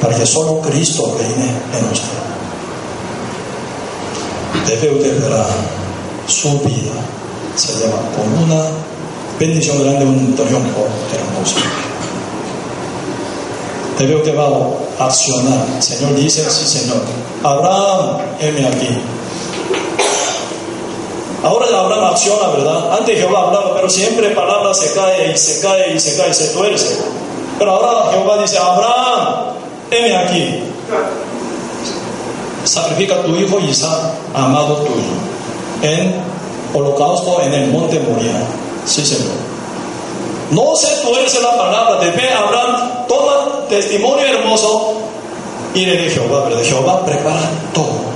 Para 0.00 0.16
que 0.16 0.26
solo 0.26 0.60
Cristo 0.60 1.16
reine 1.18 1.50
en 1.76 1.92
usted. 1.92 2.37
Debe 4.68 4.96
usted 4.96 5.20
ver 5.20 5.32
su 6.26 6.60
vida. 6.60 6.92
Se 7.56 7.72
lleva 7.72 7.96
con 8.14 8.44
una 8.44 8.64
bendición 9.38 9.82
grande, 9.82 10.04
un 10.04 10.36
triunfo 10.36 10.86
hermoso. 11.12 11.56
Debe 13.98 14.16
usted 14.16 14.36
va 14.36 14.48
a 14.98 15.06
accionar. 15.06 15.82
Señor 15.82 16.14
dice, 16.14 16.48
sí 16.50 16.66
Señor. 16.66 17.00
Abraham, 17.42 18.18
heme 18.40 18.66
aquí 18.66 18.98
Ahora 21.42 21.66
Abraham 21.66 22.04
acciona, 22.12 22.48
¿verdad? 22.48 22.98
Antes 22.98 23.16
Jehová 23.16 23.46
hablaba, 23.46 23.74
pero 23.74 23.88
siempre 23.88 24.30
palabra 24.30 24.74
se 24.74 24.92
cae 24.92 25.32
y 25.32 25.38
se 25.38 25.60
cae 25.60 25.94
y 25.94 26.00
se 26.00 26.16
cae 26.16 26.30
y 26.30 26.34
se 26.34 26.48
tuerce. 26.48 26.98
Pero 27.58 27.70
ahora 27.72 28.10
Jehová 28.12 28.42
dice, 28.42 28.58
Abraham, 28.58 29.54
heme 29.90 30.16
aquí. 30.16 30.62
Sacrifica 32.64 33.22
tu 33.22 33.34
hijo 33.36 33.58
Isaac, 33.60 34.12
amado 34.34 34.76
tuyo, 34.76 35.02
en 35.82 36.14
holocausto 36.74 37.40
en 37.42 37.54
el 37.54 37.70
monte 37.70 37.98
Moria. 38.00 38.32
Sí, 38.84 39.04
Señor. 39.04 39.32
No 40.50 40.74
se 40.76 40.88
tuerce 41.06 41.40
la 41.42 41.56
palabra 41.56 42.04
de 42.04 42.12
fe, 42.12 42.32
Abraham 42.32 43.06
toma 43.06 43.66
testimonio 43.68 44.24
hermoso 44.26 44.94
y 45.74 45.84
le 45.84 45.96
de 46.02 46.10
Jehová, 46.10 46.44
¿verdad? 46.44 46.62
Jehová 46.64 47.04
prepara 47.04 47.50
todo. 47.74 48.08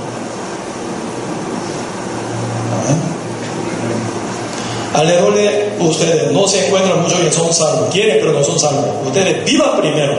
Alrededor 4.93 5.33
de 5.33 5.75
ustedes 5.79 6.31
no 6.31 6.47
se 6.47 6.65
encuentran 6.65 7.01
muchos 7.01 7.19
que 7.19 7.31
son 7.31 7.51
salvos, 7.51 7.89
quieren 7.91 8.17
pero 8.19 8.33
no 8.33 8.43
son 8.43 8.59
salvos. 8.59 8.85
Ustedes 9.05 9.43
vivan 9.43 9.77
primero, 9.79 10.17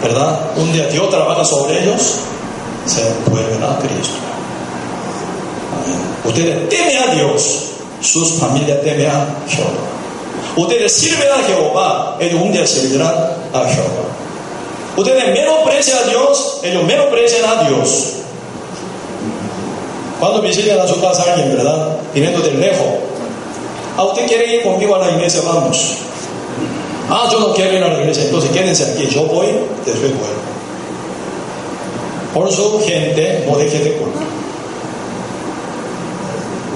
¿verdad? 0.00 0.40
Un 0.56 0.72
día 0.72 0.86
Dios 0.86 1.10
trabaja 1.10 1.44
sobre 1.44 1.82
ellos, 1.82 2.20
se 2.88 3.02
vuelven 3.30 3.62
a 3.62 3.78
Cristo. 3.78 4.14
Ustedes 6.24 6.68
temen 6.68 6.96
a 6.98 7.14
Dios, 7.14 7.42
sus 8.00 8.32
familias 8.32 8.80
temen 8.82 9.06
a 9.06 9.26
Jehová. 9.48 9.70
Ustedes 10.56 10.92
sirven 10.92 11.28
a 11.30 11.46
Jehová, 11.46 12.16
ellos 12.20 12.40
un 12.42 12.52
día 12.52 12.66
servirán 12.66 13.14
a 13.52 13.60
Jehová. 13.68 14.08
Ustedes 14.96 15.32
menosprecian 15.32 15.98
a 16.04 16.08
Dios, 16.08 16.60
ellos 16.62 16.82
menosprecian 16.84 17.44
a 17.44 17.68
Dios. 17.68 18.14
Cuando 20.18 20.42
visitan 20.42 20.80
a 20.80 20.88
su 20.88 21.00
casa 21.00 21.22
alguien, 21.32 21.56
¿verdad? 21.56 21.96
Viniendo 22.12 22.40
de 22.40 22.54
lejos, 22.54 23.08
¿A 23.98 24.04
usted 24.04 24.28
quiere 24.28 24.54
ir 24.54 24.62
conmigo 24.62 24.94
a 24.94 25.00
la 25.00 25.10
iglesia? 25.10 25.40
Vamos. 25.44 25.94
Ah, 27.10 27.28
yo 27.32 27.40
no 27.40 27.52
quiero 27.52 27.78
ir 27.78 27.82
a 27.82 27.88
la 27.88 27.98
iglesia. 27.98 28.22
Entonces 28.22 28.48
quédense 28.52 28.92
aquí. 28.92 29.08
Yo 29.08 29.22
voy, 29.22 29.48
después 29.84 30.12
vuelvo. 30.12 30.47
Por 32.34 32.52
su 32.52 32.80
gente 32.80 33.44
no 33.48 33.56
deje 33.56 33.78
de 33.78 33.92
culto. 33.94 34.18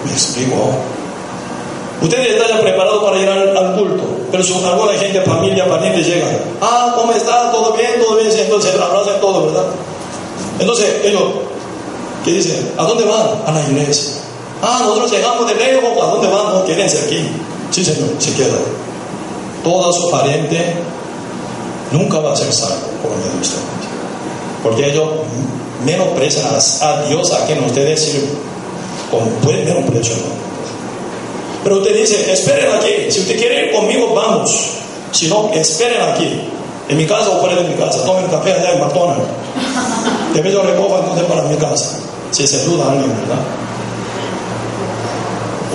¿Me 0.05 0.12
explico? 0.12 0.57
Ustedes 2.03 2.35
están 2.35 2.61
preparados 2.61 3.05
para 3.05 3.19
ir 3.19 3.29
al, 3.29 3.77
culto, 3.77 4.03
pero 4.31 4.43
su 4.43 4.55
alguna 4.66 4.93
gente, 4.95 5.20
familia, 5.23 5.69
pariente 5.69 6.03
llega. 6.03 6.27
Ah, 6.61 6.93
¿cómo 6.97 7.12
está? 7.12 7.53
¿Todo 7.53 7.73
bien? 7.74 7.93
¿Todo 8.01 8.16
bien? 8.16 8.29
Entonces 8.37 8.74
abrazan 8.74 9.20
todo, 9.20 9.47
¿verdad? 9.47 9.66
Entonces 10.59 11.05
ellos, 11.05 11.23
¿qué 12.24 12.33
dicen? 12.33 12.73
¿A 12.77 12.85
dónde 12.85 13.05
van? 13.05 13.43
A 13.47 13.53
la 13.53 13.62
iglesia. 13.70 14.15
Ah, 14.61 14.81
nosotros 14.83 15.12
llegamos 15.12 15.47
de 15.47 15.55
lejos, 15.55 16.03
¿a 16.03 16.07
dónde 16.07 16.29
vamos? 16.29 16.65
Quédense 16.65 17.05
aquí. 17.07 17.29
Sí, 17.70 17.85
Señor, 17.85 18.11
se 18.19 18.35
queda. 18.35 18.59
Toda 19.62 19.93
su 19.93 20.11
pariente 20.11 20.74
nunca 21.93 22.19
va 22.19 22.33
a 22.33 22.37
ser 22.37 22.53
salvo 22.53 22.87
por 23.01 23.16
medio 23.16 23.33
de 23.33 23.41
usted. 23.41 23.91
Porque 24.62 24.90
ellos 24.90 25.09
menosprecian 25.84 26.47
a, 26.47 27.02
Dios 27.02 27.32
a 27.32 27.47
quien 27.47 27.62
ustedes 27.64 28.01
sirven. 28.01 28.30
Como 29.10 29.26
pueden 29.43 29.64
menospreciar. 29.64 30.18
Pero 31.64 31.78
usted 31.78 31.97
dice, 31.97 32.32
esperen 32.32 32.70
aquí. 32.76 33.10
Si 33.10 33.20
usted 33.20 33.36
quiere 33.36 33.66
ir 33.66 33.72
conmigo, 33.72 34.14
vamos. 34.14 34.78
Si 35.12 35.28
no, 35.28 35.51
esperen 35.52 36.01
aquí. 36.02 36.48
En 36.89 36.97
mi 36.97 37.06
casa 37.06 37.30
o 37.30 37.40
fuera 37.40 37.56
de 37.56 37.68
mi 37.68 37.74
casa. 37.74 38.05
Tomen 38.05 38.26
café 38.26 38.52
allá 38.52 38.72
en 38.72 38.80
McDonald's. 38.80 39.24
Después 40.32 40.52
yo 40.52 40.62
recojo 40.62 40.98
entonces 40.98 41.24
para 41.24 41.43
mi 41.43 41.56
casa. 41.56 41.98
Si 42.30 42.47
se 42.47 42.64
duda 42.64 42.90
alguien, 42.90 43.10
¿verdad? 43.10 43.43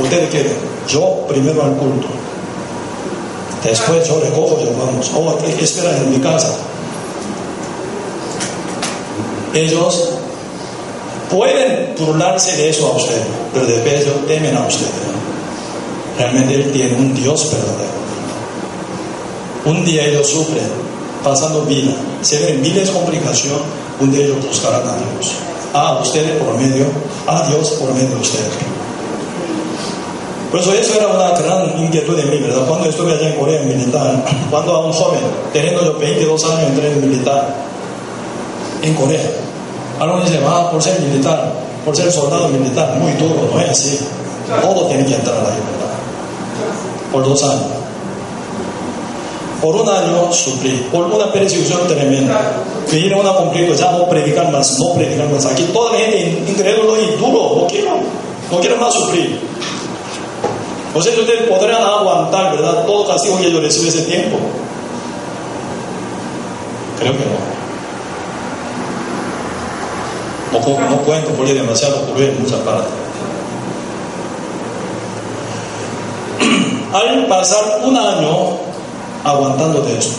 Ustedes 0.01 0.29
quieren, 0.29 0.53
yo 0.87 1.25
primero 1.27 1.63
al 1.63 1.73
culto. 1.73 2.07
Después 3.63 4.07
yo 4.07 4.19
recojo, 4.19 4.59
yo 4.59 4.71
vamos, 4.77 5.11
oh, 5.15 5.37
esperan 5.59 5.97
en 5.97 6.11
mi 6.11 6.19
casa. 6.19 6.55
Ellos 9.57 10.09
pueden 11.31 11.95
burlarse 11.97 12.55
de 12.57 12.69
eso 12.69 12.87
a 12.87 12.97
usted, 12.97 13.21
pero 13.53 13.65
después 13.65 14.01
ellos 14.01 14.27
temen 14.27 14.55
a 14.55 14.67
usted. 14.67 14.85
Realmente 16.19 16.55
Él 16.55 16.71
tiene 16.71 16.95
un 16.95 17.15
Dios 17.15 17.51
verdadero. 17.51 17.97
Un 19.65 19.83
día 19.83 20.05
ellos 20.05 20.27
sufren, 20.27 20.63
pasando 21.23 21.63
vida, 21.63 21.91
se 22.21 22.39
ven 22.39 22.61
miles 22.61 22.87
de 22.87 22.93
complicaciones, 22.93 23.61
un 23.99 24.11
día 24.11 24.25
ellos 24.25 24.45
buscarán 24.45 24.81
a 24.81 24.95
Dios. 24.95 25.31
A 25.73 25.99
ustedes 26.01 26.39
por 26.41 26.55
medio, 26.55 26.85
a 27.25 27.47
Dios 27.47 27.69
por 27.71 27.91
medio 27.93 28.09
de 28.09 28.21
ustedes. 28.21 28.53
Por 30.51 30.59
eso 30.59 30.71
eso 30.71 30.93
era 30.97 31.07
una 31.07 31.31
gran 31.31 31.77
inquietud 31.79 32.15
de 32.15 32.25
mí, 32.25 32.37
¿verdad? 32.37 32.65
Cuando 32.67 32.87
estuve 32.87 33.11
allá 33.13 33.29
en 33.29 33.35
Corea 33.35 33.61
en 33.61 33.67
militar, 33.67 34.23
cuando 34.51 34.75
a 34.75 34.85
un 34.85 34.93
joven, 34.93 35.19
teniendo 35.51 35.83
yo 35.83 35.97
22 35.97 36.45
años, 36.45 36.69
entré 36.69 36.91
en 36.91 37.09
militar 37.09 37.55
en 38.83 38.93
Corea. 38.93 39.46
Algunos 39.99 40.25
dicen, 40.25 40.43
ah, 40.45 40.69
por 40.71 40.81
ser 40.81 40.99
militar, 41.01 41.53
por 41.83 41.95
ser 41.95 42.11
soldado 42.11 42.47
militar, 42.49 42.95
muy 42.99 43.11
duro, 43.13 43.49
no 43.51 43.59
es 43.59 43.69
así. 43.69 43.99
Todo 44.61 44.87
tiene 44.87 45.05
que 45.05 45.15
entrar 45.15 45.37
ahí, 45.37 45.43
¿verdad? 45.43 45.93
Por 47.11 47.25
dos 47.25 47.43
años. 47.43 47.77
Por 49.61 49.75
un 49.75 49.89
año 49.89 50.31
sufrí, 50.31 50.87
por 50.91 51.05
una 51.05 51.31
persecución 51.31 51.87
tremenda. 51.87 52.39
Vinieron 52.91 53.25
a 53.25 53.33
cumplir, 53.33 53.73
ya 53.75 53.91
no 53.91 54.07
predicar 54.07 54.51
más, 54.51 54.77
no 54.79 54.93
predicar 54.93 55.27
más. 55.29 55.45
Aquí 55.45 55.63
toda 55.73 55.93
la 55.93 55.97
gente 55.97 56.43
incrédulo 56.47 56.95
y 57.01 57.15
duro, 57.17 57.61
no 57.61 57.67
quiero, 57.67 57.97
no 58.51 58.59
quiero 58.59 58.77
más 58.77 58.93
sufrir. 58.93 59.39
Sé 61.01 61.13
si 61.13 61.21
ustedes 61.21 61.47
podrán 61.47 61.83
aguantar, 61.83 62.55
¿verdad? 62.55 62.85
Todo 62.85 63.07
castigo 63.07 63.37
que 63.37 63.51
yo 63.51 63.59
recibí 63.59 63.87
ese 63.87 64.01
tiempo. 64.01 64.37
Creo 66.99 67.11
que 67.11 67.19
no. 67.19 67.56
No, 70.51 70.59
no 70.89 70.97
cuento 71.03 71.31
porque 71.31 71.51
es 71.51 71.61
demasiado 71.61 72.01
cruel 72.11 72.29
en 72.29 72.41
muchas 72.41 72.59
partes. 72.59 72.87
Al 76.93 77.25
pasar 77.27 77.81
un 77.83 77.97
año 77.97 78.57
aguantando 79.23 79.81
de 79.81 79.97
esto, 79.97 80.15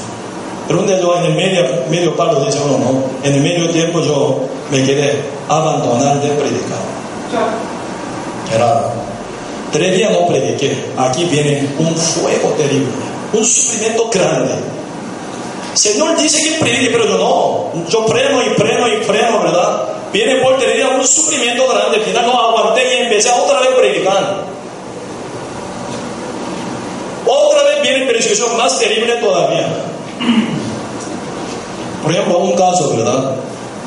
pero 0.67 0.81
un 0.81 0.87
día 0.87 1.01
yo 1.01 1.17
en 1.17 1.25
el 1.25 1.35
medio, 1.35 1.65
medio 1.89 2.15
palo 2.15 2.45
dice 2.45 2.59
uno, 2.63 2.79
no, 2.79 3.03
en 3.27 3.35
el 3.35 3.41
medio 3.41 3.71
tiempo 3.71 4.01
yo 4.01 4.41
me 4.71 4.85
quedé 4.85 5.23
abandonar 5.49 6.21
de 6.21 6.29
predicar. 6.29 6.79
Era 8.55 8.93
Tres 9.73 9.97
días 9.97 10.11
no 10.11 10.27
prediqué. 10.27 10.77
Aquí 10.97 11.25
viene 11.25 11.69
un 11.79 11.95
fuego 11.95 12.49
terrible, 12.57 12.89
un 13.33 13.45
sufrimiento 13.45 14.09
grande. 14.11 14.55
Señor 15.75 16.17
dice 16.17 16.43
que 16.43 16.65
predique, 16.65 16.91
pero 16.91 17.07
yo 17.07 17.19
no. 17.19 17.89
Yo 17.89 18.07
freno 18.09 18.43
y 18.43 18.55
freno 18.55 18.89
y 18.89 19.05
freno, 19.05 19.43
¿verdad? 19.43 19.83
Viene 20.13 20.37
por 20.37 20.59
días 20.59 20.91
un 20.97 21.07
sufrimiento 21.07 21.69
grande. 21.69 21.99
Al 21.99 22.03
final 22.03 22.27
no 22.27 22.41
aguanté 22.41 22.83
y 22.95 23.03
empecé 23.03 23.31
otra 23.31 23.61
vez 23.61 23.71
a 23.71 23.77
predicar. 23.77 24.37
Otra 27.27 27.63
vez 27.65 27.83
viene 27.83 28.07
persecución 28.07 28.57
más 28.57 28.79
terrible 28.79 29.17
todavía. 29.17 29.69
Por 32.03 32.13
ejemplo, 32.13 32.39
un 32.39 32.53
caso, 32.53 32.97
¿verdad? 32.97 33.35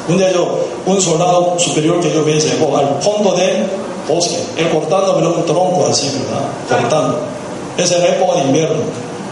Un 0.07 0.18
día 0.18 0.31
yo, 0.31 0.60
un 0.85 1.02
soldado 1.02 1.57
superior 1.57 1.99
que 2.02 2.11
yo 2.11 2.23
vi, 2.23 2.34
llegó 2.39 2.77
al 2.77 3.02
fondo 3.02 3.34
de 3.34 3.65
bosque, 4.07 4.38
él 4.57 4.69
cortando 4.69 5.15
un 5.15 5.45
tronco 5.45 5.88
así, 5.89 6.11
¿verdad? 6.19 6.81
Cortando. 6.81 7.19
Esa 7.77 7.98
era 7.98 8.10
época 8.10 8.39
de 8.39 8.41
invierno. 8.48 8.84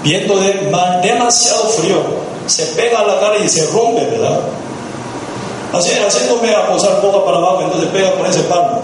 Viendo 0.03 0.39
de 0.39 0.69
mal, 0.71 1.01
demasiado 1.01 1.65
frío, 1.69 1.97
se 2.45 2.65
pega 2.67 2.99
a 2.99 3.07
la 3.07 3.19
cara 3.19 3.37
y 3.37 3.49
se 3.49 3.67
rompe, 3.67 4.05
¿verdad? 4.05 4.39
Así, 5.71 5.91
a 5.91 6.67
posar 6.67 7.01
boca 7.01 7.25
para 7.25 7.37
abajo, 7.37 7.61
entonces 7.63 7.89
pega 7.89 8.11
con 8.15 8.25
ese 8.25 8.41
palo. 8.41 8.81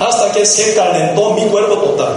Hasta 0.00 0.32
que 0.32 0.44
se 0.44 0.74
calentó 0.74 1.30
mi 1.34 1.44
cuerpo 1.46 1.76
total. 1.76 2.14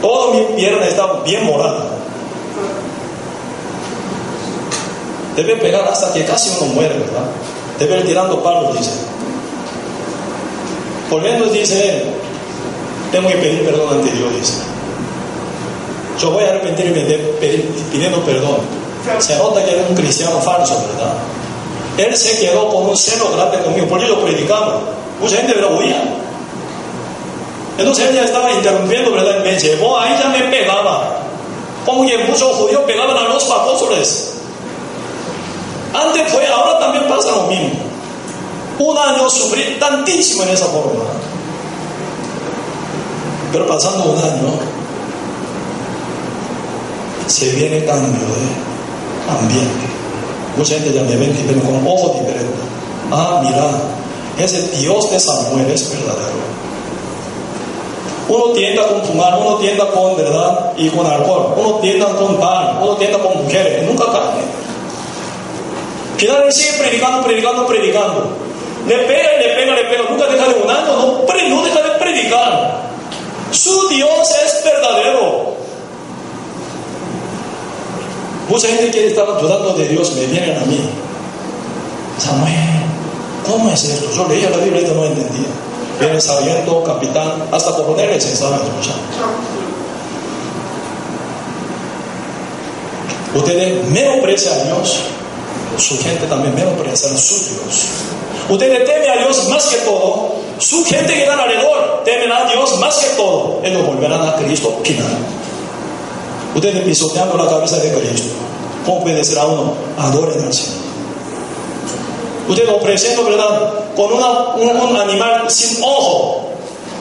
Toda 0.00 0.34
mi 0.34 0.40
pierna 0.56 0.86
estaba 0.86 1.22
bien 1.22 1.44
morada. 1.44 1.84
Debe 5.36 5.56
pegar 5.56 5.86
hasta 5.88 6.12
que 6.12 6.24
casi 6.24 6.50
uno 6.58 6.74
muere, 6.74 6.94
¿verdad? 6.98 7.24
Debe 7.78 7.98
ir 7.98 8.06
tirando 8.06 8.42
palos, 8.42 8.78
dice. 8.78 8.90
Volviendo 11.10 11.46
dice, 11.46 12.04
tengo 13.10 13.28
que 13.28 13.36
pedir 13.36 13.64
perdón 13.64 13.98
ante 13.98 14.10
Dios, 14.12 14.34
dice. 14.34 14.54
Yo 16.20 16.30
voy 16.30 16.44
a 16.44 16.48
arrepentirme 16.48 17.04
de 17.04 17.18
pedir, 17.40 17.68
pidiendo 17.90 18.20
perdón. 18.20 18.81
Se 19.18 19.36
nota 19.36 19.64
que 19.64 19.72
era 19.72 19.84
un 19.88 19.94
cristiano 19.94 20.40
falso, 20.40 20.74
¿verdad? 20.88 21.14
Él 21.98 22.16
se 22.16 22.38
quedó 22.38 22.68
con 22.68 22.88
un 22.88 22.96
celo 22.96 23.30
grande 23.32 23.58
conmigo, 23.62 23.86
porque 23.88 24.06
yo 24.06 24.20
predicaba. 24.22 24.80
Mucha 25.20 25.36
gente 25.36 25.54
lo 25.56 25.76
oía. 25.76 26.02
Entonces 27.78 28.08
él 28.08 28.14
ya 28.14 28.24
estaba 28.24 28.52
interrumpiendo, 28.52 29.12
¿verdad? 29.12 29.42
Me 29.42 29.58
llevó, 29.58 29.98
ahí 29.98 30.16
ya 30.18 30.28
me 30.28 30.40
pegaba. 30.50 31.18
Como 31.84 32.06
que 32.06 32.18
muchos 32.18 32.56
judíos 32.56 32.82
pegaban 32.86 33.16
a 33.16 33.28
los 33.28 33.50
apóstoles. 33.50 34.34
Antes 35.94 36.32
fue, 36.32 36.46
ahora 36.46 36.78
también 36.78 37.06
pasa 37.08 37.30
lo 37.32 37.42
mismo. 37.44 37.70
Un 38.78 38.96
año 38.96 39.28
sufrí 39.28 39.76
tantísimo 39.78 40.44
en 40.44 40.50
esa 40.50 40.66
forma. 40.66 41.04
Pero 43.52 43.66
pasando 43.66 44.04
un 44.04 44.18
año, 44.18 44.54
se 47.26 47.50
viene 47.50 47.84
cambio 47.84 48.26
de 48.26 48.71
ambiente. 49.28 49.86
Mucha 50.56 50.74
gente 50.74 50.92
ya 50.92 51.02
me 51.02 51.16
ve 51.16 51.34
pero 51.46 51.60
con 51.60 51.86
ojos 51.86 52.20
diferentes. 52.20 52.60
Ah, 53.10 53.40
mira, 53.42 53.70
ese 54.38 54.62
Dios 54.78 55.10
de 55.10 55.20
Samuel 55.20 55.70
es 55.70 55.90
verdadero. 55.90 56.52
Uno 58.28 58.52
tienda 58.52 58.86
con 58.86 59.04
fumar, 59.04 59.38
uno 59.38 59.56
tienda 59.56 59.86
con 59.90 60.16
verdad 60.16 60.72
y 60.76 60.88
con 60.88 61.06
alcohol, 61.06 61.54
uno 61.56 61.74
tienda 61.80 62.06
con 62.06 62.36
pan, 62.36 62.78
uno 62.80 62.96
tienda 62.96 63.18
con 63.18 63.42
mujeres, 63.42 63.86
nunca 63.86 64.04
carne. 64.06 64.42
Él 66.18 66.52
sigue 66.52 66.78
predicando, 66.78 67.26
predicando, 67.26 67.66
predicando. 67.66 68.36
Le 68.86 68.96
pega 68.98 69.36
y 69.36 69.42
le 69.42 69.54
pega, 69.54 69.74
le 69.74 69.84
pega, 69.84 70.02
nunca 70.08 70.26
deja 70.26 70.46
de 70.46 70.54
año, 70.54 70.64
no, 70.66 71.56
no 71.56 71.62
deja 71.62 71.82
de 71.82 71.90
predicar. 71.98 72.82
Su 73.50 73.88
Dios 73.88 74.30
es 74.44 74.64
verdadero. 74.64 75.51
Mucha 78.52 78.68
gente 78.68 78.90
que 78.90 79.06
estaba 79.06 79.40
dudando 79.40 79.72
de 79.72 79.88
Dios 79.88 80.12
me 80.12 80.26
vienen 80.26 80.58
a 80.58 80.66
mí. 80.66 80.78
Samuel, 82.18 82.52
¿cómo 83.46 83.70
es 83.70 83.82
esto? 83.82 84.10
Yo 84.14 84.28
leía 84.28 84.50
la 84.50 84.58
Biblia 84.58 84.82
y 84.82 84.94
no 84.94 85.06
entendía. 85.06 85.48
Viene 85.98 86.20
sargento, 86.20 86.84
capitán, 86.84 87.44
hasta 87.50 87.70
coroneles 87.70 88.22
estaban 88.26 88.60
escuchando. 88.60 89.00
Ustedes 93.36 93.88
menosprecian 93.88 94.60
a 94.60 94.64
Dios, 94.64 94.98
su 95.78 95.98
gente 95.98 96.26
también 96.26 96.54
menosprecia 96.54 97.08
a 97.10 97.16
su 97.16 97.36
Dios. 97.36 97.86
Ustedes 98.50 98.84
temen 98.84 99.10
a 99.12 99.16
Dios 99.16 99.48
más 99.48 99.64
que 99.64 99.76
todo. 99.78 100.34
Su 100.58 100.84
gente 100.84 101.14
que 101.14 101.22
está 101.22 101.42
alrededor 101.42 102.02
temen 102.04 102.30
a 102.30 102.44
Dios 102.44 102.78
más 102.78 102.96
que 102.96 103.16
todo. 103.16 103.62
Ellos 103.64 103.86
volverán 103.86 104.28
a 104.28 104.36
Cristo 104.36 104.78
final. 104.84 105.16
Ustedes 106.54 106.82
pisoteando 106.84 107.36
la 107.36 107.48
cabeza 107.48 107.78
de 107.78 107.92
Cristo. 107.92 108.34
¿Cómo 108.84 109.02
puede 109.02 109.24
ser 109.24 109.38
a 109.38 109.46
uno? 109.46 109.74
Adoren 109.98 110.44
al 110.44 110.52
Señor. 110.52 110.82
Ustedes 112.48 112.68
ofreciendo, 112.70 113.24
¿verdad? 113.24 113.72
Con 113.96 114.12
un, 114.12 114.96
animal 114.96 115.48
sin 115.48 115.82
ojo. 115.82 116.48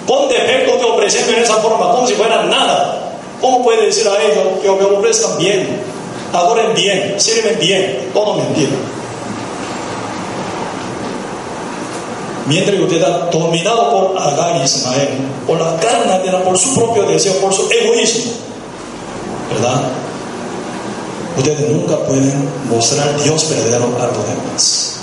Con 0.08 0.30
defecto 0.30 0.74
te 0.74 0.86
ofreciendo 0.86 1.34
en 1.34 1.44
esa 1.44 1.56
forma, 1.56 1.92
como 1.92 2.08
si 2.08 2.14
fuera 2.14 2.44
nada. 2.44 3.12
¿Cómo 3.42 3.64
puede 3.64 3.88
decir 3.88 4.08
a 4.08 4.22
ellos 4.22 4.60
que 4.62 4.70
me 4.70 4.98
ofrezcan 4.98 5.38
bien? 5.38 5.68
Adoren 6.32 6.74
bien, 6.74 7.16
sirven 7.18 7.58
bien. 7.60 8.10
Todo 8.14 8.36
mentira. 8.36 8.70
Mientras 12.48 12.80
usted 12.80 12.98
está 12.98 13.30
dominado 13.32 13.92
por 13.92 14.22
Agar 14.22 14.58
y 14.58 14.64
Ismael, 14.64 15.10
por 15.48 15.60
la 15.60 15.78
carne, 15.78 16.32
por 16.44 16.58
su 16.58 16.76
propio 16.76 17.04
deseo, 17.04 17.34
por 17.36 17.54
su 17.54 17.70
egoísmo, 17.72 18.32
¿verdad? 19.54 19.82
Ustedes 21.38 21.70
nunca 21.72 21.98
pueden 22.00 22.50
mostrar 22.70 23.22
Dios 23.24 23.50
verdadero 23.50 23.86
a 24.00 24.08
los 24.08 24.28
demás. 24.28 24.96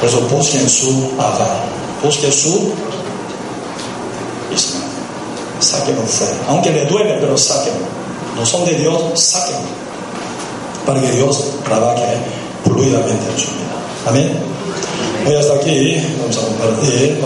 Por 0.00 0.08
eso 0.08 0.20
busquen 0.22 0.68
su 0.68 1.12
Agar, 1.18 1.62
busquen 2.02 2.32
su 2.32 2.72
Ismael. 4.52 4.82
Sáquenlo 5.60 6.02
fuera. 6.02 6.34
Aunque 6.48 6.70
le 6.70 6.86
duele, 6.86 7.18
pero 7.20 7.38
sáquenlo. 7.38 7.86
No 8.36 8.44
son 8.44 8.64
de 8.64 8.74
Dios, 8.74 9.00
sáquenlo. 9.14 9.70
Para 10.84 11.00
que 11.00 11.12
Dios 11.12 11.44
trabaje 11.64 12.18
fluidamente 12.64 13.30
en 13.32 13.38
su 13.38 13.46
vida. 13.46 13.72
Amén. 14.06 14.32
Voy 15.24 15.36
hasta 15.36 15.54
aquí, 15.54 16.04
vamos 16.20 16.36
a 16.36 16.40
compartir. 16.40 17.16